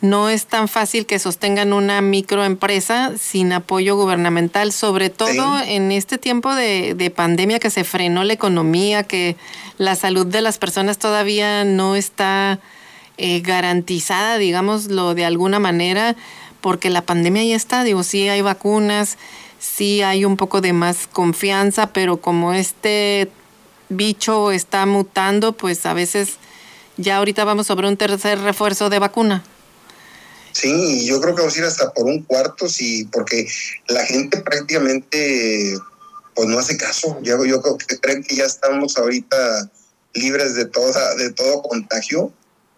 no 0.00 0.30
es 0.30 0.46
tan 0.46 0.68
fácil 0.68 1.04
que 1.04 1.18
sostengan 1.18 1.72
una 1.72 2.00
microempresa 2.00 3.12
sin 3.18 3.52
apoyo 3.52 3.96
gubernamental, 3.96 4.72
sobre 4.72 5.10
todo 5.10 5.60
en 5.60 5.92
este 5.92 6.16
tiempo 6.16 6.54
de, 6.54 7.12
pandemia 7.14 7.58
que 7.58 7.70
se 7.70 7.84
frenó 7.84 8.24
la 8.24 8.32
economía, 8.32 9.02
que 9.02 9.36
la 9.76 9.96
salud 9.96 10.26
de 10.26 10.40
las 10.40 10.56
personas 10.58 10.98
todavía 10.98 11.64
no 11.64 11.96
está 11.96 12.60
eh, 13.18 13.40
garantizada, 13.40 14.38
digámoslo 14.38 15.14
de 15.14 15.26
alguna 15.26 15.58
manera, 15.58 16.16
porque 16.62 16.88
la 16.88 17.02
pandemia 17.02 17.44
ya 17.44 17.56
está, 17.56 17.84
digo, 17.84 18.02
sí 18.02 18.28
hay 18.28 18.40
vacunas, 18.40 19.18
sí 19.58 20.00
hay 20.00 20.24
un 20.24 20.38
poco 20.38 20.62
de 20.62 20.72
más 20.72 21.08
confianza, 21.08 21.92
pero 21.92 22.22
como 22.22 22.54
este 22.54 23.30
bicho 23.90 24.50
está 24.50 24.86
mutando, 24.86 25.52
pues 25.52 25.84
a 25.84 25.92
veces 25.92 26.38
ya 27.00 27.16
ahorita 27.16 27.44
vamos 27.44 27.66
sobre 27.66 27.88
un 27.88 27.96
tercer 27.96 28.38
refuerzo 28.40 28.90
de 28.90 28.98
vacuna. 28.98 29.44
Sí, 30.52 31.06
yo 31.06 31.20
creo 31.20 31.34
que 31.34 31.42
vamos 31.42 31.56
a 31.56 31.58
ir 31.58 31.64
hasta 31.64 31.92
por 31.92 32.06
un 32.06 32.22
cuarto, 32.22 32.68
sí, 32.68 33.08
porque 33.12 33.46
la 33.88 34.04
gente 34.04 34.40
prácticamente 34.40 35.76
pues 36.34 36.48
no 36.48 36.58
hace 36.58 36.76
caso. 36.76 37.18
Yo, 37.22 37.38
creo 37.38 37.78
que 37.78 37.98
creen 37.98 38.22
que 38.22 38.36
ya 38.36 38.44
estamos 38.44 38.96
ahorita 38.96 39.70
libres 40.14 40.54
de 40.54 40.66
toda, 40.66 41.14
de 41.16 41.32
todo 41.32 41.62
contagio. 41.62 42.32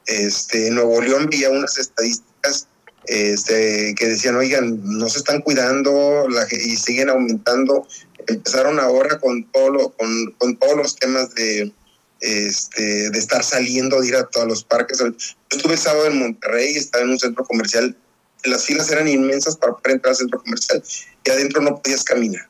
Este, 0.07 0.70
Nuevo 0.70 1.01
León 1.01 1.29
veía 1.31 1.51
unas 1.51 1.79
estadísticas 1.79 2.66
este, 3.07 3.95
que 3.97 4.09
decían, 4.09 4.37
oigan, 4.37 4.81
no 4.83 5.09
se 5.09 5.18
están 5.18 5.41
cuidando 5.43 6.27
y 6.51 6.77
siguen 6.77 7.11
aumentando. 7.11 7.87
Empezaron 8.27 8.79
ahora 8.79 9.18
con, 9.18 9.45
todo 9.51 9.91
con, 9.97 10.33
con 10.39 10.57
todos 10.57 10.77
los 10.77 10.97
temas 10.97 11.35
de, 11.35 11.73
este, 12.23 13.11
de 13.11 13.18
estar 13.18 13.43
saliendo, 13.43 14.01
de 14.01 14.09
ir 14.09 14.16
a 14.16 14.27
todos 14.27 14.47
los 14.47 14.64
parques. 14.64 14.99
Yo 15.01 15.12
estuve 15.51 15.77
sábado 15.77 16.07
en 16.07 16.18
Monterrey, 16.18 16.77
estaba 16.77 17.05
en 17.05 17.11
un 17.11 17.18
centro 17.18 17.45
comercial, 17.45 17.97
las 18.45 18.64
filas 18.64 18.91
eran 18.91 19.09
inmensas 19.09 19.57
para 19.57 19.75
poder 19.75 19.97
entrar 19.97 20.11
al 20.11 20.16
centro 20.16 20.41
comercial 20.41 20.83
y 21.25 21.31
adentro 21.31 21.61
no 21.61 21.83
podías 21.83 22.05
caminar. 22.05 22.49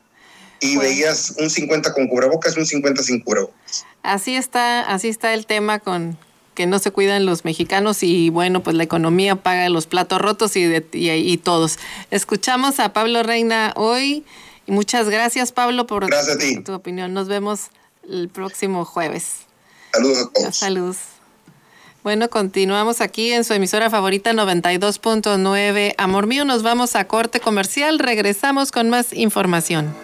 Y 0.59 0.77
veías 0.77 1.33
un 1.39 1.49
50 1.49 1.93
con 1.93 2.07
cubrebocas, 2.07 2.55
un 2.55 2.65
50 2.65 3.03
sin 3.03 3.19
cubrebocas. 3.19 3.85
Así 4.01 4.35
está, 4.35 4.81
así 4.81 5.09
está 5.09 5.33
el 5.33 5.45
tema 5.45 5.79
con 5.79 6.17
que 6.53 6.67
no 6.67 6.77
se 6.77 6.91
cuidan 6.91 7.25
los 7.25 7.45
mexicanos 7.45 8.03
y 8.03 8.29
bueno, 8.29 8.61
pues 8.61 8.75
la 8.75 8.83
economía 8.83 9.35
paga 9.35 9.67
los 9.69 9.87
platos 9.87 10.21
rotos 10.21 10.55
y, 10.55 10.71
y, 10.93 11.37
todos. 11.37 11.79
Escuchamos 12.11 12.79
a 12.79 12.93
Pablo 12.93 13.23
Reina 13.23 13.73
hoy 13.75 14.23
y 14.67 14.71
muchas 14.71 15.09
gracias 15.09 15.51
Pablo 15.51 15.87
por 15.87 16.05
tu 16.63 16.73
opinión. 16.73 17.13
Nos 17.13 17.27
vemos 17.27 17.69
el 18.07 18.29
próximo 18.29 18.85
jueves. 18.85 19.47
Saludos 19.93 20.17
a 20.17 20.31
todos. 20.31 20.55
Saludos. 20.55 20.97
Bueno, 22.03 22.29
continuamos 22.29 22.99
aquí 22.99 23.31
en 23.31 23.43
su 23.43 23.53
emisora 23.53 23.89
favorita 23.89 24.33
92.9. 24.33 25.93
Amor 25.97 26.27
mío, 26.27 26.43
nos 26.43 26.63
vamos 26.63 26.95
a 26.95 27.05
corte 27.07 27.39
comercial. 27.39 27.99
Regresamos 27.99 28.71
con 28.71 28.89
más 28.89 29.13
información. 29.13 29.95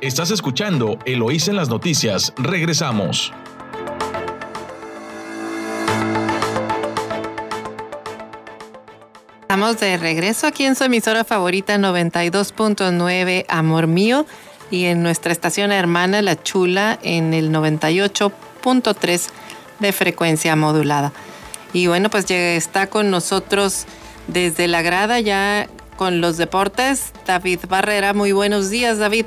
Estás 0.00 0.30
escuchando 0.30 0.98
Eloís 1.04 1.48
en 1.48 1.56
las 1.56 1.68
noticias. 1.68 2.32
Regresamos. 2.36 3.32
Estamos 9.42 9.80
de 9.80 9.96
regreso 9.96 10.46
aquí 10.46 10.64
en 10.64 10.74
su 10.74 10.84
emisora 10.84 11.24
favorita 11.24 11.76
92.9, 11.76 13.44
Amor 13.48 13.86
mío 13.86 14.24
y 14.70 14.86
en 14.86 15.02
nuestra 15.02 15.32
estación 15.32 15.72
hermana 15.72 16.22
La 16.22 16.42
Chula 16.42 16.98
en 17.02 17.34
el 17.34 17.50
98.3 17.50 19.26
de 19.78 19.92
frecuencia 19.92 20.56
modulada. 20.56 21.12
Y 21.72 21.86
bueno, 21.86 22.10
pues 22.10 22.30
está 22.30 22.88
con 22.88 23.10
nosotros 23.10 23.86
desde 24.26 24.68
la 24.68 24.82
grada 24.82 25.20
ya 25.20 25.68
con 25.96 26.20
los 26.20 26.36
deportes 26.36 27.12
David 27.26 27.60
Barrera. 27.68 28.14
Muy 28.14 28.32
buenos 28.32 28.70
días, 28.70 28.98
David. 28.98 29.26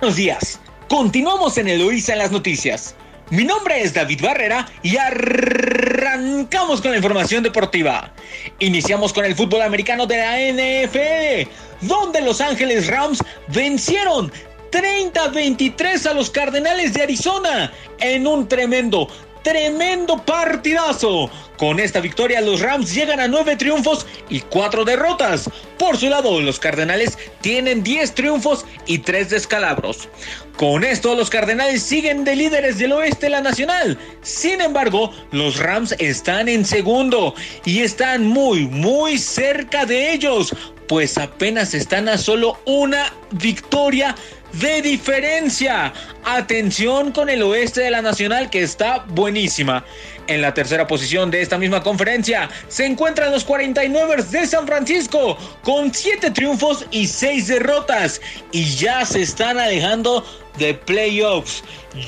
Buenos 0.00 0.16
días. 0.16 0.60
Continuamos 0.88 1.56
en 1.56 1.68
Eloísa 1.68 2.12
en 2.12 2.18
las 2.18 2.32
noticias. 2.32 2.94
Mi 3.30 3.44
nombre 3.44 3.80
es 3.80 3.94
David 3.94 4.22
Barrera 4.22 4.66
y 4.82 4.96
arrancamos 4.96 6.80
con 6.80 6.90
la 6.90 6.96
información 6.96 7.44
deportiva. 7.44 8.12
Iniciamos 8.58 9.12
con 9.12 9.24
el 9.24 9.36
fútbol 9.36 9.62
americano 9.62 10.04
de 10.04 10.16
la 10.16 10.36
NFL, 10.36 11.48
donde 11.86 12.22
Los 12.22 12.40
Ángeles 12.40 12.88
Rams 12.88 13.22
vencieron 13.46 14.32
30-23 14.70 16.06
a 16.06 16.14
los 16.14 16.30
Cardenales 16.30 16.94
de 16.94 17.02
Arizona 17.02 17.72
en 17.98 18.26
un 18.26 18.48
tremendo, 18.48 19.08
tremendo 19.42 20.16
partidazo. 20.24 21.30
Con 21.56 21.78
esta 21.78 22.00
victoria 22.00 22.40
los 22.40 22.60
Rams 22.60 22.94
llegan 22.94 23.20
a 23.20 23.28
nueve 23.28 23.56
triunfos 23.56 24.06
y 24.28 24.40
cuatro 24.40 24.84
derrotas. 24.84 25.50
Por 25.78 25.96
su 25.96 26.08
lado, 26.08 26.40
los 26.40 26.58
Cardenales 26.58 27.18
tienen 27.40 27.82
10 27.82 28.14
triunfos 28.14 28.64
y 28.86 28.98
tres 28.98 29.30
descalabros. 29.30 30.08
Con 30.56 30.84
esto, 30.84 31.14
los 31.14 31.30
Cardenales 31.30 31.82
siguen 31.82 32.24
de 32.24 32.36
líderes 32.36 32.78
del 32.78 32.92
oeste 32.92 33.26
de 33.26 33.30
la 33.30 33.40
Nacional. 33.40 33.98
Sin 34.22 34.60
embargo, 34.60 35.10
los 35.32 35.58
Rams 35.58 35.94
están 35.98 36.48
en 36.48 36.64
segundo 36.64 37.34
y 37.64 37.80
están 37.80 38.26
muy, 38.26 38.66
muy 38.66 39.18
cerca 39.18 39.86
de 39.86 40.12
ellos, 40.12 40.54
pues 40.86 41.16
apenas 41.16 41.72
están 41.72 42.08
a 42.08 42.18
solo 42.18 42.58
una 42.66 43.12
victoria 43.30 44.14
de 44.54 44.82
diferencia. 44.82 45.92
Atención 46.24 47.12
con 47.12 47.28
el 47.30 47.42
oeste 47.42 47.82
de 47.82 47.90
la 47.90 48.02
Nacional 48.02 48.50
que 48.50 48.62
está 48.62 49.04
buenísima. 49.08 49.84
En 50.26 50.42
la 50.42 50.54
tercera 50.54 50.86
posición 50.86 51.30
de 51.30 51.42
esta 51.42 51.58
misma 51.58 51.82
conferencia 51.82 52.48
se 52.68 52.86
encuentran 52.86 53.32
los 53.32 53.46
49ers 53.46 54.26
de 54.26 54.46
San 54.46 54.66
Francisco 54.66 55.36
con 55.62 55.92
7 55.92 56.30
triunfos 56.30 56.86
y 56.90 57.06
6 57.06 57.48
derrotas 57.48 58.20
y 58.52 58.64
ya 58.76 59.04
se 59.04 59.22
están 59.22 59.58
alejando 59.58 60.24
de 60.60 60.74
playoffs. 60.74 61.64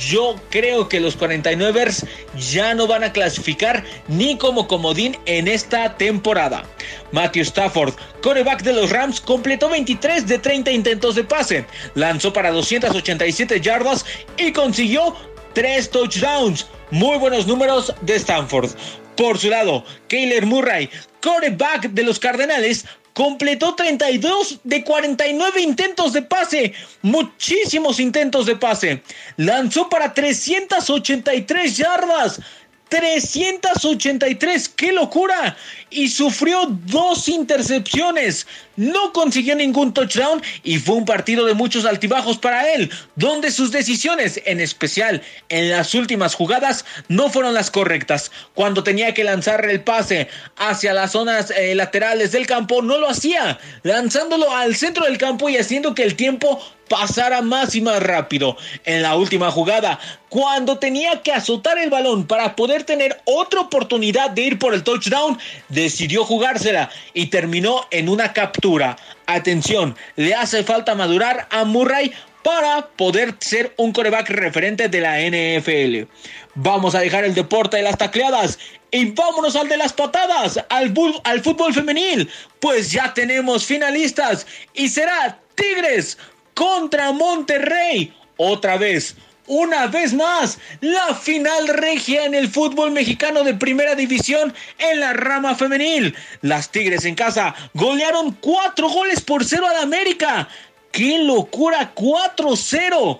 Yo 0.08 0.36
creo 0.50 0.88
que 0.88 1.00
los 1.00 1.18
49ers 1.18 2.06
ya 2.38 2.72
no 2.74 2.86
van 2.86 3.02
a 3.02 3.12
clasificar 3.12 3.82
ni 4.06 4.38
como 4.38 4.68
comodín 4.68 5.16
en 5.26 5.48
esta 5.48 5.96
temporada. 5.96 6.62
Matthew 7.10 7.42
Stafford, 7.42 7.94
coreback 8.22 8.62
de 8.62 8.74
los 8.74 8.90
Rams, 8.90 9.20
completó 9.20 9.68
23 9.68 10.28
de 10.28 10.38
30 10.38 10.70
intentos 10.70 11.16
de 11.16 11.24
pase, 11.24 11.66
lanzó 11.96 12.32
para 12.32 12.52
287 12.52 13.60
yardas 13.60 14.06
y 14.36 14.52
consiguió 14.52 15.16
3 15.54 15.90
touchdowns. 15.90 16.68
Muy 16.92 17.18
buenos 17.18 17.48
números 17.48 17.92
de 18.02 18.14
Stanford. 18.14 18.70
Por 19.16 19.38
su 19.38 19.50
lado, 19.50 19.84
Kyler 20.08 20.46
Murray, 20.46 20.88
coreback 21.20 21.90
de 21.90 22.02
los 22.02 22.18
Cardenales, 22.18 22.86
completó 23.12 23.74
32 23.74 24.60
de 24.64 24.84
49 24.84 25.60
intentos 25.60 26.12
de 26.12 26.22
pase, 26.22 26.72
muchísimos 27.02 28.00
intentos 28.00 28.46
de 28.46 28.56
pase. 28.56 29.02
Lanzó 29.36 29.88
para 29.88 30.14
383 30.14 31.76
yardas. 31.76 32.40
383, 32.88 34.68
qué 34.68 34.92
locura. 34.92 35.56
Y 35.92 36.08
sufrió 36.08 36.66
dos 36.86 37.28
intercepciones. 37.28 38.46
No 38.76 39.12
consiguió 39.12 39.54
ningún 39.54 39.92
touchdown 39.92 40.42
y 40.62 40.78
fue 40.78 40.96
un 40.96 41.04
partido 41.04 41.44
de 41.44 41.52
muchos 41.52 41.84
altibajos 41.84 42.38
para 42.38 42.72
él, 42.72 42.90
donde 43.16 43.50
sus 43.50 43.70
decisiones, 43.70 44.40
en 44.46 44.60
especial 44.60 45.22
en 45.50 45.70
las 45.70 45.94
últimas 45.94 46.34
jugadas, 46.34 46.86
no 47.08 47.28
fueron 47.28 47.52
las 47.52 47.70
correctas. 47.70 48.30
Cuando 48.54 48.82
tenía 48.82 49.12
que 49.12 49.24
lanzar 49.24 49.64
el 49.66 49.82
pase 49.82 50.28
hacia 50.56 50.94
las 50.94 51.12
zonas 51.12 51.50
eh, 51.50 51.74
laterales 51.74 52.32
del 52.32 52.46
campo, 52.46 52.80
no 52.80 52.96
lo 52.96 53.10
hacía, 53.10 53.58
lanzándolo 53.82 54.50
al 54.50 54.74
centro 54.74 55.04
del 55.04 55.18
campo 55.18 55.50
y 55.50 55.58
haciendo 55.58 55.94
que 55.94 56.04
el 56.04 56.16
tiempo 56.16 56.58
pasara 56.88 57.40
más 57.40 57.74
y 57.74 57.80
más 57.80 58.02
rápido. 58.02 58.56
En 58.84 59.00
la 59.00 59.16
última 59.16 59.50
jugada, 59.50 59.98
cuando 60.28 60.78
tenía 60.78 61.22
que 61.22 61.32
azotar 61.32 61.78
el 61.78 61.88
balón 61.88 62.26
para 62.26 62.54
poder 62.54 62.84
tener 62.84 63.18
otra 63.24 63.60
oportunidad 63.62 64.30
de 64.30 64.42
ir 64.42 64.58
por 64.58 64.74
el 64.74 64.82
touchdown, 64.82 65.38
decidió 65.82 66.24
jugársela 66.24 66.90
y 67.14 67.26
terminó 67.26 67.86
en 67.90 68.08
una 68.08 68.32
captura. 68.32 68.96
Atención, 69.26 69.96
le 70.16 70.34
hace 70.34 70.64
falta 70.64 70.94
madurar 70.94 71.46
a 71.50 71.64
Murray 71.64 72.12
para 72.42 72.88
poder 72.88 73.36
ser 73.40 73.72
un 73.76 73.92
coreback 73.92 74.30
referente 74.30 74.88
de 74.88 75.00
la 75.00 75.20
NFL. 75.20 76.08
Vamos 76.54 76.94
a 76.94 77.00
dejar 77.00 77.24
el 77.24 77.34
deporte 77.34 77.76
de 77.76 77.84
las 77.84 77.96
tacleadas 77.96 78.58
y 78.90 79.10
vámonos 79.12 79.56
al 79.56 79.68
de 79.68 79.76
las 79.76 79.92
patadas, 79.92 80.58
al, 80.68 80.92
al 81.24 81.40
fútbol 81.40 81.72
femenil, 81.72 82.28
pues 82.60 82.92
ya 82.92 83.14
tenemos 83.14 83.64
finalistas 83.64 84.46
y 84.74 84.88
será 84.88 85.38
Tigres 85.54 86.18
contra 86.54 87.12
Monterrey. 87.12 88.12
Otra 88.36 88.76
vez, 88.76 89.16
una 89.46 89.86
vez 89.88 90.14
más, 90.14 90.58
la 90.80 91.14
final 91.14 91.68
regia 91.68 92.24
en 92.24 92.34
el 92.34 92.48
fútbol 92.48 92.92
mexicano 92.92 93.42
de 93.42 93.54
primera 93.54 93.94
división 93.94 94.54
en 94.78 95.00
la 95.00 95.12
rama 95.12 95.54
femenil. 95.54 96.14
Las 96.42 96.70
Tigres 96.70 97.04
en 97.04 97.14
casa 97.14 97.54
golearon 97.74 98.32
cuatro 98.40 98.88
goles 98.88 99.20
por 99.20 99.44
cero 99.44 99.66
al 99.68 99.82
América. 99.82 100.48
¡Qué 100.92 101.18
locura! 101.18 101.92
4-0. 101.94 103.18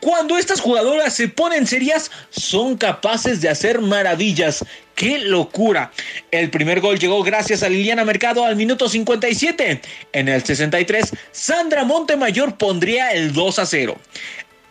Cuando 0.00 0.38
estas 0.38 0.60
jugadoras 0.60 1.14
se 1.14 1.28
ponen 1.28 1.66
serias, 1.66 2.10
son 2.30 2.76
capaces 2.76 3.42
de 3.42 3.50
hacer 3.50 3.80
maravillas. 3.80 4.64
¡Qué 4.94 5.18
locura! 5.18 5.92
El 6.30 6.50
primer 6.50 6.80
gol 6.80 6.98
llegó 6.98 7.22
gracias 7.22 7.62
a 7.62 7.68
Liliana 7.68 8.04
Mercado 8.04 8.44
al 8.44 8.56
minuto 8.56 8.88
57. 8.88 9.80
En 10.12 10.28
el 10.28 10.42
63, 10.42 11.12
Sandra 11.32 11.84
Montemayor 11.84 12.56
pondría 12.56 13.12
el 13.12 13.32
2 13.34 13.58
a 13.58 13.66
0. 13.66 13.96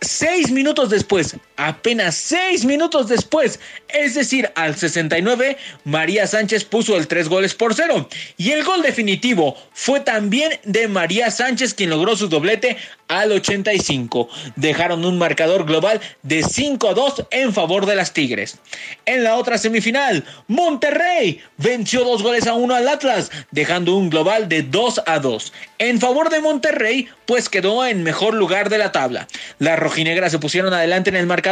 Seis 0.02 0.50
minutos 0.52 0.90
después, 0.90 1.36
apenas 1.60 2.16
seis 2.16 2.64
minutos 2.64 3.10
después, 3.10 3.60
es 3.90 4.16
decir, 4.16 4.50
al 4.56 4.78
69, 4.78 5.58
María 5.84 6.26
Sánchez 6.26 6.64
puso 6.64 6.96
el 6.96 7.08
tres 7.08 7.28
goles 7.28 7.54
por 7.54 7.76
cero. 7.76 8.08
Y 8.38 8.52
el 8.52 8.64
gol 8.64 8.82
definitivo 8.82 9.58
fue 9.74 10.00
también 10.00 10.54
de 10.64 10.88
María 10.88 11.30
Sánchez, 11.30 11.74
quien 11.74 11.90
logró 11.90 12.16
su 12.16 12.30
doblete 12.30 12.78
al 13.10 13.34
85. 13.34 14.30
Dejaron 14.56 15.04
un 15.04 15.18
marcador 15.18 15.66
global 15.66 16.00
de 16.24 16.44
5 16.44 16.90
a 16.90 16.94
2 16.94 17.26
en 17.32 17.54
favor 17.54 17.86
de 17.86 17.96
las 17.96 18.14
Tigres. 18.14 18.58
En 19.06 19.26
la 19.26 19.36
otra 19.36 19.58
semifinal, 19.58 20.24
Monterrey 20.48 21.42
venció 21.58 22.06
dos 22.06 22.24
goles 22.24 22.48
a 22.48 22.54
uno 22.54 22.76
al 22.76 22.88
Atlas, 22.88 23.32
dejando 23.52 23.98
un 23.98 24.10
global 24.10 24.48
de 24.48 24.62
2 24.64 25.02
a 25.06 25.20
2. 25.20 25.54
En 25.80 26.00
favor 26.00 26.30
de 26.30 26.40
Monterrey, 26.40 27.10
pues 27.26 27.50
quedó 27.50 27.86
en 27.86 28.04
mejor 28.04 28.34
lugar 28.34 28.70
de 28.70 28.78
la 28.78 28.92
tabla. 28.92 29.28
Las 29.58 29.78
rojinegras 29.78 30.32
se 30.32 30.40
pusieron 30.40 30.74
adelante 30.74 31.10
en 31.10 31.16
el 31.16 31.26
marcador 31.26 31.49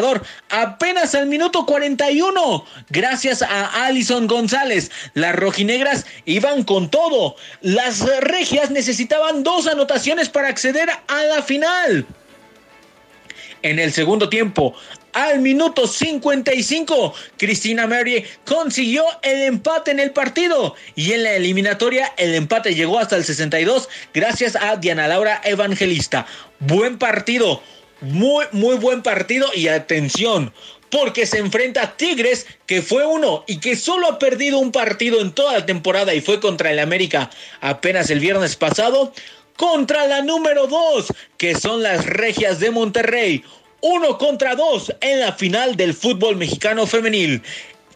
apenas 0.49 1.15
al 1.15 1.27
minuto 1.27 1.65
41, 1.65 2.65
gracias 2.89 3.41
a 3.41 3.85
Alison 3.85 4.27
González. 4.27 4.91
Las 5.13 5.35
rojinegras 5.35 6.05
iban 6.25 6.63
con 6.63 6.89
todo. 6.89 7.35
Las 7.61 8.01
regias 8.21 8.71
necesitaban 8.71 9.43
dos 9.43 9.67
anotaciones 9.67 10.29
para 10.29 10.49
acceder 10.49 10.89
a 10.89 11.23
la 11.23 11.41
final. 11.41 12.05
En 13.63 13.79
el 13.79 13.91
segundo 13.91 14.29
tiempo, 14.29 14.75
al 15.17 15.39
minuto 15.39 15.87
55, 15.87 17.13
Cristina 17.37 17.87
Mary 17.87 18.23
consiguió 18.45 19.03
el 19.23 19.41
empate 19.43 19.89
en 19.89 19.99
el 19.99 20.11
partido 20.11 20.75
y 20.93 21.13
en 21.13 21.23
la 21.23 21.31
eliminatoria 21.33 22.13
el 22.17 22.35
empate 22.35 22.75
llegó 22.75 22.99
hasta 22.99 23.15
el 23.15 23.25
62 23.25 23.89
gracias 24.13 24.55
a 24.55 24.75
Diana 24.75 25.07
Laura 25.07 25.41
Evangelista. 25.43 26.27
Buen 26.59 26.99
partido, 26.99 27.63
muy, 28.01 28.45
muy 28.51 28.77
buen 28.77 29.01
partido 29.01 29.47
y 29.53 29.67
atención. 29.67 30.53
Porque 30.89 31.25
se 31.25 31.39
enfrenta 31.39 31.81
a 31.81 31.97
Tigres, 31.97 32.47
que 32.65 32.81
fue 32.81 33.05
uno 33.05 33.43
y 33.45 33.59
que 33.59 33.75
solo 33.75 34.07
ha 34.07 34.19
perdido 34.19 34.59
un 34.59 34.71
partido 34.71 35.19
en 35.19 35.33
toda 35.33 35.53
la 35.53 35.65
temporada 35.65 36.13
y 36.13 36.21
fue 36.21 36.39
contra 36.39 36.71
el 36.71 36.79
América 36.79 37.29
apenas 37.59 38.09
el 38.09 38.21
viernes 38.21 38.55
pasado 38.55 39.11
contra 39.57 40.07
la 40.07 40.21
número 40.21 40.67
2, 40.67 41.13
que 41.37 41.55
son 41.55 41.83
las 41.83 42.05
Regias 42.05 42.59
de 42.59 42.71
Monterrey. 42.71 43.43
Uno 43.81 44.17
contra 44.17 44.55
dos 44.55 44.93
en 45.01 45.19
la 45.19 45.33
final 45.33 45.75
del 45.75 45.93
fútbol 45.93 46.35
mexicano 46.37 46.87
femenil. 46.87 47.43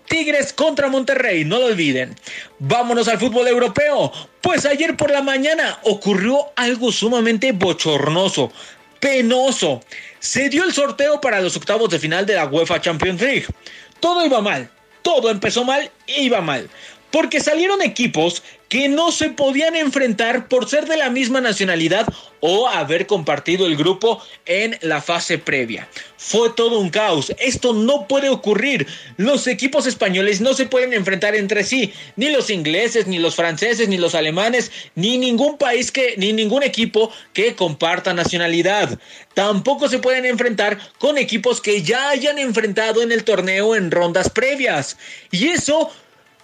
Tigres 0.07 0.51
contra 0.51 0.89
Monterrey, 0.89 1.45
no 1.45 1.57
lo 1.57 1.67
olviden. 1.67 2.15
Vámonos 2.59 3.07
al 3.07 3.17
fútbol 3.17 3.47
europeo. 3.47 4.11
Pues 4.41 4.65
ayer 4.65 4.97
por 4.97 5.09
la 5.09 5.21
mañana 5.21 5.79
ocurrió 5.83 6.47
algo 6.55 6.91
sumamente 6.91 7.53
bochornoso, 7.53 8.51
penoso. 9.01 9.83
Se 10.19 10.47
dio 10.47 10.63
el 10.63 10.71
sorteo 10.71 11.19
para 11.19 11.41
los 11.41 11.57
octavos 11.57 11.89
de 11.89 11.99
final 11.99 12.25
de 12.25 12.35
la 12.35 12.45
UEFA 12.45 12.79
Champions 12.79 13.19
League. 13.21 13.47
Todo 13.99 14.25
iba 14.25 14.41
mal, 14.41 14.69
todo 15.01 15.29
empezó 15.29 15.65
mal, 15.65 15.91
iba 16.07 16.39
mal. 16.39 16.69
Porque 17.12 17.39
salieron 17.39 17.82
equipos 17.82 18.43
que 18.72 18.88
no 18.88 19.12
se 19.12 19.30
podían 19.30 19.76
enfrentar 19.76 20.47
por 20.47 20.70
ser 20.70 20.86
de 20.86 20.95
la 20.95 21.09
misma 21.09 21.41
nacionalidad 21.41 22.07
o 22.39 22.70
haber 22.70 23.05
compartido 23.05 23.66
el 23.68 23.76
grupo 23.76 24.24
en 24.45 24.78
la 24.80 25.01
fase 25.01 25.38
previa. 25.38 25.89
Fue 26.16 26.51
todo 26.51 26.80
un 26.80 26.89
caos. 26.89 27.34
Esto 27.38 27.74
no 27.74 28.07
puede 28.07 28.30
ocurrir. 28.30 28.88
Los 29.18 29.47
equipos 29.47 29.88
españoles 29.88 30.39
no 30.39 30.53
se 30.53 30.68
pueden 30.68 30.93
enfrentar 30.93 31.36
entre 31.36 31.66
sí, 31.66 31.91
ni 32.16 32.30
los 32.30 32.49
ingleses, 32.49 33.07
ni 33.07 33.20
los 33.20 33.36
franceses, 33.36 33.89
ni 33.89 33.97
los 33.97 34.16
alemanes, 34.16 34.72
ni 34.95 35.18
ningún 35.18 35.57
país 35.57 35.91
que 35.91 36.16
ni 36.16 36.32
ningún 36.32 36.64
equipo 36.64 37.12
que 37.34 37.55
comparta 37.55 38.14
nacionalidad. 38.14 38.97
Tampoco 39.34 39.89
se 39.89 39.99
pueden 39.99 40.26
enfrentar 40.26 40.80
con 40.97 41.18
equipos 41.18 41.59
que 41.59 41.82
ya 41.82 42.09
hayan 42.09 42.39
enfrentado 42.39 43.01
en 43.01 43.12
el 43.12 43.26
torneo 43.26 43.76
en 43.76 43.91
rondas 43.91 44.30
previas. 44.30 44.97
Y 45.30 45.49
eso 45.49 45.91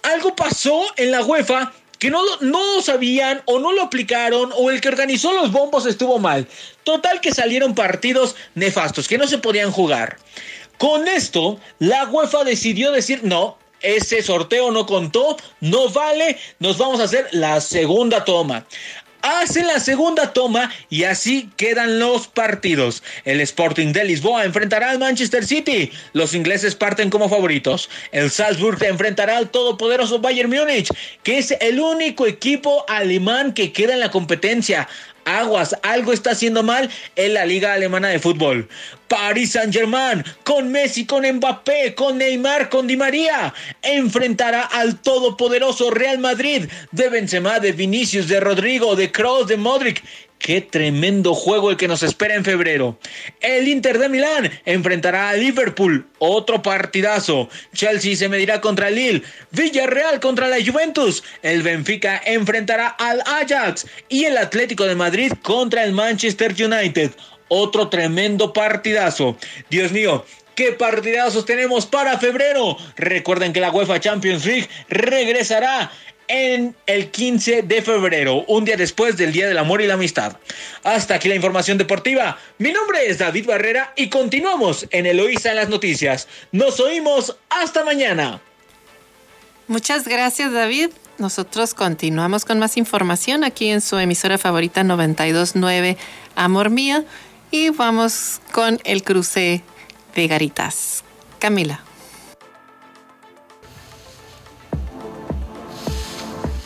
algo 0.02 0.34
pasó 0.34 0.82
en 0.96 1.10
la 1.10 1.22
UEFA 1.22 1.72
que 1.98 2.10
no, 2.10 2.22
no 2.40 2.80
sabían 2.80 3.42
o 3.46 3.58
no 3.58 3.72
lo 3.72 3.82
aplicaron 3.82 4.52
o 4.56 4.70
el 4.70 4.80
que 4.80 4.88
organizó 4.88 5.32
los 5.32 5.50
bombos 5.50 5.86
estuvo 5.86 6.18
mal. 6.18 6.46
Total 6.84 7.20
que 7.20 7.34
salieron 7.34 7.74
partidos 7.74 8.36
nefastos, 8.54 9.08
que 9.08 9.18
no 9.18 9.26
se 9.26 9.38
podían 9.38 9.72
jugar. 9.72 10.16
Con 10.78 11.08
esto, 11.08 11.58
la 11.80 12.04
UEFA 12.06 12.44
decidió 12.44 12.92
decir, 12.92 13.24
no, 13.24 13.58
ese 13.80 14.22
sorteo 14.22 14.70
no 14.70 14.86
contó, 14.86 15.36
no 15.60 15.88
vale, 15.88 16.38
nos 16.60 16.78
vamos 16.78 17.00
a 17.00 17.04
hacer 17.04 17.28
la 17.32 17.60
segunda 17.60 18.24
toma 18.24 18.64
hace 19.22 19.62
la 19.62 19.80
segunda 19.80 20.32
toma 20.32 20.70
y 20.90 21.04
así 21.04 21.50
quedan 21.56 21.98
los 21.98 22.28
partidos. 22.28 23.02
El 23.24 23.40
Sporting 23.40 23.92
de 23.92 24.04
Lisboa 24.04 24.44
enfrentará 24.44 24.90
al 24.90 24.98
Manchester 24.98 25.44
City. 25.44 25.90
Los 26.12 26.34
ingleses 26.34 26.74
parten 26.74 27.10
como 27.10 27.28
favoritos. 27.28 27.88
El 28.12 28.30
Salzburg 28.30 28.82
enfrentará 28.82 29.36
al 29.36 29.50
todopoderoso 29.50 30.18
Bayern 30.18 30.50
Múnich, 30.50 30.88
que 31.22 31.38
es 31.38 31.54
el 31.60 31.80
único 31.80 32.26
equipo 32.26 32.84
alemán 32.88 33.52
que 33.52 33.72
queda 33.72 33.94
en 33.94 34.00
la 34.00 34.10
competencia 34.10 34.88
aguas, 35.28 35.76
algo 35.82 36.12
está 36.12 36.30
haciendo 36.30 36.62
mal 36.62 36.88
en 37.16 37.34
la 37.34 37.44
Liga 37.44 37.72
Alemana 37.74 38.08
de 38.08 38.18
Fútbol. 38.18 38.68
Paris 39.08 39.52
Saint-Germain, 39.52 40.24
con 40.44 40.70
Messi, 40.70 41.06
con 41.06 41.26
Mbappé, 41.26 41.94
con 41.94 42.18
Neymar, 42.18 42.68
con 42.68 42.86
Di 42.86 42.96
María, 42.96 43.52
enfrentará 43.82 44.62
al 44.62 45.00
todopoderoso 45.00 45.90
Real 45.90 46.18
Madrid 46.18 46.68
de 46.92 47.08
Benzema, 47.08 47.58
de 47.58 47.72
Vinicius, 47.72 48.28
de 48.28 48.40
Rodrigo, 48.40 48.94
de 48.96 49.10
Kroos, 49.10 49.48
de 49.48 49.56
Modric 49.56 50.02
Qué 50.38 50.60
tremendo 50.60 51.34
juego 51.34 51.70
el 51.70 51.76
que 51.76 51.88
nos 51.88 52.02
espera 52.02 52.36
en 52.36 52.44
febrero. 52.44 52.98
El 53.40 53.66
Inter 53.66 53.98
de 53.98 54.08
Milán 54.08 54.50
enfrentará 54.64 55.30
a 55.30 55.34
Liverpool, 55.34 56.06
otro 56.18 56.62
partidazo. 56.62 57.48
Chelsea 57.74 58.14
se 58.14 58.28
medirá 58.28 58.60
contra 58.60 58.88
Lille, 58.88 59.22
Villarreal 59.50 60.20
contra 60.20 60.48
la 60.48 60.64
Juventus, 60.64 61.24
el 61.42 61.62
Benfica 61.62 62.22
enfrentará 62.24 62.88
al 62.88 63.20
Ajax 63.22 63.86
y 64.08 64.24
el 64.24 64.36
Atlético 64.38 64.84
de 64.84 64.94
Madrid 64.94 65.32
contra 65.42 65.82
el 65.82 65.92
Manchester 65.92 66.52
United. 66.52 67.10
Otro 67.48 67.88
tremendo 67.88 68.52
partidazo. 68.52 69.36
Dios 69.70 69.92
mío, 69.92 70.24
qué 70.54 70.72
partidazos 70.72 71.44
tenemos 71.44 71.86
para 71.86 72.18
febrero. 72.18 72.76
Recuerden 72.96 73.52
que 73.52 73.60
la 73.60 73.70
UEFA 73.70 74.00
Champions 74.00 74.44
League 74.44 74.68
regresará 74.88 75.90
en 76.28 76.76
el 76.86 77.10
15 77.10 77.62
de 77.62 77.82
febrero, 77.82 78.44
un 78.46 78.64
día 78.64 78.76
después 78.76 79.16
del 79.16 79.32
Día 79.32 79.48
del 79.48 79.58
Amor 79.58 79.80
y 79.80 79.86
la 79.86 79.94
Amistad. 79.94 80.36
Hasta 80.84 81.14
aquí 81.14 81.28
la 81.28 81.34
información 81.34 81.78
deportiva. 81.78 82.38
Mi 82.58 82.70
nombre 82.70 83.06
es 83.06 83.18
David 83.18 83.46
Barrera 83.46 83.92
y 83.96 84.10
continuamos 84.10 84.86
en 84.90 85.06
Eloísa 85.06 85.50
en 85.50 85.56
las 85.56 85.68
noticias. 85.68 86.28
Nos 86.52 86.78
oímos 86.80 87.36
hasta 87.48 87.84
mañana. 87.84 88.40
Muchas 89.66 90.06
gracias 90.06 90.52
David. 90.52 90.90
Nosotros 91.18 91.74
continuamos 91.74 92.44
con 92.44 92.58
más 92.58 92.76
información 92.76 93.42
aquí 93.42 93.70
en 93.70 93.80
su 93.80 93.98
emisora 93.98 94.38
favorita 94.38 94.84
929 94.84 95.96
Amor 96.36 96.70
Mío 96.70 97.04
y 97.50 97.70
vamos 97.70 98.40
con 98.52 98.78
el 98.84 99.02
cruce 99.02 99.62
de 100.14 100.28
Garitas. 100.28 101.04
Camila. 101.38 101.80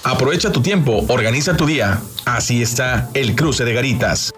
Aprovecha 0.05 0.51
tu 0.51 0.61
tiempo, 0.61 1.05
organiza 1.09 1.57
tu 1.57 1.65
día. 1.65 2.01
Así 2.25 2.61
está 2.61 3.09
el 3.15 3.37
cruce 3.37 3.65
de 3.65 3.73
garitas. 3.73 4.33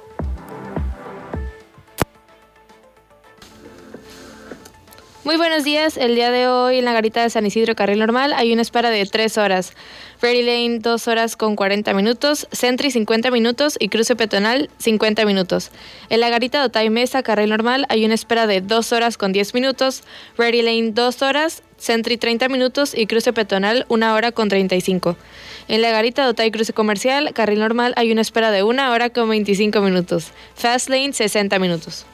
Muy 5.24 5.38
buenos 5.38 5.64
días. 5.64 5.96
El 5.96 6.16
día 6.16 6.30
de 6.30 6.48
hoy 6.48 6.78
en 6.78 6.84
la 6.84 6.92
garita 6.92 7.22
de 7.22 7.30
San 7.30 7.46
Isidro 7.46 7.74
Carril 7.74 7.98
Normal 7.98 8.34
hay 8.34 8.52
una 8.52 8.60
espera 8.60 8.90
de 8.90 9.06
3 9.06 9.38
horas. 9.38 9.72
Ferry 10.18 10.42
Lane 10.42 10.80
2 10.80 11.08
horas 11.08 11.34
con 11.36 11.56
40 11.56 11.94
minutos, 11.94 12.46
Sentry 12.52 12.90
50 12.90 13.30
minutos 13.30 13.76
y 13.80 13.88
cruce 13.88 14.16
peatonal 14.16 14.68
50 14.76 15.24
minutos. 15.24 15.70
En 16.10 16.20
la 16.20 16.28
garita 16.28 16.60
de 16.60 16.66
Otay 16.66 16.90
Mesa 16.90 17.22
Carril 17.22 17.48
Normal 17.48 17.86
hay 17.88 18.04
una 18.04 18.12
espera 18.12 18.46
de 18.46 18.60
2 18.60 18.92
horas 18.92 19.16
con 19.16 19.32
10 19.32 19.54
minutos, 19.54 20.02
Ready 20.36 20.60
Lane 20.60 20.90
2 20.90 21.22
horas, 21.22 21.62
Sentry 21.78 22.18
30 22.18 22.50
minutos 22.50 22.92
y 22.94 23.06
cruce 23.06 23.32
peatonal 23.32 23.86
1 23.88 24.14
hora 24.14 24.30
con 24.30 24.50
35. 24.50 25.16
En 25.68 25.80
la 25.80 25.90
garita 25.90 26.24
de 26.24 26.28
Otay 26.28 26.50
Cruce 26.50 26.74
Comercial, 26.74 27.32
carril 27.32 27.60
normal, 27.60 27.94
hay 27.96 28.12
una 28.12 28.20
espera 28.20 28.50
de 28.50 28.62
1 28.62 28.92
hora 28.92 29.08
con 29.08 29.30
25 29.30 29.80
minutos. 29.80 30.32
Fast 30.54 30.90
Lane 30.90 31.14
60 31.14 31.58
minutos. 31.58 32.04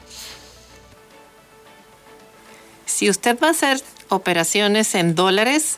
Si 2.91 3.09
usted 3.09 3.39
va 3.41 3.47
a 3.47 3.51
hacer 3.51 3.81
operaciones 4.09 4.93
en 4.95 5.15
dólares, 5.15 5.77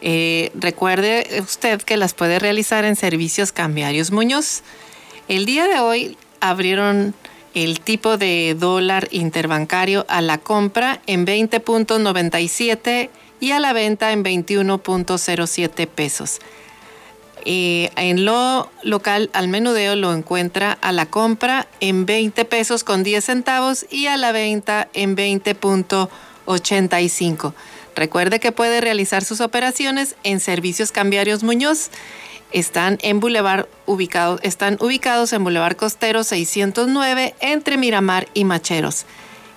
eh, 0.00 0.50
recuerde 0.54 1.42
usted 1.42 1.82
que 1.82 1.98
las 1.98 2.14
puede 2.14 2.38
realizar 2.38 2.86
en 2.86 2.96
Servicios 2.96 3.52
Cambiarios 3.52 4.10
Muñoz. 4.10 4.62
El 5.28 5.44
día 5.44 5.68
de 5.68 5.78
hoy 5.78 6.16
abrieron 6.40 7.14
el 7.54 7.80
tipo 7.80 8.16
de 8.16 8.56
dólar 8.58 9.08
interbancario 9.10 10.06
a 10.08 10.22
la 10.22 10.38
compra 10.38 11.02
en 11.06 11.26
20.97 11.26 13.10
y 13.38 13.50
a 13.50 13.60
la 13.60 13.74
venta 13.74 14.12
en 14.12 14.24
21.07 14.24 15.86
pesos. 15.86 16.38
Eh, 17.44 17.90
en 17.96 18.24
lo 18.24 18.70
local 18.82 19.30
al 19.32 19.48
menudeo 19.48 19.96
lo 19.96 20.12
encuentra 20.12 20.78
a 20.80 20.92
la 20.92 21.06
compra 21.06 21.66
en 21.80 22.06
20 22.06 22.44
pesos 22.44 22.84
con 22.84 23.02
10 23.02 23.24
centavos 23.24 23.84
y 23.90 24.06
a 24.06 24.16
la 24.16 24.30
venta 24.32 24.88
en 24.92 25.16
20.85. 25.16 27.52
Recuerde 27.94 28.40
que 28.40 28.52
puede 28.52 28.80
realizar 28.80 29.24
sus 29.24 29.40
operaciones 29.40 30.16
en 30.22 30.40
Servicios 30.40 30.92
Cambiarios 30.92 31.42
Muñoz. 31.42 31.90
Están 32.52 32.98
en 33.02 33.20
Boulevard 33.20 33.66
ubicados, 33.86 34.40
están 34.42 34.76
ubicados 34.80 35.32
en 35.32 35.44
Boulevard 35.44 35.76
Costero 35.76 36.24
609 36.24 37.34
entre 37.40 37.76
Miramar 37.76 38.28
y 38.34 38.44
Macheros. 38.44 39.06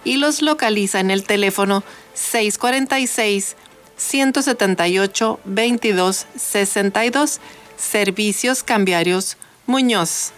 Y 0.03 0.17
los 0.17 0.41
localiza 0.41 0.99
en 0.99 1.11
el 1.11 1.23
teléfono 1.23 1.84
646 2.13 3.55
178 3.97 5.39
22 5.45 6.25
62 6.36 7.39
Servicios 7.84 8.63
Cambiarios 8.63 9.38
Muñoz. 9.67 10.31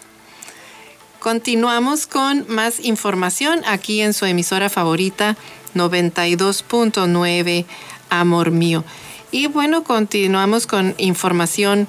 Continuamos 1.20 2.06
con 2.06 2.44
más 2.48 2.84
información 2.84 3.62
aquí 3.66 4.00
en 4.00 4.12
su 4.12 4.26
emisora 4.26 4.68
favorita 4.68 5.36
92.9 5.74 7.64
Amor 8.10 8.50
Mío. 8.50 8.84
Y 9.30 9.46
bueno, 9.46 9.84
continuamos 9.84 10.66
con 10.66 10.94
información 10.98 11.88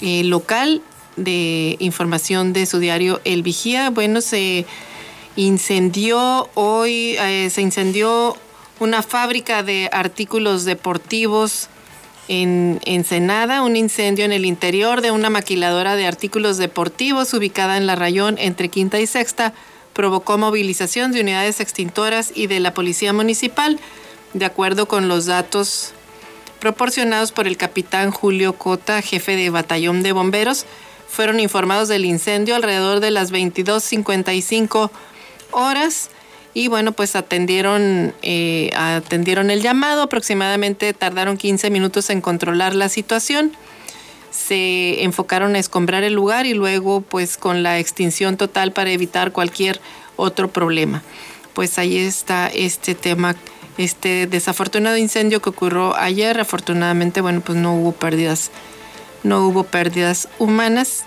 eh, 0.00 0.24
local, 0.24 0.82
de 1.16 1.76
información 1.78 2.52
de 2.52 2.66
su 2.66 2.78
diario 2.78 3.20
El 3.24 3.42
Vigía. 3.42 3.90
Bueno, 3.90 4.20
se 4.20 4.66
incendió 5.36 6.48
hoy, 6.54 7.16
eh, 7.18 7.50
se 7.50 7.62
incendió 7.62 8.36
una 8.80 9.02
fábrica 9.02 9.62
de 9.62 9.88
artículos 9.92 10.64
deportivos 10.64 11.68
en 12.28 12.80
Ensenada, 12.84 13.62
un 13.62 13.76
incendio 13.76 14.24
en 14.24 14.32
el 14.32 14.44
interior 14.44 15.00
de 15.00 15.10
una 15.10 15.30
maquiladora 15.30 15.96
de 15.96 16.06
artículos 16.06 16.56
deportivos 16.56 17.34
ubicada 17.34 17.76
en 17.76 17.86
la 17.86 17.96
rayón 17.96 18.36
entre 18.38 18.68
Quinta 18.68 19.00
y 19.00 19.06
Sexta 19.06 19.52
provocó 19.94 20.36
movilización 20.36 21.12
de 21.12 21.20
unidades 21.20 21.60
extintoras 21.60 22.32
y 22.34 22.48
de 22.48 22.60
la 22.60 22.74
Policía 22.74 23.12
Municipal, 23.12 23.78
de 24.34 24.44
acuerdo 24.44 24.86
con 24.86 25.08
los 25.08 25.26
datos 25.26 25.92
proporcionados 26.60 27.32
por 27.32 27.46
el 27.46 27.56
capitán 27.56 28.10
Julio 28.10 28.54
Cota, 28.54 29.00
jefe 29.00 29.36
de 29.36 29.50
batallón 29.50 30.02
de 30.02 30.12
bomberos. 30.12 30.66
Fueron 31.08 31.38
informados 31.38 31.88
del 31.88 32.04
incendio 32.04 32.56
alrededor 32.56 33.00
de 33.00 33.12
las 33.12 33.32
22.55 33.32 34.90
horas 35.52 36.10
y 36.54 36.68
bueno, 36.68 36.92
pues 36.92 37.16
atendieron, 37.16 38.14
eh, 38.22 38.70
atendieron 38.74 39.50
el 39.50 39.60
llamado, 39.60 40.02
aproximadamente 40.02 40.94
tardaron 40.94 41.36
15 41.36 41.68
minutos 41.70 42.08
en 42.10 42.20
controlar 42.20 42.74
la 42.74 42.88
situación, 42.88 43.52
se 44.30 45.02
enfocaron 45.02 45.56
a 45.56 45.58
escombrar 45.58 46.04
el 46.04 46.14
lugar 46.14 46.46
y 46.46 46.54
luego 46.54 47.00
pues 47.02 47.36
con 47.36 47.62
la 47.62 47.78
extinción 47.78 48.36
total 48.36 48.72
para 48.72 48.90
evitar 48.90 49.32
cualquier 49.32 49.80
otro 50.16 50.48
problema. 50.48 51.02
Pues 51.52 51.78
ahí 51.78 51.98
está 51.98 52.48
este 52.48 52.94
tema 52.94 53.36
este 53.78 54.26
desafortunado 54.26 54.96
incendio 54.96 55.40
que 55.40 55.50
ocurrió 55.50 55.96
ayer. 55.96 56.40
Afortunadamente, 56.40 57.20
bueno, 57.20 57.40
pues 57.40 57.58
no 57.58 57.74
hubo 57.74 57.92
pérdidas, 57.92 58.50
no 59.22 59.46
hubo 59.46 59.64
pérdidas 59.64 60.28
humanas. 60.38 61.04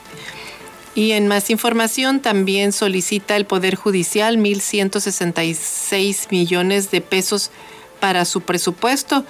Y 0.97 1.11
en 1.11 1.27
más 1.27 1.49
información 1.51 2.21
también 2.21 2.73
solicita 2.73 3.35
el 3.35 3.45
Poder 3.45 3.75
Judicial 3.75 4.39
1.166 4.39 6.31
millones 6.31 6.89
de 6.89 7.01
pesos 7.01 7.51
para 7.99 8.25
su 8.25 8.41
presupuesto. 8.41 9.23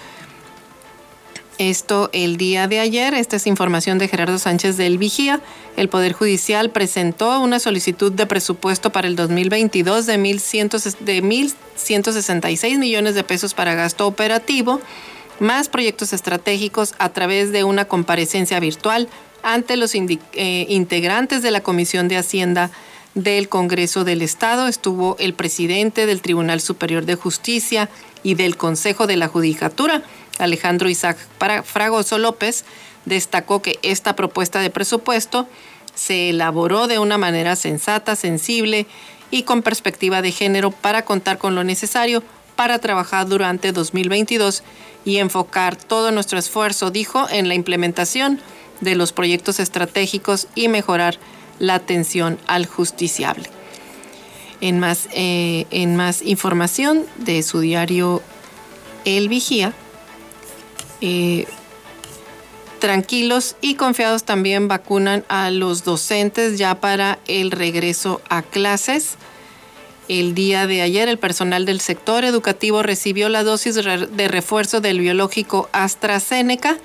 Esto 1.57 2.09
el 2.13 2.37
día 2.37 2.69
de 2.69 2.79
ayer, 2.79 3.13
esta 3.13 3.35
es 3.35 3.47
información 3.47 3.97
de 3.97 4.07
Gerardo 4.07 4.39
Sánchez 4.39 4.77
del 4.77 4.97
Vigía. 4.97 5.41
El 5.75 5.89
Poder 5.89 6.13
Judicial 6.13 6.69
presentó 6.69 7.37
una 7.41 7.59
solicitud 7.59 8.13
de 8.13 8.27
presupuesto 8.27 8.93
para 8.93 9.09
el 9.09 9.17
2022 9.17 10.05
de 10.05 10.17
1.166 10.17 12.79
millones 12.79 13.13
de 13.13 13.25
pesos 13.25 13.53
para 13.53 13.75
gasto 13.75 14.07
operativo, 14.07 14.79
más 15.41 15.67
proyectos 15.67 16.13
estratégicos 16.13 16.95
a 16.97 17.09
través 17.09 17.51
de 17.51 17.65
una 17.65 17.89
comparecencia 17.89 18.61
virtual 18.61 19.09
ante 19.43 19.77
los 19.77 19.93
eh, 19.95 20.65
integrantes 20.69 21.41
de 21.41 21.51
la 21.51 21.61
Comisión 21.61 22.07
de 22.07 22.17
Hacienda 22.17 22.71
del 23.13 23.49
Congreso 23.49 24.03
del 24.03 24.21
Estado. 24.21 24.67
Estuvo 24.67 25.15
el 25.19 25.33
presidente 25.33 26.05
del 26.05 26.21
Tribunal 26.21 26.61
Superior 26.61 27.05
de 27.05 27.15
Justicia 27.15 27.89
y 28.23 28.35
del 28.35 28.57
Consejo 28.57 29.07
de 29.07 29.17
la 29.17 29.27
Judicatura 29.27 30.03
Alejandro 30.39 30.89
Isaac 30.89 31.17
Fragoso 31.63 32.17
López, 32.17 32.65
destacó 33.05 33.61
que 33.61 33.79
esta 33.81 34.15
propuesta 34.15 34.59
de 34.59 34.69
presupuesto 34.69 35.47
se 35.95 36.29
elaboró 36.29 36.87
de 36.87 36.99
una 36.99 37.17
manera 37.17 37.55
sensata, 37.55 38.15
sensible 38.15 38.85
y 39.31 39.43
con 39.43 39.61
perspectiva 39.61 40.21
de 40.21 40.31
género 40.31 40.71
para 40.71 41.05
contar 41.05 41.37
con 41.37 41.55
lo 41.55 41.63
necesario 41.63 42.23
para 42.55 42.79
trabajar 42.79 43.27
durante 43.27 43.71
2022 43.71 44.63
y 45.05 45.17
enfocar 45.17 45.75
todo 45.75 46.11
nuestro 46.11 46.39
esfuerzo, 46.39 46.91
dijo, 46.91 47.27
en 47.29 47.47
la 47.47 47.53
implementación 47.55 48.41
de 48.81 48.95
los 48.95 49.11
proyectos 49.11 49.59
estratégicos 49.59 50.47
y 50.55 50.67
mejorar 50.67 51.17
la 51.59 51.75
atención 51.75 52.37
al 52.47 52.65
justiciable. 52.65 53.49
En 54.61 54.79
más, 54.79 55.07
eh, 55.13 55.65
en 55.71 55.95
más 55.95 56.21
información 56.21 57.05
de 57.17 57.43
su 57.43 57.59
diario 57.59 58.21
El 59.05 59.29
Vigía, 59.29 59.73
eh, 61.01 61.45
tranquilos 62.79 63.55
y 63.61 63.75
confiados 63.75 64.23
también 64.23 64.67
vacunan 64.67 65.23
a 65.29 65.51
los 65.51 65.83
docentes 65.83 66.57
ya 66.57 66.79
para 66.79 67.19
el 67.27 67.51
regreso 67.51 68.21
a 68.29 68.41
clases. 68.41 69.15
El 70.07 70.35
día 70.35 70.67
de 70.67 70.81
ayer 70.81 71.09
el 71.09 71.17
personal 71.17 71.65
del 71.65 71.81
sector 71.81 72.23
educativo 72.23 72.81
recibió 72.81 73.29
la 73.29 73.43
dosis 73.43 73.75
de 73.75 74.27
refuerzo 74.27 74.79
del 74.79 75.01
biológico 75.01 75.69
AstraZeneca 75.73 76.77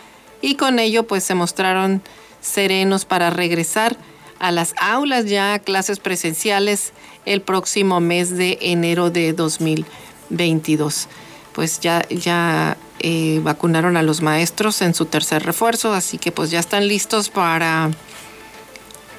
y 0.43 0.57
con 0.57 0.79
ello 0.79 1.07
pues 1.07 1.25
se 1.25 1.35
mostraron 1.35 2.03
serenos 2.43 3.07
para 3.07 3.31
regresar 3.31 3.97
a 4.39 4.51
las 4.51 4.75
aulas 4.79 5.27
ya 5.27 5.55
a 5.55 5.59
clases 5.61 6.01
presenciales 6.01 6.93
el 7.25 7.41
próximo 7.41 8.01
mes 8.01 8.37
de 8.37 8.59
enero 8.61 9.11
de 9.11 9.33
2022. 9.33 11.09
Pues 11.55 11.81
ya, 11.81 12.07
ya 12.09 12.77
eh, 12.99 13.41
vacunaron 13.43 13.97
a 13.97 14.03
los 14.03 14.21
maestros 14.21 14.83
en 14.83 14.95
su 14.95 15.07
tercer 15.07 15.45
refuerzo, 15.45 15.95
así 15.95 16.19
que 16.19 16.33
pues 16.33 16.51
ya 16.51 16.59
están 16.59 16.89
listos 16.89 17.29
para 17.31 17.91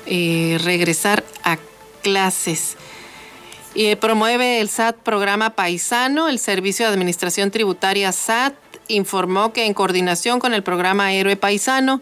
eh, 0.06 0.60
regresar 0.62 1.24
a 1.44 1.58
clases. 2.02 2.76
Y 3.76 3.96
promueve 3.96 4.60
el 4.60 4.70
SAT 4.70 4.98
programa 4.98 5.52
paisano, 5.52 6.28
el 6.28 6.38
Servicio 6.38 6.86
de 6.86 6.94
Administración 6.94 7.50
Tributaria 7.50 8.12
SAT 8.12 8.56
informó 8.88 9.54
que 9.54 9.66
en 9.66 9.74
coordinación 9.74 10.40
con 10.40 10.54
el 10.54 10.64
programa 10.64 11.14
Héroe 11.14 11.36
Paisano, 11.36 12.02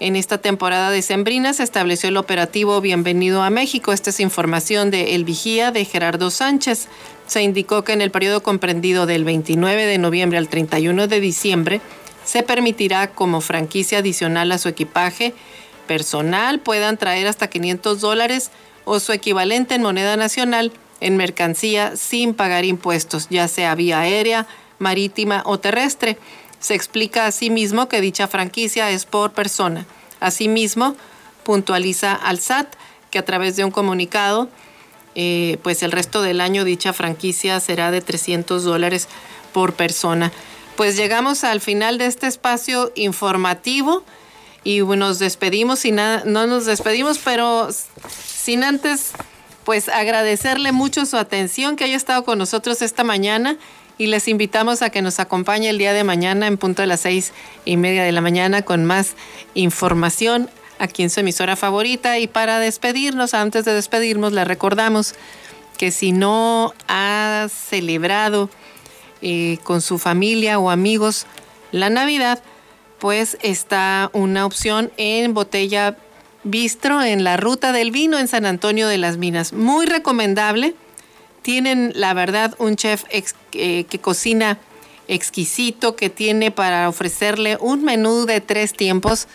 en 0.00 0.16
esta 0.16 0.38
temporada 0.38 0.90
de 0.90 1.02
Sembrina 1.02 1.52
se 1.52 1.62
estableció 1.62 2.08
el 2.08 2.16
operativo 2.16 2.80
Bienvenido 2.80 3.42
a 3.42 3.50
México. 3.50 3.92
Esta 3.92 4.08
es 4.10 4.20
información 4.20 4.90
de 4.90 5.14
El 5.14 5.24
Vigía 5.24 5.72
de 5.72 5.84
Gerardo 5.84 6.30
Sánchez 6.30 6.88
se 7.30 7.42
indicó 7.42 7.84
que 7.84 7.92
en 7.92 8.00
el 8.00 8.10
periodo 8.10 8.42
comprendido 8.42 9.06
del 9.06 9.24
29 9.24 9.86
de 9.86 9.98
noviembre 9.98 10.36
al 10.36 10.48
31 10.48 11.06
de 11.06 11.20
diciembre 11.20 11.80
se 12.24 12.42
permitirá 12.42 13.12
como 13.12 13.40
franquicia 13.40 13.98
adicional 13.98 14.50
a 14.50 14.58
su 14.58 14.68
equipaje 14.68 15.32
personal 15.86 16.58
puedan 16.58 16.96
traer 16.96 17.28
hasta 17.28 17.48
500 17.48 18.00
dólares 18.00 18.50
o 18.84 18.98
su 18.98 19.12
equivalente 19.12 19.76
en 19.76 19.82
moneda 19.82 20.16
nacional 20.16 20.72
en 21.00 21.16
mercancía 21.16 21.96
sin 21.96 22.34
pagar 22.34 22.64
impuestos, 22.64 23.28
ya 23.30 23.46
sea 23.46 23.76
vía 23.76 24.00
aérea, 24.00 24.48
marítima 24.80 25.44
o 25.46 25.60
terrestre. 25.60 26.18
Se 26.58 26.74
explica 26.74 27.26
asimismo 27.26 27.88
que 27.88 28.00
dicha 28.00 28.26
franquicia 28.26 28.90
es 28.90 29.06
por 29.06 29.30
persona. 29.30 29.86
Asimismo, 30.18 30.96
puntualiza 31.44 32.14
al 32.14 32.40
SAT 32.40 32.74
que 33.10 33.18
a 33.18 33.24
través 33.24 33.54
de 33.56 33.64
un 33.64 33.70
comunicado 33.70 34.48
eh, 35.14 35.58
pues 35.62 35.82
el 35.82 35.92
resto 35.92 36.22
del 36.22 36.40
año 36.40 36.64
dicha 36.64 36.92
franquicia 36.92 37.58
será 37.60 37.90
de 37.90 38.00
300 38.00 38.62
dólares 38.62 39.08
por 39.52 39.74
persona. 39.74 40.32
Pues 40.76 40.96
llegamos 40.96 41.44
al 41.44 41.60
final 41.60 41.98
de 41.98 42.06
este 42.06 42.26
espacio 42.26 42.92
informativo 42.94 44.04
y 44.62 44.80
nos 44.80 45.18
despedimos 45.18 45.84
y 45.84 45.92
no 45.92 46.22
nos 46.24 46.66
despedimos, 46.66 47.18
pero 47.18 47.68
sin 48.08 48.62
antes 48.62 49.12
pues 49.64 49.88
agradecerle 49.88 50.72
mucho 50.72 51.04
su 51.06 51.16
atención 51.16 51.76
que 51.76 51.84
haya 51.84 51.96
estado 51.96 52.24
con 52.24 52.38
nosotros 52.38 52.80
esta 52.80 53.04
mañana 53.04 53.58
y 54.00 54.06
les 54.06 54.28
invitamos 54.28 54.80
a 54.80 54.88
que 54.88 55.02
nos 55.02 55.20
acompañe 55.20 55.68
el 55.68 55.76
día 55.76 55.92
de 55.92 56.04
mañana 56.04 56.46
en 56.46 56.56
punto 56.56 56.80
de 56.80 56.86
las 56.86 57.00
seis 57.00 57.34
y 57.66 57.76
media 57.76 58.02
de 58.02 58.12
la 58.12 58.22
mañana 58.22 58.62
con 58.62 58.86
más 58.86 59.12
información 59.52 60.48
aquí 60.78 61.02
en 61.02 61.10
su 61.10 61.20
emisora 61.20 61.54
favorita. 61.54 62.18
Y 62.18 62.26
para 62.26 62.60
despedirnos, 62.60 63.34
antes 63.34 63.66
de 63.66 63.74
despedirnos, 63.74 64.32
le 64.32 64.46
recordamos 64.46 65.14
que 65.76 65.90
si 65.90 66.12
no 66.12 66.72
ha 66.88 67.48
celebrado 67.50 68.48
eh, 69.20 69.58
con 69.64 69.82
su 69.82 69.98
familia 69.98 70.58
o 70.58 70.70
amigos 70.70 71.26
la 71.70 71.90
Navidad, 71.90 72.42
pues 73.00 73.36
está 73.42 74.08
una 74.14 74.46
opción 74.46 74.90
en 74.96 75.34
botella 75.34 75.98
bistro 76.42 77.02
en 77.02 77.22
la 77.22 77.36
ruta 77.36 77.72
del 77.72 77.90
vino 77.90 78.18
en 78.18 78.28
San 78.28 78.46
Antonio 78.46 78.88
de 78.88 78.96
las 78.96 79.18
Minas. 79.18 79.52
Muy 79.52 79.84
recomendable. 79.84 80.74
Tienen, 81.42 81.92
la 81.94 82.14
verdad, 82.14 82.54
un 82.58 82.76
chef 82.76 83.04
que 83.50 84.00
cocina 84.00 84.58
exquisito, 85.10 85.96
que 85.96 86.08
tiene 86.08 86.50
para 86.50 86.88
ofrecerle 86.88 87.56
un 87.60 87.82
menú 87.82 88.26
de 88.26 88.40
tres 88.40 88.72
tiempos 88.72 89.26